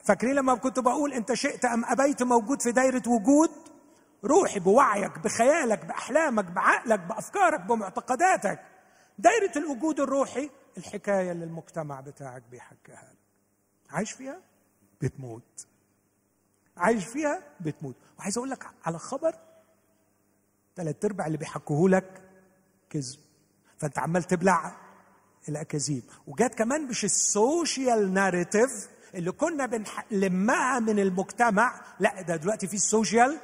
فاكرين 0.05 0.35
لما 0.35 0.55
كنت 0.55 0.79
بقول 0.79 1.13
انت 1.13 1.33
شئت 1.33 1.65
ام 1.65 1.85
ابيت 1.85 2.23
موجود 2.23 2.63
في 2.63 2.73
دايرة 2.73 3.03
وجود؟ 3.07 3.51
روحي 4.25 4.61
بوعيك 4.61 5.19
بخيالك 5.19 5.85
بأحلامك 5.85 6.45
بعقلك 6.45 7.01
بأفكارك 7.01 7.61
بمعتقداتك. 7.61 8.61
دايرة 9.19 9.59
الوجود 9.59 10.01
الروحي 10.01 10.51
الحكاية 10.79 11.33
اللي 11.33 11.45
المجتمع 11.45 12.01
بتاعك 12.01 12.43
بيحكيها 12.51 13.13
عايش 13.91 14.13
فيها؟ 14.13 14.41
بتموت. 15.01 15.67
عايش 16.77 17.05
فيها 17.05 17.43
بتموت. 17.61 17.95
وعايز 18.19 18.39
أقول 18.39 18.51
لك 18.51 18.67
على 18.85 18.99
خبر 18.99 19.35
ثلاث 20.77 21.05
أرباع 21.05 21.27
اللي 21.27 21.39
بيحكوه 21.39 21.89
لك 21.89 22.23
كذب. 22.91 23.19
فأنت 23.79 23.99
عمال 23.99 24.23
تبلع 24.23 24.77
الاكاذيب 25.49 26.03
وجات 26.27 26.55
كمان 26.55 26.87
مش 26.89 27.05
ال 27.05 27.20
social 27.20 28.15
narrative 28.15 28.89
اللي 29.15 29.33
كنا 29.33 29.67
بنلمها 29.67 30.79
من 30.81 30.99
المجتمع 30.99 31.81
لا 32.01 32.23
ده 32.23 32.37
دلوقتي 32.37 32.67
في 32.67 32.75
ال 32.75 32.84
social 32.84 33.39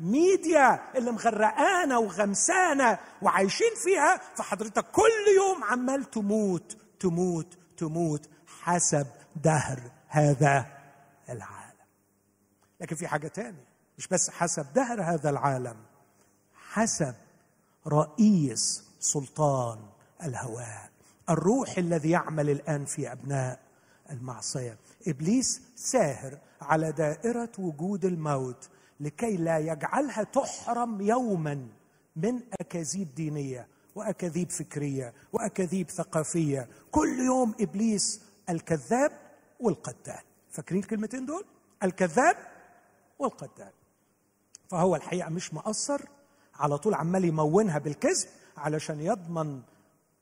media 0.00 0.80
اللي 0.98 1.10
مغرقانا 1.10 1.98
وغمسانا 1.98 2.98
وعايشين 3.22 3.74
فيها. 3.84 4.20
فحضرتك 4.34 4.84
كل 4.90 5.34
يوم 5.36 5.64
عمال 5.64 6.10
تموت 6.10 6.76
تموت 7.00 7.58
تموت 7.76 8.28
حسب 8.62 9.06
دهر 9.44 9.80
هذا 10.08 10.66
العالم. 11.28 11.55
لكن 12.80 12.96
في 12.96 13.08
حاجة 13.08 13.28
تانية 13.28 13.64
مش 13.98 14.08
بس 14.08 14.30
حسب 14.30 14.72
دهر 14.72 15.02
هذا 15.02 15.30
العالم 15.30 15.76
حسب 16.54 17.14
رئيس 17.86 18.84
سلطان 19.00 19.78
الهواء 20.22 20.90
الروح 21.30 21.78
الذي 21.78 22.10
يعمل 22.10 22.50
الآن 22.50 22.84
في 22.84 23.12
أبناء 23.12 23.60
المعصية. 24.10 24.78
إبليس 25.08 25.62
ساهر 25.76 26.38
على 26.60 26.92
دائرة 26.92 27.52
وجود 27.58 28.04
الموت 28.04 28.68
لكي 29.00 29.36
لا 29.36 29.58
يجعلها 29.58 30.22
تحرم 30.22 31.00
يوما 31.00 31.68
من 32.16 32.40
أكاذيب 32.60 33.14
دينية 33.14 33.68
وأكاذيب 33.94 34.50
فكرية 34.50 35.14
وأكاذيب 35.32 35.90
ثقافية. 35.90 36.68
كل 36.90 37.18
يوم 37.18 37.54
إبليس 37.60 38.20
الكذاب 38.50 39.12
والقتال. 39.60 40.22
فاكرين 40.50 40.82
الكلمتين 40.82 41.26
دول؟ 41.26 41.44
الكذاب 41.82 42.36
والقتال. 43.18 43.72
فهو 44.68 44.96
الحقيقة 44.96 45.28
مش 45.28 45.54
مقصر 45.54 46.00
على 46.54 46.78
طول 46.78 46.94
عمال 46.94 47.24
يمونها 47.24 47.78
بالكذب 47.78 48.28
علشان 48.56 49.00
يضمن 49.00 49.62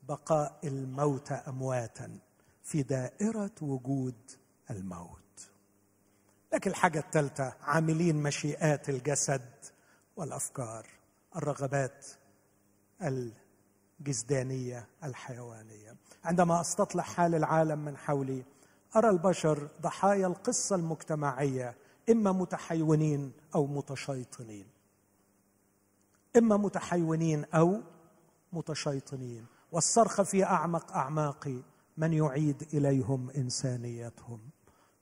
بقاء 0.02 0.58
الموتى 0.64 1.34
أمواتا 1.34 2.18
في 2.62 2.82
دائرة 2.82 3.50
وجود 3.62 4.30
الموت. 4.70 5.50
لكن 6.52 6.70
الحاجة 6.70 6.98
الثالثه 6.98 7.52
عاملين 7.62 8.22
مشيئات 8.22 8.88
الجسد 8.88 9.50
والأفكار 10.16 10.86
الرغبات 11.36 12.06
الجسدانية 13.02 14.88
الحيوانية. 15.04 15.96
عندما 16.24 16.60
أستطلع 16.60 17.02
حال 17.02 17.34
العالم 17.34 17.78
من 17.78 17.96
حولي 17.96 18.44
أرى 18.96 19.10
البشر 19.10 19.68
ضحايا 19.80 20.26
القصة 20.26 20.76
المجتمعية 20.76 21.76
إما 22.10 22.32
متحيونين 22.32 23.32
أو 23.54 23.66
متشيطنين. 23.66 24.66
إما 26.36 26.56
متحيونين 26.56 27.44
أو 27.44 27.80
متشيطنين. 28.52 29.46
والصرخ 29.72 30.22
في 30.22 30.44
أعمق 30.44 30.92
أعماقي 30.92 31.56
من 31.96 32.12
يعيد 32.12 32.68
إليهم 32.74 33.30
إنسانيتهم. 33.30 34.40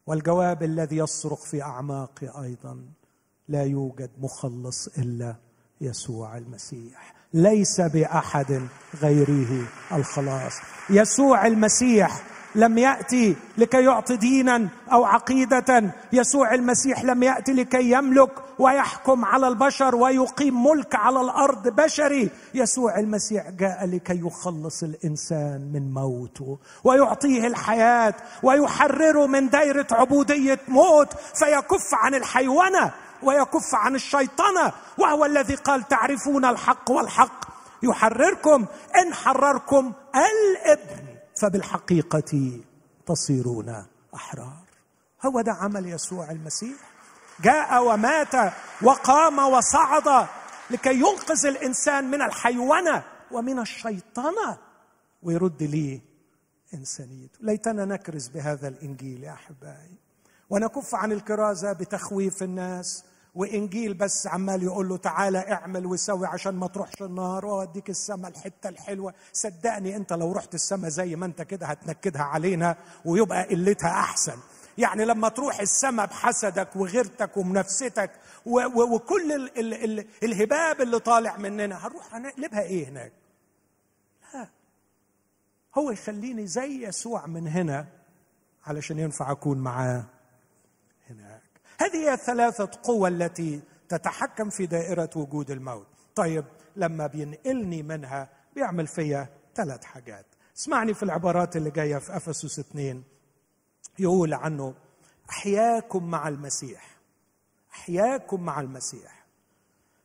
والجواب 0.07 0.63
الذي 0.63 0.97
يصرخ 0.97 1.45
في 1.45 1.63
أعماقي 1.63 2.43
أيضا 2.43 2.87
لا 3.49 3.63
يوجد 3.63 4.11
مخلص 4.19 4.89
إلا 4.99 5.37
يسوع 5.81 6.39
المسيح. 6.39 7.15
ليس 7.35 7.81
بأحد 7.81 8.69
غيره 8.95 9.67
الخلاص. 9.93 10.53
يسوع 10.91 11.47
المسيح 11.47 12.32
لم 12.55 12.79
يأتي 12.79 13.37
لكي 13.59 13.85
يعطي 13.85 14.17
دينا 14.17 14.69
أو 14.93 15.05
عقيدة. 15.05 15.95
يسوع 16.13 16.55
المسيح 16.55 17.05
لم 17.05 17.23
يأتي 17.23 17.53
لكي 17.53 17.91
يملك 17.91 18.31
ويحكم 18.59 19.25
على 19.25 19.49
البشر 19.49 19.97
ويقيم 19.97 20.67
ملك 20.67 20.95
على 20.95 21.21
الأرض 21.21 21.69
بشري. 21.69 22.31
يسوع 22.55 22.99
المسيح 22.99 23.51
جاء 23.51 23.87
لكي 23.87 24.21
يخلص 24.27 24.83
الإنسان 24.83 25.71
من 25.73 25.93
موته 25.93 26.59
ويعطيه 26.85 27.47
الحياة 27.47 28.15
ويحرره 28.43 29.27
من 29.27 29.49
دائره 29.49 29.87
عبودية 29.91 30.61
موت. 30.69 31.13
فيكف 31.35 31.95
عن 31.95 32.15
الحيونه 32.15 32.93
ويكف 33.23 33.75
عن 33.75 33.95
الشيطنه 33.95 34.73
وهو 34.99 35.25
الذي 35.25 35.55
قال 35.55 35.89
تعرفون 35.89 36.45
الحق 36.45 36.91
والحق 36.91 37.45
يحرركم. 37.83 38.67
إن 39.03 39.15
حرركم 39.15 39.93
الإبن. 40.15 41.12
فبالحقيقة 41.43 42.61
تصيرون 43.07 43.85
أحرار. 44.15 44.65
هو 45.27 45.41
ده 45.41 45.53
عمل 45.53 45.87
يسوع 45.87 46.31
المسيح. 46.31 46.79
جاء 47.41 47.85
ومات 47.85 48.35
وقام 48.83 49.39
وصعد 49.39 50.29
لكي 50.71 50.95
ينقذ 50.95 51.47
الإنسان 51.47 52.11
من 52.11 52.23
الحيونه 52.23 53.05
ومن 53.31 53.59
الشيطنة 53.59 54.59
ويرد 55.23 55.63
لي 55.63 56.03
إنسانيته. 56.75 57.39
ليتنا 57.41 57.85
نكرز 57.85 58.29
بهذا 58.29 58.69
الإنجيل 58.69 59.25
يا 59.25 59.33
أحبائي. 59.33 59.99
ونكف 60.51 60.95
عن 60.95 61.13
الكرازة 61.13 61.73
بتخويف 61.73 62.43
الناس. 62.43 63.05
وإنجيل 63.35 63.95
بس 63.95 64.27
عمال 64.27 64.63
يقول 64.63 64.89
له 64.89 64.97
تعالى 64.97 65.39
اعمل 65.39 65.87
وسوي 65.87 66.27
عشان 66.27 66.55
ما 66.55 66.67
تروحش 66.67 67.03
النار 67.03 67.47
وأوديك 67.47 67.91
السما 67.91 68.29
الحتة 68.29 68.69
الحلوة. 68.69 69.15
صدقني 69.33 69.97
أنت 69.97 70.13
لو 70.13 70.33
رحت 70.33 70.55
السما 70.55 70.89
زي 70.89 71.17
ما 71.17 71.27
أنت 71.27 71.43
كده 71.43 71.67
هتنكدها 71.67 72.23
علينا 72.23 72.77
ويبقى 73.05 73.45
قلتها 73.49 73.91
أحسن. 73.91 74.37
يعني 74.79 75.05
لما 75.05 75.29
تروح 75.29 75.61
السما 75.61 76.05
بحسدك 76.05 76.77
وغيرتك 76.77 77.37
ومنافستك 77.37 78.11
وكل 78.47 79.33
ال 79.33 79.59
ال 79.59 79.75
ال 80.01 80.07
الهباب 80.23 80.81
اللي 80.81 80.99
طالع 80.99 81.37
مننا 81.37 81.87
هنروح 81.87 82.15
هنقلبها 82.15 82.63
إيه 82.63 82.89
هناك؟ 82.89 83.13
لا. 84.35 84.49
هو 85.79 85.91
يخليني 85.91 86.47
زي 86.47 86.87
يسوع 86.87 87.27
من 87.27 87.49
هنا 87.49 87.87
علشان 88.67 88.99
ينفع 88.99 89.31
أكون 89.33 89.59
معاه. 89.59 90.05
هذه 91.83 91.97
هي 91.97 92.13
الثلاثة 92.13 92.71
قوى 92.83 93.09
التي 93.09 93.63
تتحكم 93.89 94.51
في 94.51 94.67
دائرة 94.67 95.11
وجود 95.17 95.51
الموت. 95.51 95.87
طيب 96.15 96.45
لما 96.77 97.07
بينقلني 97.07 97.83
منها 97.83 98.29
بيعمل 98.55 98.87
فيا 98.87 99.29
ثلاث 99.55 99.85
حاجات. 99.85 100.27
اسمعني 100.57 100.95
في 100.95 101.03
العبارات 101.03 101.57
اللي 101.57 101.71
جاية 101.71 101.99
في 101.99 102.17
أفسس 102.17 102.59
اثنين. 102.59 103.05
يقول 103.99 104.35
عنه 104.35 104.75
أحياكم 105.31 106.11
مع 106.11 106.29
المسيح. 106.29 106.97
أحياكم 107.73 108.43
مع 108.43 108.61
المسيح. 108.61 109.27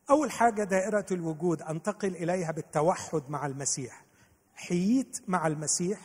أول 0.09 0.31
حاجة 0.31 0.63
دائرة 0.63 1.05
الوجود 1.11 1.61
أنتقل 1.61 2.15
إليها 2.15 2.51
بالتوحد 2.51 3.23
مع 3.29 3.45
المسيح. 3.45 4.05
حييت 4.55 5.21
مع 5.27 5.47
المسيح 5.47 5.99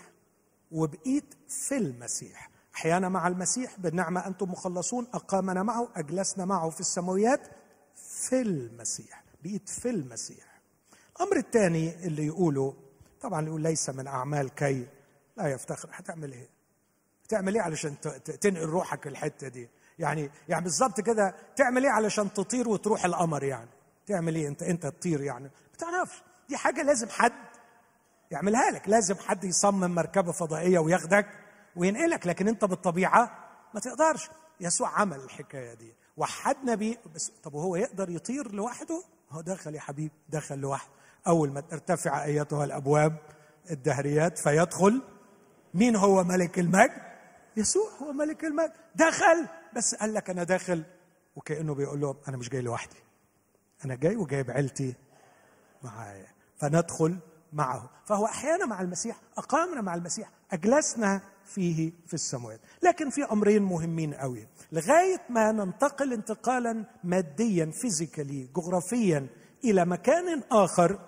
وبقيت 0.72 1.34
في 1.48 1.76
المسيح. 1.76 2.51
أحيانا 2.74 3.08
مع 3.08 3.28
المسيح 3.28 3.78
بالنعمة 3.78 4.26
أنتم 4.26 4.50
مخلصون 4.50 5.06
أقامنا 5.14 5.62
معه 5.62 5.88
أجلسنا 5.96 6.44
معه 6.44 6.70
في 6.70 6.80
السماويات 6.80 7.40
في 7.94 8.40
المسيح 8.40 9.24
بقيت 9.44 9.68
في 9.68 9.90
المسيح. 9.90 10.60
الأمر 11.16 11.36
الثاني 11.36 12.06
اللي 12.06 12.26
يقوله 12.26 12.74
طبعا 13.20 13.46
يقول 13.46 13.62
ليس 13.62 13.90
من 13.90 14.06
أعمال 14.06 14.54
كي 14.54 14.86
لا 15.36 15.46
يفتخر. 15.46 15.88
هتعمل 15.92 16.32
إيه؟ 16.32 16.48
تعمل 17.28 17.54
إيه 17.54 17.62
علشان 17.62 18.00
تنقل 18.40 18.64
روحك 18.64 19.06
الحته 19.06 19.48
دي؟ 19.48 19.68
يعني 19.98 20.30
يعني 20.48 20.64
بالظبط 20.64 21.00
كده 21.00 21.34
تعمل 21.56 21.84
إيه 21.84 21.90
علشان 21.90 22.32
تطير 22.32 22.68
وتروح 22.68 23.04
القمر 23.04 23.44
يعني؟ 23.44 23.70
تعمل 24.06 24.34
إيه؟ 24.34 24.48
أنت 24.48 24.62
أنت 24.62 24.86
تطير 24.86 25.20
يعني. 25.20 25.50
ما 25.82 26.06
دي 26.48 26.56
حاجة 26.56 26.82
لازم 26.82 27.08
حد 27.08 27.32
يعملها 28.30 28.70
لك 28.70 28.88
لازم 28.88 29.14
حد 29.14 29.44
يصمم 29.44 29.94
مركبة 29.94 30.32
فضائية 30.32 30.78
وياخدك 30.78 31.26
وينقلك 31.76 32.26
لكن 32.26 32.48
أنت 32.48 32.64
بالطبيعة 32.64 33.48
ما 33.74 33.80
تقدرش. 33.80 34.30
يسوع 34.60 35.00
عمل 35.00 35.20
الحكاية 35.20 35.74
دي. 35.74 35.94
وحدنا 36.16 36.74
بيه 36.74 36.96
بس 37.14 37.32
طب 37.42 37.54
وهو 37.54 37.76
يقدر 37.76 38.10
يطير 38.10 38.52
لوحده؟ 38.52 39.02
هو 39.30 39.40
دخل 39.40 39.74
يا 39.74 39.80
حبيبي 39.80 40.12
دخل 40.28 40.58
لوحده. 40.58 40.90
أول 41.26 41.50
ما 41.50 41.60
ترتفع 41.60 42.24
أيتها 42.24 42.64
الأبواب 42.64 43.16
الدهريات 43.70 44.38
فيدخل. 44.38 45.02
مين 45.74 45.96
هو 45.96 46.24
ملك 46.24 46.58
المجد؟ 46.58 47.02
يسوع 47.56 47.90
هو 48.02 48.12
ملك 48.12 48.44
المجد. 48.44 48.72
دخل. 48.94 49.48
بس 49.76 49.94
قال 49.94 50.14
لك 50.14 50.30
أنا 50.30 50.44
داخل. 50.44 50.84
وكأنه 51.36 51.74
بيقول 51.74 52.00
لهم 52.00 52.16
أنا 52.28 52.36
مش 52.36 52.48
جاي 52.48 52.60
لوحدي. 52.60 52.96
أنا 53.84 53.94
جاي 53.94 54.16
وجايب 54.16 54.50
عيلتي 54.50 54.94
معايا. 55.82 56.26
فندخل. 56.56 57.18
معه. 57.52 57.90
فهو 58.04 58.26
أحيانا 58.26 58.66
مع 58.66 58.80
المسيح 58.80 59.20
أقامنا 59.38 59.80
مع 59.80 59.94
المسيح 59.94 60.30
أجلسنا 60.52 61.20
فيه 61.44 61.92
في 62.06 62.14
السماوات 62.14 62.60
لكن 62.82 63.10
في 63.10 63.24
أمرين 63.24 63.62
مهمين 63.62 64.14
قوي. 64.14 64.48
لغاية 64.72 65.20
ما 65.30 65.52
ننتقل 65.52 66.12
انتقالا 66.12 66.84
ماديا 67.04 67.70
فيزيكالي 67.70 68.48
جغرافيا 68.56 69.26
إلى 69.64 69.84
مكان 69.84 70.42
آخر 70.50 70.98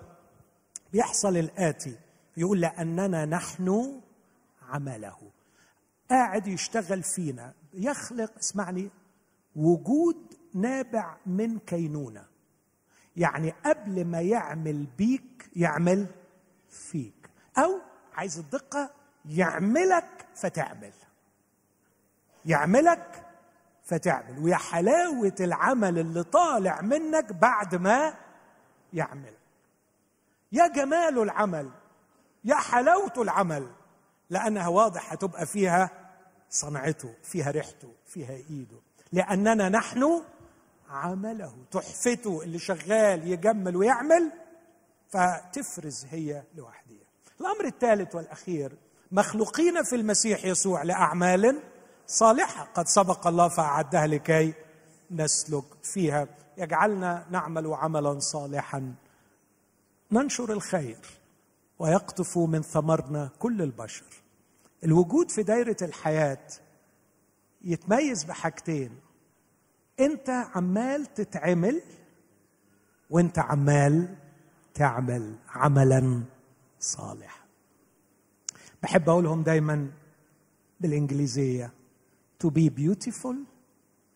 بيحصل 0.93 1.37
الآتي. 1.37 1.95
يقول 2.37 2.61
لأننا 2.61 3.25
نحن 3.25 4.01
عمله. 4.69 5.17
قاعد 6.09 6.47
يشتغل 6.47 7.03
فينا. 7.03 7.53
يخلق 7.73 8.31
اسمعني 8.39 8.89
وجود 9.55 10.17
نابع 10.53 11.17
من 11.25 11.59
كينونة. 11.59 12.25
يعني 13.17 13.53
قبل 13.65 14.05
ما 14.05 14.21
يعمل 14.21 14.87
بيك 14.97 15.49
يعمل 15.55 16.07
فيك 16.75 17.29
أو 17.57 17.79
عايز 18.15 18.39
الدقة 18.39 18.89
يعملك 19.29 20.25
فتعمل. 20.35 20.91
يعملك 22.45 23.25
فتعمل 23.83 24.39
ويا 24.39 24.55
حلاوة 24.55 25.35
العمل 25.39 25.99
اللي 25.99 26.23
طالع 26.23 26.81
منك 26.81 27.33
بعد 27.33 27.75
ما 27.75 28.13
يعمل. 28.93 29.33
يا 30.51 30.67
جمال 30.67 31.19
العمل 31.19 31.69
يا 32.43 32.55
حلاوه 32.55 33.13
العمل 33.17 33.67
لأنها 34.29 34.67
واضح 34.67 35.13
هتبقى 35.13 35.45
فيها 35.45 35.89
صنعته 36.49 37.13
فيها 37.23 37.51
ريحته 37.51 37.93
فيها 38.05 38.31
إيده. 38.31 38.77
لأننا 39.11 39.69
نحن 39.69 40.21
عمله 40.89 41.55
تحفته 41.71 42.41
اللي 42.43 42.59
شغال 42.59 43.27
يجمل 43.27 43.75
ويعمل 43.75 44.31
فتفرز 45.09 46.05
هي 46.09 46.43
لوحدها. 46.55 47.05
الأمر 47.41 47.65
الثالث 47.65 48.15
والأخير 48.15 48.77
مخلوقين 49.11 49.83
في 49.83 49.95
المسيح 49.95 50.45
يسوع 50.45 50.83
لأعمال 50.83 51.59
صالحة 52.07 52.67
قد 52.73 52.87
سبق 52.87 53.27
الله 53.27 53.47
فأعدها 53.47 54.07
لكي 54.07 54.53
نسلك 55.11 55.63
فيها. 55.83 56.27
يجعلنا 56.57 57.25
نعمل 57.31 57.73
عملا 57.73 58.19
صالحا. 58.19 58.95
ننشر 60.11 60.53
الخير 60.53 60.99
ويقطف 61.79 62.37
من 62.37 62.61
ثمرنا 62.61 63.29
كل 63.39 63.61
البشر. 63.61 64.05
الوجود 64.83 65.31
في 65.31 65.43
دايرة 65.43 65.77
الحياة 65.81 66.47
يتميز 67.61 68.23
بحاجتين. 68.23 68.99
أنت 69.99 70.29
عمال 70.29 71.13
تتعمل 71.13 71.81
وأنت 73.09 73.39
عمال 73.39 74.15
تعمل 74.75 75.35
عملا 75.49 76.23
صالحا. 76.79 77.45
بحب 78.83 79.09
أقولهم 79.09 79.43
دايما 79.43 79.91
بالإنجليزية 80.81 81.71
to 82.43 82.47
be 82.49 82.69
beautiful 82.69 83.35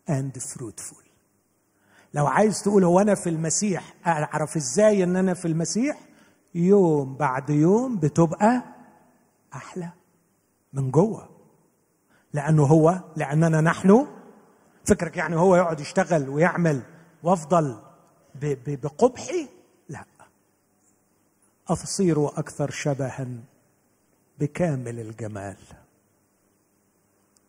and 0.10 0.42
fruitful. 0.42 1.04
لو 2.14 2.28
عايز 2.28 2.64
تقول 2.64 2.84
هو 2.84 3.00
أنا 3.00 3.16
في 3.16 3.30
المسيح 3.30 3.94
أعرف 4.08 4.56
إزاي 4.58 5.04
إن 5.04 5.16
أنا 5.16 5.34
في 5.34 5.48
المسيح؟ 5.48 6.00
يوم 6.56 7.16
بعد 7.18 7.50
يوم 7.50 7.98
بتبقى 8.00 8.64
أحلى 9.54 9.90
من 10.74 10.92
جوه. 10.92 11.30
لأنه 12.34 12.64
هو 12.64 13.04
لأننا 13.16 13.62
نحن 13.62 14.08
فكرك 14.86 15.18
يعني 15.18 15.36
هو 15.36 15.56
يقعد 15.56 15.80
يشتغل 15.80 16.30
ويعمل 16.30 16.82
وأفضل 17.24 17.82
بقبحي 18.68 19.48
لا 21.70 21.74
اصير 21.74 22.28
أكثر 22.28 22.70
شبها 22.72 23.28
بكامل 24.40 25.00
الجمال. 25.00 25.58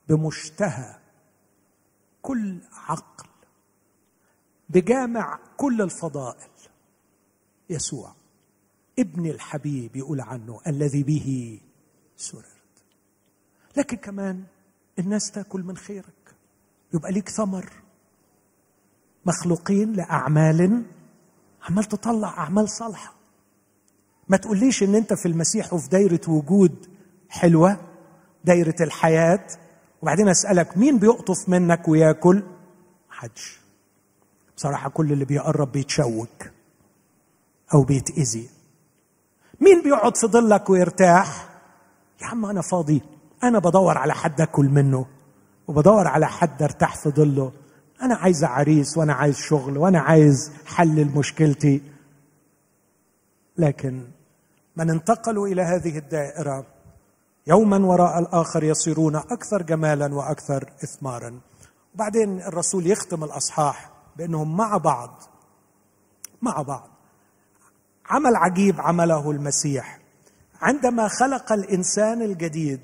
بمشتهى 0.08 0.98
كل 2.22 2.60
عقل 2.72 3.28
بجامع 4.68 5.38
كل 5.56 5.82
الفضائل. 5.82 6.50
يسوع 7.70 8.14
ابن 8.98 9.26
الحبيب 9.26 9.96
يقول 9.96 10.20
عنه 10.20 10.60
الذي 10.66 11.02
به 11.02 11.60
سررت. 12.16 12.44
لكن 13.76 13.96
كمان 13.96 14.44
الناس 14.98 15.30
تأكل 15.30 15.62
من 15.62 15.76
خيرك. 15.76 16.34
يبقى 16.94 17.12
ليك 17.12 17.28
ثمر. 17.28 17.72
مخلوقين 19.26 19.92
لأعمال. 19.92 20.86
عمال 21.62 21.84
تطلع 21.84 22.28
أعمال 22.28 22.68
صالحة. 22.68 23.19
ما 24.30 24.36
تقوليش 24.36 24.82
إن 24.82 24.94
أنت 24.94 25.12
في 25.14 25.26
المسيح 25.26 25.72
وفي 25.72 25.88
دايرة 25.88 26.20
وجود 26.28 26.86
حلوة 27.28 27.76
دايرة 28.44 28.74
الحياة. 28.80 29.46
وبعدين 30.02 30.28
أسألك 30.28 30.76
مين 30.76 30.98
بيقطف 30.98 31.48
منك 31.48 31.88
وياكل؟ 31.88 32.42
محدش. 33.10 33.60
بصراحة 34.56 34.90
كل 34.90 35.12
اللي 35.12 35.24
بيقرب 35.24 35.72
بيتشوك 35.72 36.50
أو 37.74 37.82
بيتأذي. 37.82 38.48
مين 39.60 39.82
بيقعد 39.82 40.16
في 40.16 40.26
ظلك 40.26 40.70
ويرتاح؟ 40.70 41.48
يا 42.22 42.26
عم 42.26 42.44
أنا 42.46 42.62
فاضي. 42.62 43.02
أنا 43.44 43.58
بدور 43.58 43.98
على 43.98 44.14
حد 44.14 44.40
أكل 44.40 44.66
منه 44.68 45.06
وبدور 45.68 46.06
على 46.08 46.26
حد 46.28 46.62
أرتاح 46.62 46.96
في 46.96 47.08
ظله. 47.10 47.52
أنا 48.02 48.14
عايز 48.14 48.44
عريس 48.44 48.98
وأنا 48.98 49.12
عايز 49.12 49.36
شغل 49.36 49.78
وأنا 49.78 50.00
عايز 50.00 50.52
حل 50.66 50.96
لمشكلتي 50.96 51.82
لكن 53.58 54.02
من 54.80 54.90
انتقلوا 54.90 55.46
إلى 55.46 55.62
هذه 55.62 55.98
الدائرة 55.98 56.66
يوما 57.46 57.86
وراء 57.86 58.18
الآخر 58.18 58.64
يصيرون 58.64 59.16
أكثر 59.16 59.62
جمالا 59.62 60.14
وأكثر 60.14 60.72
اثمارا. 60.84 61.40
وبعدين 61.94 62.40
الرسول 62.42 62.86
يختم 62.86 63.24
الأصحاح 63.24 63.90
بأنهم 64.16 64.56
مع 64.56 64.76
بعض 64.76 65.22
مع 66.42 66.62
بعض. 66.62 66.88
عمل 68.06 68.36
عجيب 68.36 68.80
عمله 68.80 69.30
المسيح. 69.30 69.98
عندما 70.60 71.08
خلق 71.08 71.52
الإنسان 71.52 72.22
الجديد 72.22 72.80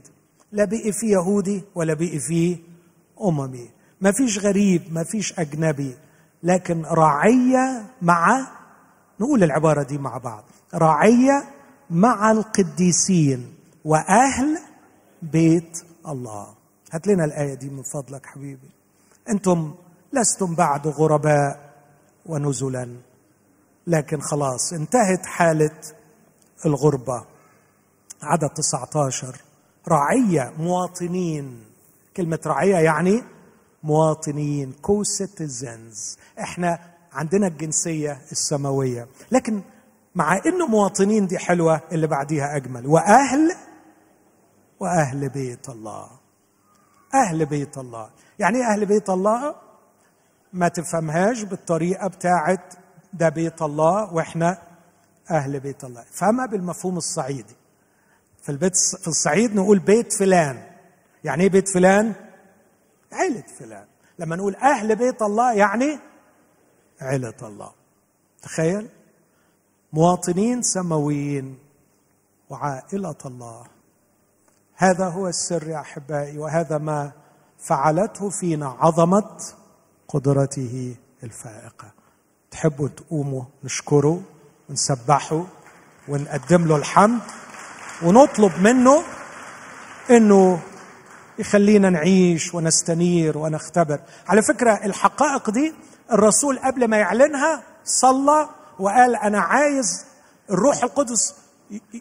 لا 0.53 0.65
بقي 0.65 0.93
فيه 0.93 1.13
يهودي 1.13 1.65
ولا 1.75 1.95
بقي 1.95 2.19
فيه 2.19 2.57
أممي. 3.23 3.71
ما 4.01 4.13
فيش 4.13 4.39
غريب 4.39 4.93
ما 4.93 5.05
فيش 5.05 5.39
أجنبي. 5.39 5.97
لكن 6.43 6.83
رعيه 6.85 7.87
مع 8.03 8.47
نقول 9.21 9.43
العبارة 9.43 9.83
دي 9.83 9.99
مع 9.99 10.19
بعض. 10.19 10.45
رعيه 10.75 11.56
مع 11.91 12.31
القديسين 12.31 13.55
وأهل 13.85 14.59
بيت 15.23 15.83
الله. 16.09 16.55
هات 16.93 17.07
لنا 17.07 17.25
الآية 17.25 17.55
دي 17.55 17.71
من 17.71 17.83
فضلك 17.83 18.27
حبيبي. 18.27 18.71
أنتم 19.29 19.75
لستم 20.13 20.55
بعد 20.55 20.87
غرباء 20.89 21.75
ونزلا 22.27 22.97
لكن 23.87 24.21
خلاص 24.21 24.73
انتهت 24.73 25.27
حالة 25.27 25.81
الغربة. 26.67 27.25
عدد 28.23 28.49
19 28.49 29.37
رعية 29.89 30.53
مواطنين. 30.59 31.65
كلمة 32.17 32.39
رعية 32.47 32.77
يعني 32.77 33.23
مواطنين 33.83 34.73
co-citizens 34.73 36.19
إحنا 36.41 36.79
عندنا 37.13 37.47
الجنسية 37.47 38.21
السماوية. 38.33 39.07
لكن 39.33 39.63
مع 40.17 40.41
إنه 40.47 40.67
مواطنين 40.67 41.27
دي 41.27 41.39
حلوة 41.39 41.81
اللي 41.93 42.07
بعديها 42.07 42.57
أجمل. 42.57 42.87
وأهل 42.87 43.53
وأهل 44.81 45.29
بيت 45.29 45.69
الله. 45.69 46.11
أهل 47.15 47.47
بيت 47.47 47.79
الله. 47.79 48.11
يعني 48.39 48.59
إيه 48.59 48.65
أهل 48.65 48.87
بيت 48.87 49.11
الله؟ 49.11 49.55
ما 50.53 50.69
تفهمهاش 50.69 51.43
بالطريقة 51.43 52.09
بتاعت 52.09 52.75
ده 53.13 53.29
بيت 53.29 53.63
الله 53.63 54.15
وإحنا 54.15 54.59
أهل 55.31 55.61
بيت 55.61 55.85
الله. 55.85 56.05
فهمها 56.13 56.47
بالمفهوم 56.47 56.97
الصعيدي. 56.97 57.57
في 58.43 58.49
البيت 58.53 58.77
في 59.03 59.09
الصعيد 59.09 59.55
نقول 59.55 59.79
بيت 59.79 60.13
فلان. 60.13 60.67
يعني 61.25 61.43
إيه 61.43 61.51
بيت 61.51 61.69
فلان؟ 61.69 62.15
عيلة 63.13 63.45
فلان. 63.59 63.87
لما 64.19 64.37
نقول 64.37 64.55
أهل 64.57 64.97
بيت 64.97 65.23
الله 65.23 65.53
يعني 65.53 65.99
عيلة 67.01 67.35
الله. 67.43 67.73
تخيل؟ 68.43 68.89
مواطنين 69.97 70.63
سماويين 70.63 71.59
وعائلة 72.51 73.15
الله. 73.27 73.65
هذا 74.77 75.09
هو 75.09 75.29
السر 75.29 75.69
يا 75.69 75.81
أحبائي 75.81 76.39
وهذا 76.39 76.79
ما 76.79 77.13
فعلته 77.59 78.31
فينا 78.31 78.77
عظمة 78.81 79.31
قدرته 80.09 80.97
الفائقة. 81.23 81.91
تحبوا 82.51 82.89
تقوموا 82.89 83.43
نشكره 83.65 84.23
ونسبحه 84.71 85.45
ونقدم 86.09 86.67
له 86.69 86.77
الحمد 86.77 87.21
ونطلب 88.03 88.53
منه 88.61 89.03
إنه 90.11 90.61
يخلينا 91.39 91.91
نعيش 91.91 92.55
ونستنير 92.55 93.39
ونختبر. 93.39 94.01
على 94.29 94.43
فكرة 94.43 94.73
الحقائق 94.73 95.51
دي 95.51 95.75
الرسول 96.13 96.59
قبل 96.59 96.89
ما 96.89 96.97
يعلنها 96.97 97.63
صلى 97.85 98.49
وقال 98.79 99.17
أنا 99.17 99.41
عايز 99.41 100.05
الروح 100.51 100.83
القدس 100.83 101.35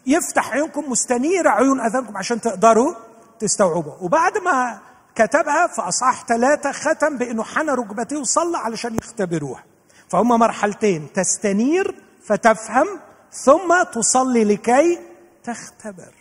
يفتح 0.06 0.52
عيونكم 0.52 0.90
مستنير 0.90 1.48
عيون 1.48 1.80
آذانكم 1.80 2.16
عشان 2.16 2.40
تقدروا 2.40 2.94
تستوعبوا. 3.38 3.92
وبعد 4.00 4.38
ما 4.38 4.78
كتبها 5.14 5.66
في 5.66 5.82
اصحاح 5.82 6.26
ثلاثة 6.26 6.72
ختم 6.72 7.18
بأنه 7.18 7.42
حنى 7.42 7.70
ركبتيه 7.70 8.16
وصلى 8.16 8.58
علشان 8.58 8.94
يختبروها. 8.94 9.64
فهم 10.08 10.28
مرحلتين 10.28 11.12
تستنير 11.12 11.94
فتفهم 12.22 12.86
ثم 13.32 13.82
تصلي 13.92 14.44
لكي 14.44 14.98
تختبر. 15.44 16.14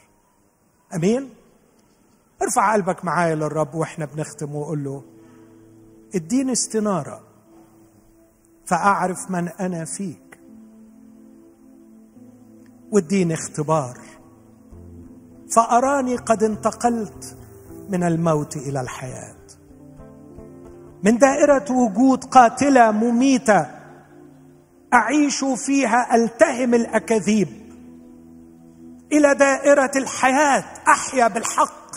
أمين؟ 0.95 1.33
ارفع 2.41 2.73
قلبك 2.73 3.05
معايا 3.05 3.35
للرب 3.35 3.75
وإحنا 3.75 4.05
بنختم 4.05 4.55
وقول 4.55 4.83
له 4.83 5.03
اديني 6.15 6.51
استنارة 6.51 7.21
فأعرف 8.65 9.31
من 9.31 9.47
أنا 9.47 9.85
فيك. 9.85 10.24
واديني 12.95 13.33
اختبار. 13.33 13.97
فأراني 15.55 16.15
قد 16.15 16.43
انتقلت 16.43 17.37
من 17.89 18.03
الموت 18.03 18.57
إلى 18.57 18.81
الحياة. 18.81 19.35
من 21.03 21.17
دائرة 21.17 21.65
وجود 21.71 22.23
قاتلة 22.23 22.91
مميتة 22.91 23.65
أعيش 24.93 25.43
فيها 25.43 26.15
ألتهم 26.15 26.73
الأكاذيب. 26.73 27.47
إلى 29.11 29.35
دائرة 29.35 29.91
الحياة 29.95 30.63
أحيا 30.87 31.27
بالحق 31.27 31.95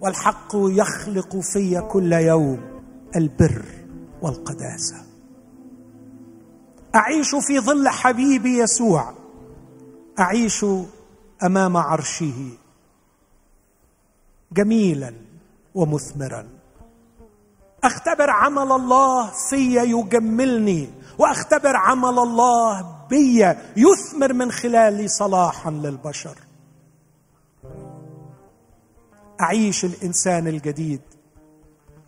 والحق 0.00 0.50
يخلق 0.54 1.36
في 1.36 1.80
كل 1.80 2.12
يوم 2.12 2.60
البر 3.16 3.64
والقداسة. 4.22 4.96
أعيش 6.94 7.34
في 7.34 7.60
ظل 7.60 7.88
حبيبي 7.88 8.58
يسوع 8.58 9.21
أعيش 10.18 10.66
أمام 11.44 11.76
عرشه 11.76 12.50
جميلا 14.52 15.14
ومثمرا. 15.74 16.48
أختبر 17.84 18.30
عمل 18.30 18.72
الله 18.72 19.30
في 19.50 19.76
يجملني 19.76 20.90
وأختبر 21.18 21.76
عمل 21.76 22.18
الله 22.18 22.96
بي 23.10 23.54
يثمر 23.76 24.32
من 24.32 24.52
خلالي 24.52 25.08
صلاحا 25.08 25.70
للبشر. 25.70 26.38
أعيش 29.40 29.84
الإنسان 29.84 30.48
الجديد 30.48 31.00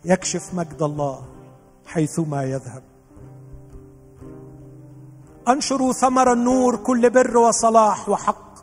يكشف 0.05 0.53
مجد 0.53 0.81
الله 0.81 1.25
حيثما 1.85 2.43
يذهب. 2.43 2.83
انشر 5.47 5.91
ثمر 5.91 6.33
النور 6.33 6.75
كل 6.75 7.09
بر 7.09 7.37
وصلاح 7.37 8.09
وحق. 8.09 8.55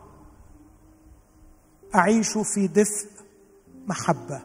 اعيش 1.94 2.38
في 2.38 2.66
دفء 2.66 3.08
محبة 3.86 4.40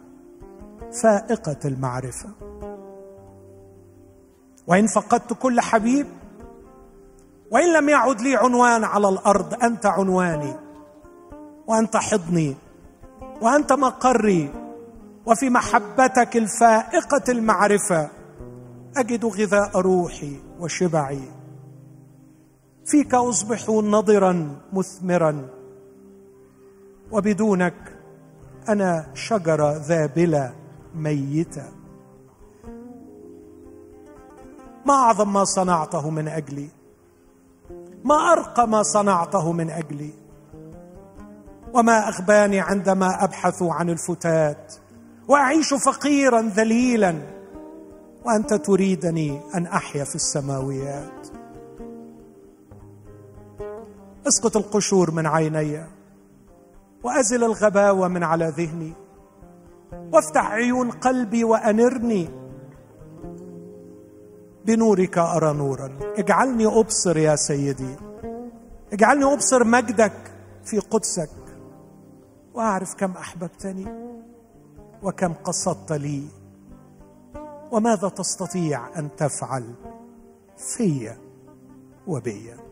فائقة 1.01 1.57
المعرفة. 1.65 2.29
وإن 4.67 4.87
فقدت 4.87 5.33
كل 5.33 5.61
حبيب 5.61 6.07
وإن 7.51 7.73
لم 7.73 7.89
يعد 7.89 8.21
لي 8.21 8.35
عنوان 8.35 8.83
على 8.83 9.09
الأرض 9.09 9.63
أنت 9.63 9.85
عنواني 9.85 10.55
وأنت 11.67 11.97
حضني 11.97 12.55
وأنت 13.41 13.73
مقري. 13.73 14.53
وفي 15.25 15.49
محبتك 15.49 16.37
الفائقة 16.37 17.23
المعرفة 17.29 18.09
أجد 18.97 19.25
غذاء 19.25 19.79
روحي 19.79 20.39
وشبعي. 20.59 21.36
فيك 22.87 23.13
أصبح 23.13 23.69
نضرا 23.69 24.61
مثمرا 24.73 25.47
وبدونك 27.11 27.97
أنا 28.69 29.07
شجره 29.13 29.77
ذابله 29.77 30.53
ميته 30.95 31.69
ما 34.85 34.93
أعظم 34.93 35.33
ما 35.33 35.43
صنعته 35.43 36.09
من 36.09 36.27
أجلي 36.27 36.69
ما 38.03 38.15
أرقى 38.15 38.67
ما 38.67 38.83
صنعته 38.83 39.51
من 39.51 39.69
أجلي. 39.69 40.13
وما 41.73 42.07
أغباني 42.07 42.59
عندما 42.59 43.23
أبحث 43.23 43.63
عن 43.63 43.89
الفتات 43.89 44.73
وأعيش 45.27 45.73
فقيرا 45.73 46.41
ذليلا. 46.41 47.15
وأنت 48.25 48.53
تريدني 48.53 49.41
أن 49.55 49.65
أحيا 49.65 50.03
في 50.03 50.15
السماويات. 50.15 51.36
اسقط 54.27 54.57
القشور 54.57 55.11
من 55.11 55.27
عيني 55.27 55.83
وأزل 57.03 57.43
الغباوة 57.43 58.07
من 58.07 58.23
على 58.23 58.53
ذهني 58.57 58.93
وافتح 60.13 60.51
عيون 60.51 60.91
قلبي 60.91 61.43
وأنرني. 61.43 62.29
بنورك 64.65 65.17
أرى 65.17 65.53
نورا. 65.53 65.99
اجعلني 66.17 66.65
أبصر 66.65 67.17
يا 67.17 67.35
سيدي. 67.35 67.95
اجعلني 68.93 69.33
أبصر 69.33 69.63
مجدك 69.63 70.31
في 70.65 70.79
قدسك 70.79 71.29
وأعرف 72.53 72.95
كم 72.95 73.11
أحببتني 73.11 73.85
وكم 75.03 75.33
قصدت 75.33 75.91
لي 75.91 76.23
وماذا 77.71 78.09
تستطيع 78.09 78.99
أن 78.99 79.09
تفعل 79.17 79.73
في 80.57 81.11
وبي. 82.07 82.66